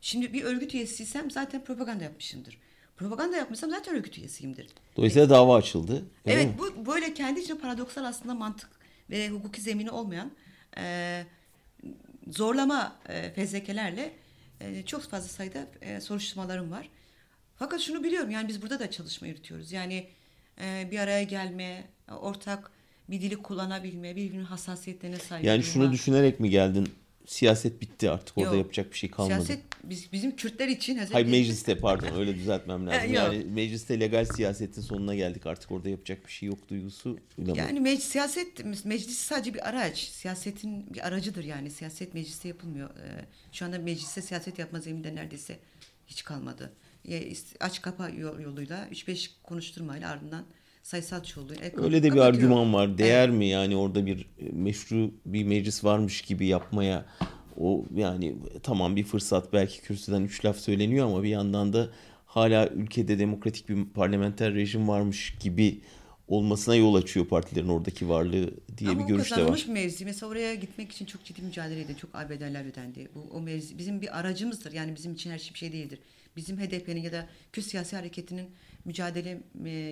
Şimdi 0.00 0.32
bir 0.32 0.44
örgüt 0.44 0.74
üyesiysem 0.74 1.30
zaten 1.30 1.64
propaganda 1.64 2.04
yapmışımdır. 2.04 2.58
Propaganda 2.98 3.36
yapmışsam 3.36 3.70
zaten 3.70 3.94
örgüt 3.94 4.18
üyesiyimdir. 4.18 4.66
Dolayısıyla 4.96 5.30
dava 5.30 5.56
açıldı. 5.56 6.04
Evet 6.26 6.46
mi? 6.46 6.54
bu 6.58 6.86
böyle 6.86 7.14
kendi 7.14 7.40
içinde 7.40 7.58
paradoksal 7.58 8.04
aslında 8.04 8.34
mantık 8.34 8.70
ve 9.10 9.28
hukuki 9.28 9.60
zemini 9.60 9.90
olmayan 9.90 10.32
e, 10.78 11.24
zorlama 12.28 12.96
e, 13.08 13.32
fezlekelerle 13.32 14.12
e, 14.60 14.82
çok 14.82 15.02
fazla 15.02 15.28
sayıda 15.28 15.66
e, 15.80 16.00
soruşturmalarım 16.00 16.70
var. 16.70 16.88
Fakat 17.56 17.80
şunu 17.80 18.04
biliyorum 18.04 18.30
yani 18.30 18.48
biz 18.48 18.62
burada 18.62 18.80
da 18.80 18.90
çalışma 18.90 19.26
yürütüyoruz. 19.26 19.72
Yani 19.72 20.08
e, 20.60 20.88
bir 20.90 20.98
araya 20.98 21.22
gelme, 21.22 21.84
ortak 22.20 22.70
bir 23.10 23.20
dili 23.20 23.36
kullanabilme, 23.36 24.16
birbirinin 24.16 24.44
hassasiyetlerine 24.44 25.18
saygı 25.18 25.46
Yani 25.46 25.62
şunu 25.62 25.92
düşünerek 25.92 26.40
mi 26.40 26.50
geldin? 26.50 26.88
Siyaset 27.28 27.80
bitti 27.80 28.10
artık. 28.10 28.38
Orada 28.38 28.50
Yok. 28.50 28.58
yapacak 28.64 28.92
bir 28.92 28.96
şey 28.96 29.10
kalmadı. 29.10 29.44
Siyaset 29.44 29.64
biz, 29.84 30.12
bizim 30.12 30.36
Kürtler 30.36 30.68
için 30.68 30.98
Hayır 31.12 31.26
mecliste 31.26 31.78
pardon 31.78 32.20
öyle 32.20 32.34
düzeltmem 32.34 32.86
lazım. 32.86 33.12
Yani 33.12 33.44
mecliste 33.44 34.00
legal 34.00 34.24
siyasetin 34.24 34.82
sonuna 34.82 35.14
geldik. 35.14 35.46
Artık 35.46 35.70
orada 35.72 35.88
yapacak 35.88 36.26
bir 36.26 36.32
şey 36.32 36.46
yok 36.48 36.68
duygusu. 36.68 37.18
Yani 37.54 37.80
mec 37.80 38.00
siyaset 38.02 38.84
meclis 38.84 39.18
sadece 39.18 39.54
bir 39.54 39.68
araç. 39.68 39.98
Siyasetin 39.98 40.94
bir 40.94 41.06
aracıdır 41.06 41.44
yani. 41.44 41.70
Siyaset 41.70 42.14
mecliste 42.14 42.48
yapılmıyor. 42.48 42.90
Ee, 42.90 43.24
şu 43.52 43.64
anda 43.64 43.78
mecliste 43.78 44.22
siyaset 44.22 44.58
yapma 44.58 44.80
zeminde 44.80 45.14
neredeyse 45.14 45.58
hiç 46.06 46.24
kalmadı. 46.24 46.72
Aç 47.60 47.82
kapa 47.82 48.08
yol- 48.08 48.40
yoluyla 48.40 48.88
3-5 48.88 49.30
konuşturmayla 49.42 50.10
ardından 50.10 50.44
sayısal 50.88 51.22
çoğunluğu. 51.22 51.54
el 51.54 51.72
Öyle 51.76 52.02
de 52.02 52.12
bir 52.12 52.18
argüman 52.18 52.74
var. 52.74 52.98
Değer 52.98 53.30
mi 53.30 53.46
yani 53.46 53.76
orada 53.76 54.06
bir 54.06 54.20
e, 54.38 54.50
meşru 54.52 55.10
bir 55.26 55.44
meclis 55.44 55.84
varmış 55.84 56.22
gibi 56.22 56.46
yapmaya? 56.46 57.04
O 57.56 57.84
yani 57.94 58.36
tamam 58.62 58.96
bir 58.96 59.04
fırsat 59.04 59.52
belki 59.52 59.80
kürsüden 59.80 60.22
üç 60.22 60.44
laf 60.44 60.56
söyleniyor 60.56 61.06
ama 61.06 61.22
bir 61.22 61.28
yandan 61.28 61.72
da 61.72 61.88
hala 62.26 62.68
ülkede 62.68 63.18
demokratik 63.18 63.68
bir 63.68 63.84
parlamenter 63.84 64.54
rejim 64.54 64.88
varmış 64.88 65.34
gibi 65.40 65.80
olmasına 66.28 66.74
yol 66.74 66.94
açıyor 66.94 67.26
partilerin 67.26 67.68
oradaki 67.68 68.08
varlığı 68.08 68.50
diye 68.78 68.90
Ama 68.90 69.00
bir 69.00 69.04
görüş 69.04 69.24
de 69.24 69.28
kazanılmış 69.28 69.62
var. 69.62 69.68
bir 69.68 69.80
mevzi. 69.80 70.04
Mesela 70.04 70.30
oraya 70.30 70.54
gitmek 70.54 70.92
için 70.92 71.06
çok 71.06 71.24
ciddi 71.24 71.42
mücadele 71.42 71.80
edildi. 71.80 71.98
Çok 72.00 72.14
ağır 72.14 72.30
bedeller 72.30 72.64
ödendi. 72.64 73.08
Bu, 73.14 73.36
o 73.36 73.40
mevzi 73.40 73.78
bizim 73.78 74.00
bir 74.00 74.18
aracımızdır. 74.18 74.72
Yani 74.72 74.94
bizim 74.96 75.12
için 75.12 75.30
her 75.30 75.38
şey 75.38 75.54
bir 75.54 75.58
şey 75.58 75.72
değildir. 75.72 75.98
Bizim 76.36 76.58
HDP'nin 76.58 77.02
ya 77.02 77.12
da 77.12 77.26
Kürt 77.52 77.64
siyasi 77.64 77.96
hareketinin 77.96 78.50
mücadele 78.84 79.42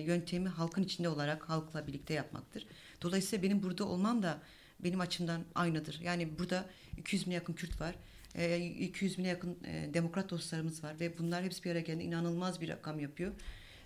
yöntemi 0.05 0.49
halkın 0.49 0.83
içinde 0.83 1.09
olarak 1.09 1.49
halkla 1.49 1.87
birlikte 1.87 2.13
yapmaktır. 2.13 2.67
Dolayısıyla 3.01 3.43
benim 3.43 3.63
burada 3.63 3.85
olmam 3.85 4.23
da 4.23 4.39
benim 4.79 4.99
açımdan 4.99 5.43
aynıdır. 5.55 5.99
Yani 6.03 6.39
burada 6.39 6.69
200 6.97 7.25
bine 7.25 7.33
yakın 7.33 7.53
Kürt 7.53 7.81
var. 7.81 7.95
E, 8.35 8.57
200 8.59 9.17
bine 9.17 9.27
yakın 9.27 9.57
demokrat 9.93 10.29
dostlarımız 10.29 10.83
var 10.83 10.99
ve 10.99 11.17
bunlar 11.17 11.43
hepsi 11.43 11.63
bir 11.63 11.71
araya 11.71 11.81
geldiğinde 11.81 12.03
inanılmaz 12.03 12.61
bir 12.61 12.69
rakam 12.69 12.99
yapıyor. 12.99 13.31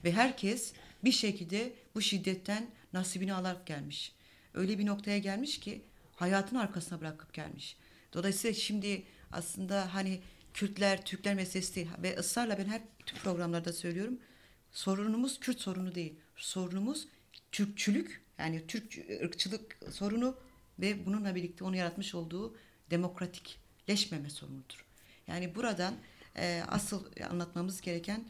Ve 0.04 0.12
herkes 0.12 0.74
bir 1.04 1.12
şekilde 1.12 1.74
bu 1.96 2.02
şiddetten 2.02 2.70
nasibini 2.94 3.34
alarak 3.34 3.68
gelmiş. 3.68 4.16
Öyle 4.54 4.80
bir 4.80 4.86
noktaya 4.86 5.18
gelmiş 5.18 5.60
ki 5.60 5.82
hayatını 6.16 6.62
arkasına 6.62 7.02
bırakıp 7.02 7.34
gelmiş. 7.34 7.78
Dolayısıyla 8.14 8.54
şimdi 8.54 9.04
aslında 9.32 9.94
hani 9.94 10.20
Kürtler, 10.54 11.06
Türkler 11.06 11.36
meselesi 11.36 11.76
değil 11.76 11.88
ve 12.04 12.18
ısrarla 12.18 12.58
ben 12.58 12.66
hep 12.66 12.82
bütün 13.00 13.18
programlarda 13.18 13.74
söylüyorum. 13.74 14.20
Sorunumuz 14.72 15.40
Kürt 15.40 15.60
sorunu 15.60 15.96
değil. 15.96 16.16
Sorunumuz 16.36 17.08
Türkçülük 17.52 18.22
yani 18.40 18.68
Türk 18.68 18.98
ırkçılık 19.24 19.80
sorunu 19.92 20.38
ve 20.80 21.06
bununla 21.06 21.36
birlikte 21.36 21.64
onu 21.64 21.76
yaratmış 21.76 22.16
olduğu 22.16 22.58
demokratikleşmeme 22.92 24.30
sorunudur. 24.30 24.86
Yani 25.28 25.56
buradan 25.56 25.94
e, 26.38 26.64
asıl 26.68 27.06
anlatmamız 27.30 27.82
gereken 27.82 28.24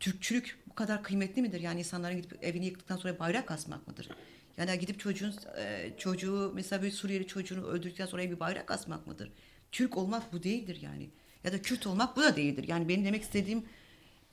Türkçülük 0.00 0.58
bu 0.70 0.74
kadar 0.74 1.02
kıymetli 1.02 1.42
midir? 1.42 1.60
Yani 1.60 1.78
insanların 1.78 2.16
gidip 2.16 2.44
evini 2.44 2.66
yıktıktan 2.66 2.96
sonra 2.96 3.18
bayrak 3.18 3.50
asmak 3.50 3.88
mıdır? 3.88 4.08
Yani 4.56 4.78
gidip 4.78 5.00
çocuğun 5.00 5.34
e, 5.56 5.92
çocuğu 5.98 6.52
mesela 6.54 6.82
bir 6.82 6.90
Suriyeli 6.90 7.26
çocuğunu 7.26 7.66
öldürdükten 7.66 8.06
sonra 8.06 8.30
bir 8.30 8.40
bayrak 8.40 8.70
asmak 8.70 9.06
mıdır? 9.06 9.32
Türk 9.72 9.96
olmak 9.96 10.32
bu 10.32 10.42
değildir 10.42 10.78
yani. 10.82 11.10
Ya 11.44 11.52
da 11.52 11.62
Kürt 11.62 11.86
olmak 11.86 12.16
bu 12.16 12.22
da 12.22 12.36
değildir. 12.36 12.68
Yani 12.68 12.88
benim 12.88 13.04
demek 13.04 13.22
istediğim 13.22 13.64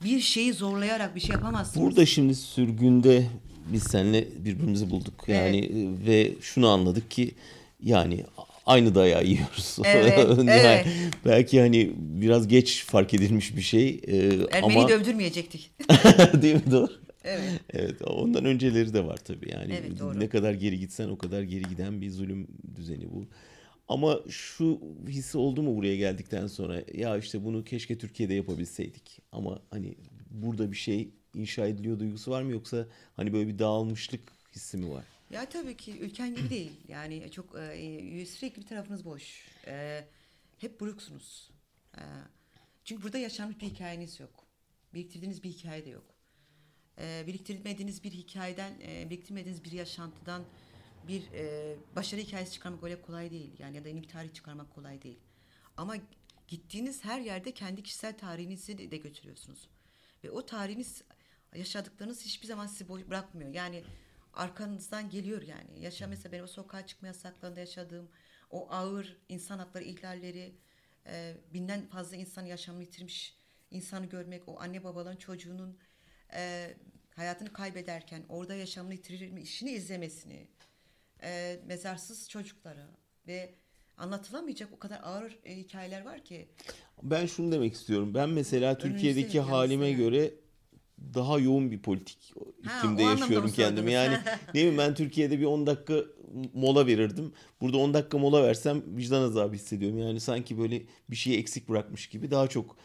bir 0.04 0.20
şeyi 0.20 0.54
zorlayarak 0.54 1.16
bir 1.16 1.20
şey 1.20 1.32
yapamazsınız. 1.36 1.86
Burada 1.86 2.06
şimdi 2.06 2.36
sürgünde 2.36 3.26
biz 3.74 3.84
seninle 3.84 4.28
birbirimizi 4.46 4.90
bulduk. 4.90 5.24
Yani 5.28 5.58
e, 5.58 6.08
ve 6.08 6.32
şunu 6.42 6.68
anladık 6.70 7.12
ki 7.12 7.32
yani 7.84 8.24
aynı 8.66 8.96
dayağı 8.96 9.26
yiyoruz. 9.26 9.78
Evet, 9.86 10.18
Yani 10.18 10.50
evet. 10.52 10.88
Belki 11.26 11.60
hani 11.60 11.92
biraz 11.98 12.48
geç 12.48 12.86
fark 12.86 13.14
edilmiş 13.14 13.56
bir 13.56 13.62
şey 13.62 14.02
e, 14.08 14.18
Ermeniyi 14.52 14.80
ama 14.80 14.90
dövdürmeyecektik. 14.90 15.72
değil 16.42 16.56
mi 16.56 16.72
doğru? 16.72 16.92
evet. 17.24 17.62
Evet 17.74 18.02
ondan 18.08 18.46
önceleri 18.46 18.94
de 18.94 19.06
var 19.06 19.18
tabii 19.18 19.52
yani 19.52 19.74
Evet, 19.74 20.00
doğru. 20.00 20.20
ne 20.20 20.30
kadar 20.30 20.54
geri 20.54 20.80
gitsen 20.80 21.10
o 21.10 21.18
kadar 21.18 21.42
geri 21.42 21.64
giden 21.64 22.02
bir 22.02 22.10
zulüm 22.12 22.48
düzeni 22.76 23.12
bu. 23.12 23.26
Ama 23.88 24.20
şu 24.30 24.82
hissi 25.08 25.38
oldu 25.38 25.64
mu 25.64 25.76
buraya 25.76 25.96
geldikten 25.96 26.48
sonra 26.48 26.84
ya 26.94 27.18
işte 27.18 27.44
bunu 27.44 27.64
keşke 27.64 27.98
Türkiye'de 27.98 28.34
yapabilseydik 28.34 29.20
ama 29.32 29.62
hani 29.72 29.96
burada 30.32 30.72
bir 30.72 30.76
şey 30.78 31.10
inşa 31.34 31.68
ediliyor 31.68 32.00
duygusu 32.00 32.32
var 32.32 32.42
mı 32.42 32.52
yoksa 32.52 32.88
hani 33.16 33.34
böyle 33.34 33.48
bir 33.48 33.60
dağılmışlık 33.60 34.22
hissi 34.56 34.78
mi 34.78 34.92
var? 34.92 35.06
Ya 35.30 35.50
tabii 35.50 35.78
ki 35.78 36.00
ülken 36.00 36.36
gibi 36.36 36.50
değil. 36.50 36.72
Yani 36.88 37.32
çok 37.32 37.56
e, 37.60 38.26
sürekli 38.26 38.62
bir 38.62 38.68
tarafınız 38.68 39.06
boş. 39.06 39.48
E, 39.68 40.06
hep 40.58 40.80
buruksunuz. 40.80 41.52
E, 41.98 42.02
çünkü 42.86 43.04
burada 43.04 43.18
yaşanmış 43.18 43.62
bir 43.62 43.66
hikayeniz 43.66 44.20
yok. 44.20 44.46
Biriktirdiğiniz 44.94 45.44
bir 45.44 45.50
hikaye 45.50 45.86
de 45.86 45.90
yok. 45.90 46.16
E, 47.00 47.24
biriktirmediğiniz 47.28 48.04
bir 48.04 48.12
hikayeden, 48.12 48.74
e, 48.88 49.10
biriktirmediğiniz 49.10 49.64
bir 49.64 49.72
yaşantıdan 49.72 50.44
bir 51.08 51.32
e, 51.34 51.76
başarı 51.96 52.22
hikayesi 52.22 52.52
çıkarmak 52.52 52.84
öyle 52.84 53.02
kolay 53.02 53.32
değil. 53.32 53.52
Yani 53.60 53.76
ya 53.76 53.84
da 53.84 53.90
yeni 53.90 54.02
bir 54.02 54.08
tarih 54.08 54.34
çıkarmak 54.34 54.76
kolay 54.76 55.02
değil. 55.02 55.20
Ama 55.78 55.96
gittiğiniz 56.48 57.06
her 57.06 57.20
yerde 57.20 57.54
kendi 57.54 57.84
kişisel 57.84 58.18
tarihinizi 58.18 58.78
de, 58.78 58.92
de 58.92 58.98
götürüyorsunuz. 58.98 59.70
Ve 60.24 60.32
o 60.32 60.46
tarihiniz 60.46 61.04
yaşadıklarınız 61.56 62.26
hiçbir 62.26 62.48
zaman 62.48 62.68
sizi 62.68 62.88
boş 62.88 63.08
bırakmıyor. 63.08 63.54
Yani 63.54 63.84
arkanızdan 64.34 65.10
geliyor 65.10 65.42
yani. 65.42 65.82
Yaşa 65.82 66.08
mesela 66.08 66.32
benim 66.32 66.44
o 66.44 66.48
sokağa 66.48 66.88
çıkma 66.88 67.08
yasaklarında 67.08 67.60
yaşadığım 67.60 68.10
o 68.52 68.72
ağır 68.72 69.18
insan 69.30 69.60
hakları 69.60 69.84
ihlalleri, 69.84 70.56
e, 71.08 71.38
binden 71.54 71.88
fazla 71.88 72.16
insan 72.16 72.46
yaşamını 72.46 72.84
yitirmiş 72.84 73.38
insanı 73.72 74.06
görmek, 74.06 74.50
o 74.50 74.60
anne 74.60 74.84
babaların 74.84 75.18
çocuğunun 75.18 75.78
e, 76.34 76.74
hayatını 77.16 77.54
kaybederken 77.54 78.26
orada 78.30 78.56
yaşamını 78.56 78.94
yitirmişini 78.94 79.72
izlemesini, 79.72 80.48
e, 81.26 81.60
mezarsız 81.68 82.30
çocuklara 82.30 82.88
ve 83.28 83.56
anlatılamayacak 83.98 84.70
o 84.74 84.80
kadar 84.80 85.00
ağır 85.04 85.40
e, 85.44 85.58
hikayeler 85.58 86.06
var 86.06 86.24
ki. 86.24 86.48
Ben 87.04 87.26
şunu 87.26 87.52
demek 87.52 87.74
istiyorum. 87.74 88.14
Ben 88.14 88.30
mesela 88.30 88.78
Türkiye'deki 88.78 89.40
halime 89.40 89.88
yani. 89.88 89.98
göre 89.98 90.34
daha 91.14 91.40
yoğun 91.40 91.72
bir 91.72 91.82
politik 91.82 92.34
Ha, 92.66 92.78
iklimde 92.80 93.04
anlamda 93.04 93.22
yaşıyorum 93.22 93.52
kendimi. 93.56 93.92
Yani 93.92 94.18
değil 94.54 94.72
mi 94.72 94.78
ben 94.78 94.96
Türkiye'de 94.96 95.40
bir 95.40 95.46
10 95.46 95.68
dakika 95.68 95.94
mola 96.54 96.88
verirdim. 96.88 97.34
Burada 97.62 97.78
10 97.78 97.94
dakika 97.94 98.18
mola 98.18 98.44
versem 98.44 98.98
vicdan 98.98 99.22
azabı 99.22 99.56
hissediyorum. 99.56 99.98
Yani 100.00 100.20
sanki 100.20 100.58
böyle 100.58 100.82
bir 101.10 101.16
şeyi 101.16 101.38
eksik 101.40 101.70
bırakmış 101.70 102.08
gibi 102.10 102.32
daha 102.32 102.48
çok 102.48 102.78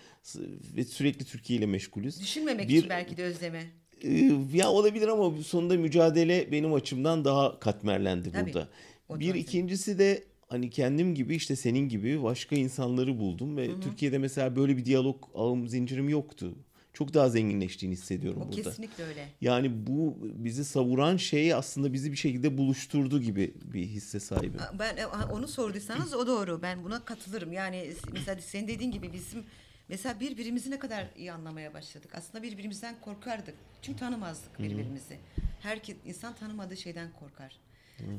ve 0.76 0.84
sürekli 0.84 1.24
Türkiye 1.24 1.58
ile 1.58 1.66
meşgulüz. 1.66 2.20
Düşünmemek 2.20 2.68
Bir- 2.68 2.76
için 2.78 2.90
belki 2.90 3.16
de 3.16 3.24
özleme. 3.24 3.66
Ee, 4.04 4.32
Ya 4.54 4.70
olabilir 4.70 5.08
ama 5.08 5.42
sonunda 5.42 5.76
mücadele 5.76 6.52
benim 6.52 6.74
açımdan 6.74 7.24
daha 7.24 7.60
katmerlendi 7.60 8.32
Tabii, 8.32 8.46
burada. 8.54 8.68
Bir 9.10 9.34
ikincisi 9.34 9.98
de 9.98 10.24
hani 10.48 10.70
kendim 10.70 11.14
gibi 11.14 11.34
işte 11.34 11.56
senin 11.56 11.88
gibi 11.88 12.22
başka 12.22 12.56
insanları 12.56 13.18
buldum 13.18 13.56
ve 13.56 13.80
Türkiye'de 13.80 14.18
mesela 14.18 14.56
böyle 14.56 14.76
bir 14.76 14.84
diyalog 14.84 15.24
ağım 15.34 15.68
zincirim 15.68 16.08
yoktu. 16.08 16.54
Çok 16.92 17.14
daha 17.14 17.28
zenginleştiğini 17.28 17.92
hissediyorum 17.92 18.42
O 18.42 18.52
burada. 18.52 18.62
kesinlikle 18.62 19.04
öyle. 19.04 19.28
Yani 19.40 19.86
bu 19.86 20.18
bizi 20.22 20.64
savuran 20.64 21.16
şey 21.16 21.54
aslında 21.54 21.92
bizi 21.92 22.12
bir 22.12 22.16
şekilde 22.16 22.58
buluşturdu 22.58 23.20
gibi 23.20 23.54
bir 23.64 23.86
hisse 23.86 24.20
sahibim. 24.20 24.60
Ben 24.78 24.96
e, 24.96 25.06
onu 25.06 25.48
sorduysanız 25.48 26.14
o 26.14 26.26
doğru. 26.26 26.62
Ben 26.62 26.84
buna 26.84 27.04
katılırım. 27.04 27.52
Yani 27.52 27.92
mesela 28.12 28.40
senin 28.40 28.68
dediğin 28.68 28.90
gibi 28.90 29.12
bizim 29.12 29.44
mesela 29.90 30.20
birbirimizi 30.20 30.70
ne 30.70 30.78
kadar 30.78 31.06
iyi 31.16 31.32
anlamaya 31.32 31.74
başladık. 31.74 32.14
Aslında 32.14 32.42
birbirimizden 32.42 33.00
korkardık. 33.00 33.54
Çünkü 33.82 33.98
tanımazdık 33.98 34.58
birbirimizi. 34.58 35.18
Herkes 35.60 35.96
insan 36.04 36.34
tanımadığı 36.34 36.76
şeyden 36.76 37.12
korkar. 37.12 37.60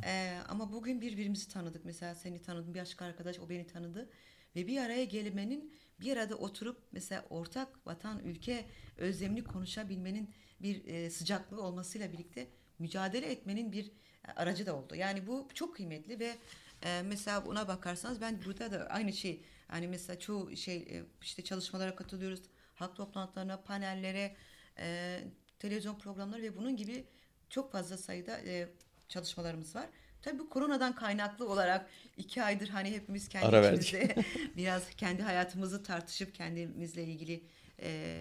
Ee, 0.05 0.37
ama 0.49 0.71
bugün 0.71 1.01
birbirimizi 1.01 1.49
tanıdık. 1.49 1.85
Mesela 1.85 2.15
seni 2.15 2.41
tanıdım, 2.41 2.73
bir 2.73 2.79
başka 2.79 3.05
arkadaş 3.05 3.39
o 3.39 3.49
beni 3.49 3.67
tanıdı 3.67 4.09
ve 4.55 4.67
bir 4.67 4.77
araya 4.77 5.05
gelmenin 5.05 5.73
bir 5.99 6.17
arada 6.17 6.35
oturup 6.35 6.77
mesela 6.91 7.25
ortak 7.29 7.87
vatan, 7.87 8.19
ülke 8.19 8.65
özlemini 8.97 9.43
konuşabilmenin 9.43 10.29
bir 10.61 10.85
e, 10.85 11.09
sıcaklığı 11.09 11.61
olmasıyla 11.61 12.11
birlikte 12.11 12.47
mücadele 12.79 13.31
etmenin 13.31 13.71
bir 13.71 13.85
e, 14.27 14.31
aracı 14.35 14.65
da 14.65 14.75
oldu. 14.75 14.95
Yani 14.95 15.27
bu 15.27 15.47
çok 15.53 15.75
kıymetli 15.75 16.19
ve 16.19 16.35
e, 16.81 17.01
mesela 17.01 17.45
buna 17.45 17.67
bakarsanız 17.67 18.21
ben 18.21 18.39
burada 18.45 18.71
da 18.71 18.87
aynı 18.87 19.13
şey 19.13 19.41
hani 19.71 19.87
mesela 19.87 20.19
çoğu 20.19 20.55
şey 20.57 20.75
e, 20.77 21.03
işte 21.21 21.43
çalışmalara 21.43 21.95
katılıyoruz. 21.95 22.41
Halk 22.75 22.95
toplantılarına, 22.95 23.61
panellere, 23.61 24.35
e, 24.79 25.19
televizyon 25.59 25.95
programları 25.99 26.41
ve 26.41 26.55
bunun 26.57 26.75
gibi 26.77 27.05
çok 27.49 27.71
fazla 27.71 27.97
sayıda 27.97 28.39
e, 28.39 28.69
çalışmalarımız 29.09 29.75
var. 29.75 29.85
Tabii 30.21 30.39
bu 30.39 30.49
koronadan 30.49 30.95
kaynaklı 30.95 31.49
olarak 31.49 31.89
iki 32.17 32.43
aydır 32.43 32.67
hani 32.69 32.91
hepimiz 32.91 33.29
kendi 33.29 33.45
Ara 33.45 33.61
verdik. 33.61 33.83
içimizde 33.83 34.15
biraz 34.57 34.89
kendi 34.89 35.21
hayatımızı 35.23 35.83
tartışıp 35.83 36.35
kendimizle 36.35 37.03
ilgili 37.03 37.43
e, 37.81 38.19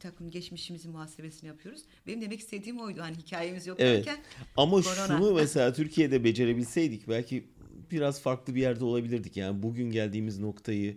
takım 0.00 0.30
geçmişimizin 0.30 0.92
muhasebesini 0.92 1.48
yapıyoruz. 1.48 1.82
Benim 2.06 2.20
demek 2.20 2.40
istediğim 2.40 2.80
oydu. 2.80 3.00
Hani 3.02 3.16
hikayemiz 3.16 3.66
yok 3.66 3.80
Evet. 3.80 4.06
derken 4.06 4.24
Ama 4.56 4.82
Korona. 4.82 5.06
şunu 5.06 5.34
mesela 5.34 5.72
Türkiye'de 5.74 6.24
becerebilseydik 6.24 7.08
belki 7.08 7.48
biraz 7.92 8.20
farklı 8.20 8.54
bir 8.54 8.60
yerde 8.60 8.84
olabilirdik. 8.84 9.36
Yani 9.36 9.62
bugün 9.62 9.90
geldiğimiz 9.90 10.38
noktayı 10.38 10.96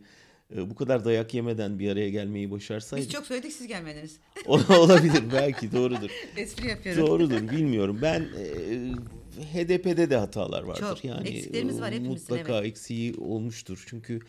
e, 0.56 0.70
bu 0.70 0.76
kadar 0.76 1.06
dayak 1.06 1.34
yemeden 1.34 1.80
bir 1.80 1.92
araya 1.92 2.10
gelmeyi 2.10 2.52
başarsaydık 2.52 3.08
biz 3.08 3.14
çok 3.14 3.26
söyledik 3.26 3.54
siz 3.54 3.68
gelmediniz. 3.68 4.20
olabilir 4.70 5.24
belki 5.34 5.72
doğrudur. 5.72 6.10
Espri 6.38 6.68
yapıyorum. 6.68 7.08
Doğrudur 7.08 7.50
bilmiyorum. 7.50 8.00
Ben 8.02 8.22
e, 8.22 9.54
HDP'de 9.54 10.10
de 10.10 10.18
hatalar 10.18 10.64
vardır. 10.64 10.82
Çok. 10.82 11.06
Yani 11.06 11.28
Eksiklerimiz 11.28 11.82
var 11.82 11.92
e, 11.92 11.96
hepimizin, 11.96 12.36
Mutlaka 12.36 12.58
evet. 12.58 12.68
eksiği 12.68 13.16
olmuştur. 13.16 13.84
Çünkü 13.88 14.20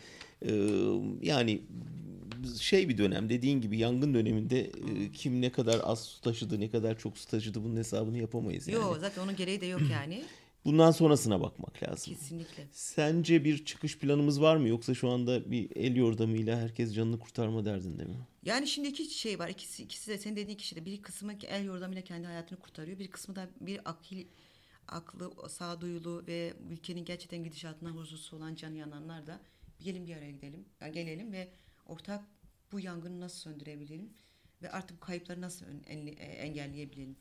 e, 0.41 0.51
yani 1.21 1.61
şey 2.61 2.89
bir 2.89 2.97
dönem 2.97 3.29
dediğin 3.29 3.61
gibi 3.61 3.77
yangın 3.77 4.13
döneminde 4.13 4.59
e, 4.59 5.11
kim 5.13 5.41
ne 5.41 5.51
kadar 5.51 5.79
az 5.83 6.03
su 6.03 6.21
taşıdı 6.21 6.59
ne 6.59 6.69
kadar 6.69 6.97
çok 6.97 7.17
su 7.17 7.27
taşıdı 7.27 7.63
bunun 7.63 7.75
hesabını 7.75 8.17
yapamayız 8.17 8.67
yani. 8.67 8.75
Yok 8.75 8.97
zaten 9.01 9.21
onun 9.23 9.35
gereği 9.35 9.61
de 9.61 9.65
yok 9.65 9.81
yani. 9.91 10.23
Bundan 10.67 10.91
sonrasına 10.91 11.41
bakmak 11.41 11.83
lazım. 11.83 12.13
Kesinlikle. 12.13 12.67
Sence 12.71 13.43
bir 13.43 13.65
çıkış 13.65 13.97
planımız 13.97 14.41
var 14.41 14.57
mı 14.57 14.67
yoksa 14.67 14.93
şu 14.93 15.09
anda 15.09 15.51
bir 15.51 15.75
el 15.75 15.95
yordamıyla 15.95 16.59
herkes 16.59 16.95
canını 16.95 17.19
kurtarma 17.19 17.65
derdinde 17.65 18.03
mi? 18.03 18.15
Yani 18.43 18.67
şimdi 18.67 18.87
iki 18.87 19.17
şey 19.19 19.39
var. 19.39 19.49
İkisi, 19.49 19.83
ikisi 19.83 20.11
de 20.11 20.17
senin 20.17 20.35
dediğin 20.35 20.57
kişi 20.57 20.75
de 20.75 20.85
bir 20.85 21.01
kısmı 21.01 21.33
el 21.47 21.65
yordamıyla 21.65 22.01
kendi 22.01 22.27
hayatını 22.27 22.59
kurtarıyor. 22.59 22.99
Bir 22.99 23.07
kısmı 23.07 23.35
da 23.35 23.49
bir 23.61 23.89
akil, 23.89 24.25
aklı, 24.87 25.49
sağduyulu 25.49 26.23
ve 26.27 26.53
ülkenin 26.71 27.05
gerçekten 27.05 27.43
gidişatından 27.43 27.91
huzursuz 27.91 28.33
olan 28.33 28.55
canı 28.55 28.77
yananlar 28.77 29.27
da 29.27 29.39
gelin 29.79 30.07
bir 30.07 30.15
araya 30.15 30.31
gidelim. 30.31 30.65
Yani 30.81 30.91
gelelim 30.91 31.31
ve 31.31 31.47
ortak 31.85 32.23
bu 32.71 32.79
yangını 32.79 33.19
nasıl 33.19 33.39
söndürebilelim 33.39 34.09
ve 34.61 34.71
artık 34.71 34.97
bu 34.97 35.05
kayıpları 35.05 35.41
nasıl 35.41 35.65
e, 35.87 35.93
engelleyebilelim. 36.23 37.17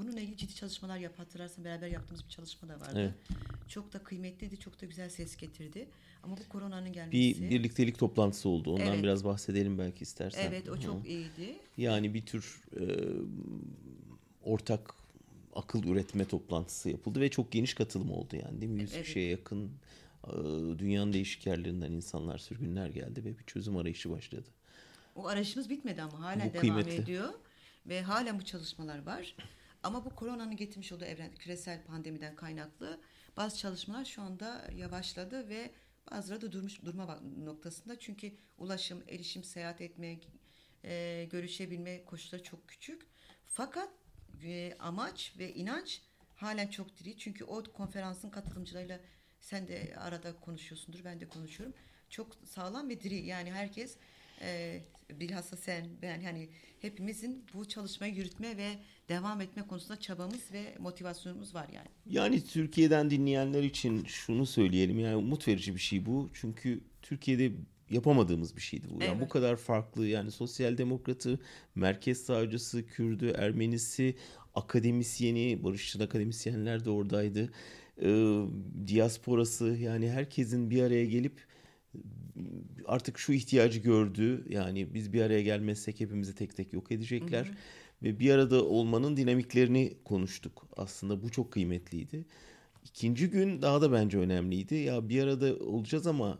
Bununla 0.00 0.20
ilgili 0.20 0.36
ciddi 0.36 0.54
çalışmalar 0.54 0.98
yap. 0.98 1.18
Hatırlarsan 1.18 1.64
beraber 1.64 1.88
yaptığımız 1.88 2.24
bir 2.24 2.28
çalışma 2.28 2.68
da 2.68 2.80
vardı. 2.80 2.92
Evet. 2.94 3.14
Çok 3.68 3.92
da 3.92 3.98
kıymetliydi, 3.98 4.58
çok 4.58 4.80
da 4.82 4.86
güzel 4.86 5.08
ses 5.10 5.36
getirdi. 5.36 5.88
Ama 6.22 6.36
bu 6.36 6.48
koronanın 6.48 6.86
Bir 6.86 6.92
gelmesi... 6.92 7.50
birliktelik 7.50 7.98
toplantısı 7.98 8.48
oldu. 8.48 8.72
Ondan 8.72 8.86
Evet. 8.86 9.02
biraz 9.02 9.24
bahsedelim 9.24 9.78
belki 9.78 10.02
istersen. 10.02 10.46
evet, 10.48 10.68
o 10.68 10.76
Hı. 10.76 10.80
çok 10.80 11.08
iyiydi. 11.08 11.58
Yani 11.76 12.14
bir 12.14 12.26
tür 12.26 12.60
e, 12.80 12.82
ortak 14.42 14.94
akıl 15.54 15.84
üretme 15.84 16.24
toplantısı 16.24 16.90
yapıldı 16.90 17.20
ve 17.20 17.30
çok 17.30 17.52
geniş 17.52 17.74
katılım 17.74 18.10
oldu 18.10 18.36
yani 18.36 18.60
değil 18.60 18.72
mi? 18.72 18.80
Yüz 18.80 18.94
Evet. 18.94 19.04
kişiye 19.06 19.28
yakın 19.28 19.70
e, 20.26 20.32
dünyanın 20.78 21.12
değişik 21.12 21.46
yerlerinden 21.46 21.92
insanlar, 21.92 22.38
sürgünler 22.38 22.88
geldi 22.88 23.24
ve 23.24 23.38
bir 23.38 23.44
çözüm 23.44 23.76
arayışı 23.76 24.10
başladı. 24.10 24.48
O 25.16 25.26
arayışımız 25.26 25.70
bitmedi 25.70 26.02
ama 26.02 26.20
hala 26.20 26.40
Bu 26.40 26.48
devam 26.48 26.60
kıymetli. 26.60 26.94
ediyor 26.94 27.28
ve 27.86 28.02
halen 28.02 28.38
bu 28.40 28.44
çalışmalar 28.44 29.06
var. 29.06 29.34
Ama 29.82 30.04
bu 30.04 30.14
koronanın 30.14 30.56
getirmiş 30.56 30.92
olduğu 30.92 31.04
evren 31.04 31.34
küresel 31.34 31.84
pandemiden 31.84 32.36
kaynaklı 32.36 33.00
bazı 33.36 33.58
çalışmalar 33.58 34.04
şu 34.04 34.22
anda 34.22 34.70
yavaşladı 34.76 35.48
ve 35.48 35.70
bazıları 36.10 36.40
da 36.40 36.52
durmuş 36.52 36.82
durma 36.84 37.20
noktasında 37.44 37.98
çünkü 37.98 38.32
ulaşım, 38.58 39.02
erişim, 39.08 39.44
seyahat 39.44 39.80
etme, 39.80 40.18
e, 40.84 41.28
görüşebilme 41.30 42.04
koşulları 42.04 42.42
çok 42.42 42.68
küçük. 42.68 43.06
Fakat 43.46 43.88
e, 44.44 44.76
amaç 44.78 45.34
ve 45.38 45.54
inanç 45.54 46.02
halen 46.36 46.68
çok 46.68 46.98
diri. 46.98 47.18
Çünkü 47.18 47.44
o 47.44 47.64
konferansın 47.64 48.30
katılımcılarıyla 48.30 49.00
sen 49.40 49.68
de 49.68 49.94
arada 49.98 50.40
konuşuyorsundur, 50.40 51.04
ben 51.04 51.20
de 51.20 51.28
konuşuyorum. 51.28 51.74
Çok 52.10 52.36
sağlam 52.44 52.88
ve 52.88 53.00
diri. 53.00 53.26
Yani 53.26 53.52
herkes 53.52 53.96
e, 54.40 54.80
bilhassa 55.20 55.56
sen, 55.56 55.86
ben 56.02 56.20
hani 56.20 56.48
hepimizin 56.80 57.44
bu 57.54 57.68
çalışmayı 57.68 58.14
yürütme 58.14 58.56
ve 58.56 58.68
devam 59.08 59.40
etme 59.40 59.66
konusunda 59.66 60.00
çabamız 60.00 60.52
ve 60.52 60.74
motivasyonumuz 60.78 61.54
var 61.54 61.66
yani. 61.74 61.88
Yani 62.06 62.44
Türkiye'den 62.44 63.10
dinleyenler 63.10 63.62
için 63.62 64.04
şunu 64.04 64.46
söyleyelim 64.46 64.98
yani 64.98 65.16
umut 65.16 65.48
verici 65.48 65.74
bir 65.74 65.80
şey 65.80 66.06
bu. 66.06 66.30
Çünkü 66.34 66.80
Türkiye'de 67.02 67.52
yapamadığımız 67.90 68.56
bir 68.56 68.60
şeydi 68.60 68.86
bu. 68.90 69.02
Yani 69.02 69.10
Evet. 69.12 69.20
bu 69.20 69.28
kadar 69.28 69.56
farklı 69.56 70.06
yani 70.06 70.30
sosyal 70.30 70.78
demokratı, 70.78 71.40
merkez 71.74 72.18
sağcısı, 72.18 72.86
Kürdü, 72.86 73.32
Ermenisi, 73.38 74.16
akademisyeni, 74.54 75.64
barışçıl 75.64 76.00
akademisyenler 76.00 76.84
de 76.84 76.90
oradaydı. 76.90 77.52
Ee, 78.02 78.40
diasporası 78.86 79.66
yani 79.66 80.10
herkesin 80.10 80.70
bir 80.70 80.82
araya 80.82 81.04
gelip 81.04 81.49
artık 82.86 83.18
şu 83.18 83.32
ihtiyacı 83.32 83.80
gördü. 83.80 84.44
Yani 84.48 84.94
biz 84.94 85.12
bir 85.12 85.22
araya 85.22 85.42
gelmezsek 85.42 86.00
hepimizi 86.00 86.34
tek 86.34 86.56
tek 86.56 86.72
yok 86.72 86.92
edecekler. 86.92 87.50
Ve 88.02 88.18
bir 88.20 88.30
arada 88.30 88.64
olmanın 88.64 89.16
dinamiklerini 89.16 89.94
konuştuk. 90.04 90.66
Aslında 90.76 91.22
bu 91.22 91.30
çok 91.30 91.52
kıymetliydi. 91.52 92.24
İkinci 92.84 93.30
gün 93.30 93.62
daha 93.62 93.82
da 93.82 93.92
bence 93.92 94.18
önemliydi. 94.18 94.74
Ya 94.74 95.08
bir 95.08 95.22
arada 95.22 95.56
olacağız 95.56 96.06
ama 96.06 96.38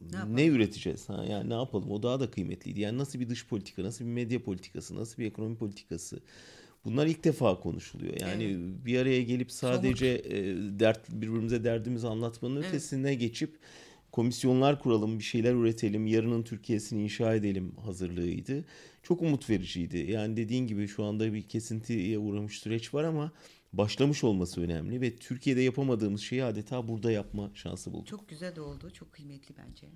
Ne 0.00 0.16
yapalım? 0.16 0.36
ne 0.36 0.46
üreteceğiz? 0.46 1.08
Ha? 1.08 1.24
Yani 1.30 1.50
ne 1.50 1.54
yapalım? 1.54 1.90
O 1.90 2.02
daha 2.02 2.20
da 2.20 2.30
kıymetliydi. 2.30 2.80
Yani 2.80 2.98
nasıl 2.98 3.20
bir 3.20 3.28
dış 3.28 3.46
politika, 3.46 3.82
nasıl 3.82 4.04
bir 4.04 4.10
medya 4.10 4.42
politikası, 4.42 4.94
nasıl 4.96 5.22
bir 5.22 5.26
ekonomi 5.26 5.56
politikası? 5.56 6.20
Bunlar 6.84 7.06
ilk 7.06 7.24
defa 7.24 7.60
konuşuluyor. 7.60 8.20
Yani 8.20 8.56
bir 8.84 8.98
araya 8.98 9.22
gelip 9.22 9.52
sadece 9.52 10.06
e, 10.06 10.34
dert 10.80 11.10
birbirimize 11.10 11.64
derdimizi 11.64 12.08
anlatmanın 12.08 12.56
Evet. 12.56 12.68
ötesine 12.68 13.14
geçip 13.14 13.58
komisyonlar 14.12 14.80
kuralım, 14.80 15.18
bir 15.18 15.24
şeyler 15.24 15.54
üretelim, 15.54 16.06
yarının 16.06 16.42
Türkiye'sini 16.42 17.02
inşa 17.02 17.34
edelim 17.34 17.76
hazırlığıydı. 17.76 18.64
Çok 19.02 19.22
umut 19.22 19.50
vericiydi. 19.50 19.98
Yani 19.98 20.36
dediğin 20.36 20.66
gibi 20.66 20.88
şu 20.88 21.04
anda 21.04 21.32
bir 21.32 21.42
kesintiye 21.42 22.18
uğramış 22.18 22.58
süreç 22.58 22.94
var 22.94 23.04
ama 23.04 23.32
başlamış 23.72 24.24
olması 24.24 24.60
önemli 24.60 25.00
ve 25.00 25.16
Türkiye'de 25.16 25.60
yapamadığımız 25.60 26.20
şeyi 26.20 26.44
adeta 26.44 26.88
burada 26.88 27.10
yapma 27.10 27.50
şansı 27.54 27.92
bulduk. 27.92 28.06
Çok 28.06 28.28
güzel 28.28 28.58
oldu. 28.58 28.90
Çok 28.90 29.12
kıymetli 29.12 29.54
bence. 29.56 29.88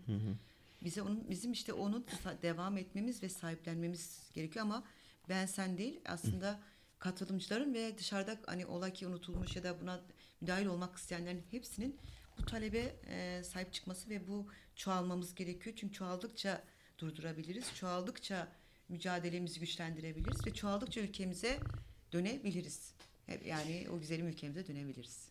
Bize 0.84 1.02
onun 1.02 1.30
bizim 1.30 1.52
işte 1.52 1.72
onu 1.72 2.04
devam 2.42 2.78
etmemiz 2.78 3.22
ve 3.22 3.28
sahiplenmemiz 3.28 4.30
gerekiyor 4.34 4.64
ama 4.64 4.84
ben 5.28 5.46
sen 5.46 5.78
değil 5.78 6.00
aslında 6.04 6.60
katılımcıların 6.98 7.74
ve 7.74 7.98
dışarıda 7.98 8.38
hani 8.46 8.66
ola 8.66 8.90
ki 8.90 9.06
unutulmuş 9.06 9.56
ya 9.56 9.62
da 9.62 9.80
buna 9.80 10.00
müdahil 10.40 10.66
olmak 10.66 10.96
isteyenlerin 10.96 11.42
hepsinin 11.50 11.96
bu 12.38 12.44
talebe 12.44 12.96
e, 13.08 13.42
sahip 13.44 13.72
çıkması 13.72 14.10
ve 14.10 14.28
bu 14.28 14.46
çoğalmamız 14.76 15.34
gerekiyor. 15.34 15.76
Çünkü 15.78 15.94
çoğaldıkça 15.94 16.62
durdurabiliriz. 16.98 17.74
Çoğaldıkça 17.74 18.48
mücadelemizi 18.88 19.60
güçlendirebiliriz 19.60 20.46
ve 20.46 20.54
çoğaldıkça 20.54 21.00
ülkemize 21.00 21.58
dönebiliriz. 22.12 22.92
Hep 23.26 23.46
yani 23.46 23.86
o 23.96 23.98
güzelim 24.00 24.28
ülkemize 24.28 24.66
dönebiliriz. 24.66 25.28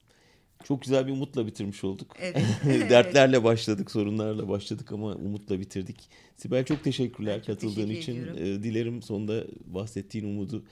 Çok 0.63 0.81
güzel 0.81 1.07
bir 1.07 1.11
umutla 1.11 1.47
bitirmiş 1.47 1.83
olduk. 1.83 2.15
Evet. 2.19 2.37
Dertlerle 2.65 3.43
başladık, 3.43 3.91
sorunlarla 3.91 4.49
başladık 4.49 4.91
ama 4.91 5.15
umutla 5.15 5.59
bitirdik. 5.59 6.09
Sibel 6.37 6.65
çok 6.65 6.83
teşekkürler 6.83 7.37
çok 7.37 7.45
katıldığın 7.45 7.87
teşekkür 7.87 8.01
için. 8.01 8.13
ediyorum. 8.13 8.37
Ee, 8.37 8.63
Dilerim 8.63 9.01
sonunda 9.01 9.43
bahsettiğin 9.65 10.25
umudu 10.25 10.65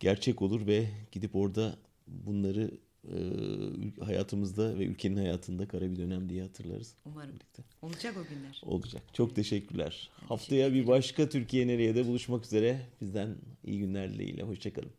gerçek 0.00 0.42
olur 0.42 0.66
ve 0.66 0.86
gidip 1.12 1.36
orada 1.36 1.76
bunları 2.06 2.70
e, 3.08 4.04
hayatımızda 4.04 4.78
ve 4.78 4.84
ülkenin 4.84 5.16
hayatında 5.16 5.68
kara 5.68 5.90
bir 5.90 5.96
dönem 5.96 6.28
diye 6.28 6.42
hatırlarız. 6.42 6.94
Umarım. 7.04 7.30
Birlikte. 7.30 7.62
Olacak 7.82 8.14
o 8.16 8.34
günler. 8.34 8.60
Olacak. 8.64 9.02
Çok 9.12 9.36
teşekkürler. 9.36 10.10
Ben 10.22 10.26
Haftaya 10.26 10.68
teşekkür 10.68 10.82
bir 10.82 10.86
başka 10.86 11.28
Türkiye 11.28 11.66
Nereye 11.66 11.94
de 11.94 12.06
buluşmak 12.06 12.44
üzere. 12.44 12.80
Bizden 13.00 13.36
iyi 13.64 13.78
günler 13.78 14.12
dileğiyle. 14.12 14.42
Hoşçakalın. 14.42 14.90